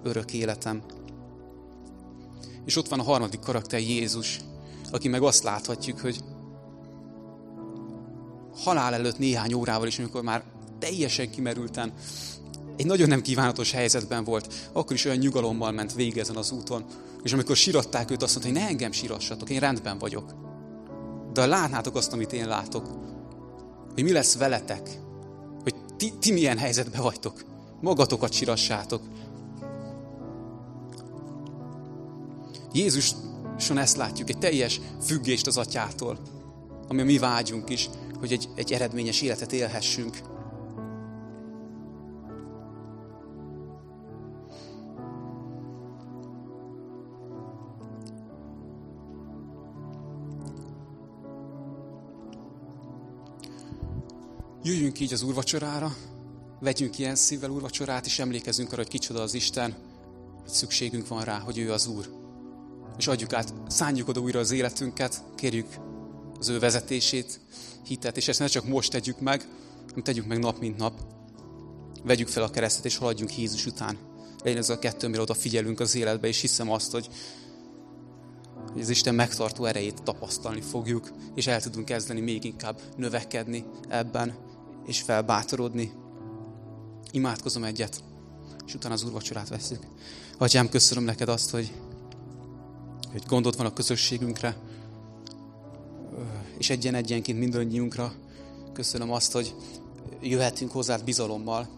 örök 0.03 0.34
életem. 0.34 0.82
És 2.66 2.76
ott 2.76 2.88
van 2.88 2.99
a 2.99 3.03
harmadik 3.03 3.39
karakter, 3.39 3.80
Jézus, 3.80 4.39
aki 4.91 5.07
meg 5.07 5.22
azt 5.22 5.43
láthatjuk, 5.43 5.99
hogy 5.99 6.20
halál 8.64 8.93
előtt 8.93 9.18
néhány 9.18 9.53
órával 9.53 9.88
is, 9.88 9.99
amikor 9.99 10.22
már 10.22 10.43
teljesen 10.80 11.30
kimerülten, 11.30 11.93
egy 12.78 12.86
nagyon 12.86 13.07
nem 13.07 13.22
kívánatos 13.22 13.72
helyzetben 13.72 14.24
volt, 14.24 14.53
akkor 14.74 14.95
is 14.95 15.05
olyan 15.05 15.18
nyugalommal 15.18 15.72
ment 15.72 15.93
végig 15.93 16.18
ezen 16.18 16.36
az 16.36 16.51
úton. 16.51 16.86
És 17.24 17.34
amikor 17.34 17.55
siratták 17.55 18.12
őt, 18.12 18.24
azt 18.24 18.34
mondta, 18.34 18.51
hogy 18.51 18.62
ne 18.62 18.68
engem 18.68 18.91
sirassatok, 18.91 19.49
én 19.49 19.59
rendben 19.59 19.97
vagyok. 19.97 20.34
De 21.34 21.45
látnátok 21.45 21.95
azt, 21.95 22.14
amit 22.14 22.34
én 22.34 22.47
látok, 22.47 22.89
hogy 23.94 24.04
mi 24.04 24.12
lesz 24.12 24.38
veletek, 24.38 25.00
hogy 25.64 25.76
ti, 25.98 26.14
ti 26.20 26.32
milyen 26.32 26.58
helyzetben 26.58 27.02
vagytok, 27.02 27.44
magatokat 27.82 28.34
sirassátok. 28.34 29.02
Jézuson 32.74 33.78
ezt 33.78 33.98
látjuk, 33.98 34.30
egy 34.30 34.38
teljes 34.38 34.82
függést 35.02 35.48
az 35.48 35.58
atyától. 35.58 36.18
ami 36.88 37.02
a 37.02 37.06
mi 37.06 37.18
vágyunk 37.18 37.70
is, 37.70 37.89
hogy 38.20 38.32
egy, 38.32 38.50
egy 38.56 38.72
eredményes 38.72 39.22
életet 39.22 39.54
élhessünk. 39.54 40.18
Jöjjünk 54.64 54.99
így 54.99 55.14
az 55.14 55.24
úrvacsorára, 55.24 55.95
vegyünk 56.59 56.99
ilyen 56.99 57.16
szívvel 57.16 57.49
úrvacsorát, 57.49 58.05
és 58.05 58.20
emlékezünk 58.20 58.72
arra, 58.72 58.82
hogy 58.82 58.91
kicsoda 58.91 59.22
az 59.22 59.34
Isten, 59.34 59.76
hogy 60.41 60.51
szükségünk 60.51 61.07
van 61.07 61.24
rá, 61.24 61.39
hogy 61.39 61.57
ő 61.57 61.72
az 61.72 61.88
Úr. 61.88 62.09
És 62.97 63.07
adjuk 63.07 63.34
át, 63.34 63.53
szánjuk 63.68 64.07
oda 64.07 64.20
újra 64.20 64.39
az 64.39 64.51
életünket, 64.51 65.24
kérjük 65.36 65.68
az 66.39 66.49
ő 66.49 66.59
vezetését, 66.59 67.39
hitet, 67.86 68.18
és 68.18 68.28
ezt 68.28 68.39
ne 68.39 68.47
csak 68.47 68.68
most 68.68 68.91
tegyük 68.91 69.20
meg, 69.20 69.47
hanem 69.88 70.03
tegyük 70.03 70.26
meg 70.26 70.39
nap, 70.39 70.59
mint 70.59 70.78
nap. 70.78 70.93
Vegyük 72.03 72.28
fel 72.28 72.43
a 72.43 72.49
keresztet, 72.49 72.86
és 72.86 72.97
haladjunk 72.97 73.38
Jézus 73.38 73.66
után. 73.66 73.97
Legyen 74.43 74.59
ez 74.59 74.70
a 74.70 74.80
kettő, 74.80 75.07
amire 75.07 75.22
odafigyelünk 75.22 75.80
az 75.80 75.95
életbe, 75.95 76.28
és 76.28 76.41
hiszem 76.41 76.72
azt, 76.72 76.91
hogy, 76.91 77.09
hogy 78.72 78.82
az 78.82 78.89
Isten 78.89 79.16
megtartó 79.16 79.66
erejét 79.66 80.03
tapasztalni 80.03 80.62
fogjuk, 80.62 81.12
és 81.36 81.47
el 81.47 81.62
tudunk 81.62 81.86
kezdeni 81.86 82.20
még 82.20 82.43
inkább 82.43 82.82
növekedni 82.97 83.66
ebben, 83.89 84.49
és 84.86 85.02
felbátorodni. 85.02 85.92
Imádkozom 87.12 87.64
egyet, 87.64 88.04
és 88.66 88.74
utána 88.74 88.94
az 88.94 89.04
úrvacsorát 89.04 89.50
veszük. 89.50 89.86
Atyám, 90.38 90.70
köszönöm 90.70 91.04
neked 91.04 91.30
azt, 91.30 91.50
hogy, 91.50 91.72
hogy 93.12 93.24
gondod 93.28 93.58
van 93.58 93.66
a 93.66 93.74
közösségünkre, 93.74 94.58
és 96.58 96.70
egyen-egyenként 96.70 97.40
mindannyiunkra. 97.40 98.14
Köszönöm 98.74 99.12
azt, 99.12 99.32
hogy 99.32 99.56
jöhetünk 100.22 100.72
hozzád 100.72 101.04
bizalommal. 101.04 101.70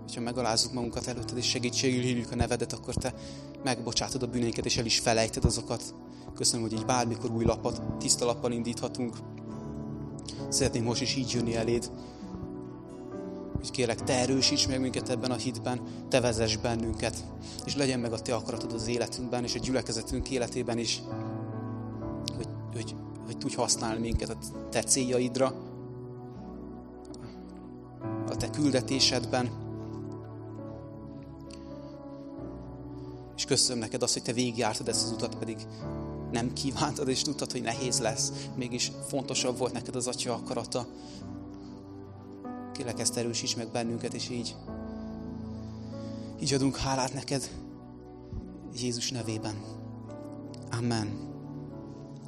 Hogyha 0.00 0.20
megalázzuk 0.20 0.72
magunkat 0.72 1.06
előtted, 1.06 1.36
és 1.36 1.46
segítségül 1.48 2.02
hívjuk 2.02 2.30
a 2.30 2.34
nevedet, 2.34 2.72
akkor 2.72 2.94
te 2.94 3.14
megbocsátod 3.64 4.22
a 4.22 4.26
bűneinket, 4.26 4.64
és 4.64 4.76
el 4.76 4.84
is 4.84 4.98
felejted 4.98 5.44
azokat. 5.44 5.94
Köszönöm, 6.34 6.68
hogy 6.68 6.78
így 6.78 6.84
bármikor 6.84 7.30
új 7.30 7.44
lapot, 7.44 7.82
tiszta 7.98 8.24
lappal 8.24 8.52
indíthatunk. 8.52 9.16
Szeretném 10.48 10.84
most 10.84 11.02
is 11.02 11.16
így 11.16 11.30
jönni 11.30 11.56
eléd, 11.56 11.90
hogy 13.56 13.70
kérlek, 13.70 14.02
te 14.02 14.18
erősíts 14.18 14.68
meg 14.68 14.80
minket 14.80 15.08
ebben 15.08 15.30
a 15.30 15.34
hitben, 15.36 15.80
te 16.08 16.20
vezess 16.20 16.56
bennünket, 16.56 17.16
és 17.64 17.76
legyen 17.76 18.00
meg 18.00 18.12
a 18.12 18.20
te 18.20 18.34
akaratod 18.34 18.72
az 18.72 18.86
életünkben, 18.86 19.44
és 19.44 19.54
a 19.54 19.58
gyülekezetünk 19.58 20.30
életében 20.30 20.78
is, 20.78 21.02
hogy, 22.36 22.48
hogy, 22.72 22.94
hogy 23.26 23.38
tudj 23.38 23.54
használni 23.54 24.00
minket 24.00 24.28
a 24.30 24.36
te 24.70 24.82
céljaidra, 24.82 25.54
a 28.28 28.36
te 28.36 28.50
küldetésedben. 28.50 29.50
És 33.36 33.44
köszönöm 33.44 33.78
neked 33.78 34.02
azt, 34.02 34.12
hogy 34.12 34.22
te 34.22 34.32
végigjártad 34.32 34.88
ezt 34.88 35.04
az 35.04 35.12
utat, 35.12 35.38
pedig 35.38 35.56
nem 36.34 36.52
kívántad, 36.52 37.08
és 37.08 37.22
tudtad, 37.22 37.52
hogy 37.52 37.62
nehéz 37.62 38.00
lesz. 38.00 38.32
Mégis 38.56 38.92
fontosabb 39.08 39.58
volt 39.58 39.72
neked 39.72 39.96
az 39.96 40.06
Atya 40.06 40.34
akarata. 40.34 40.86
Kérlek, 42.72 43.00
ezt 43.00 43.16
erősíts 43.16 43.56
meg 43.56 43.68
bennünket, 43.68 44.14
és 44.14 44.28
így, 44.28 44.54
így 46.42 46.54
adunk 46.54 46.76
hálát 46.76 47.14
neked 47.14 47.50
Jézus 48.76 49.10
nevében. 49.10 49.54
Amen. 50.70 51.33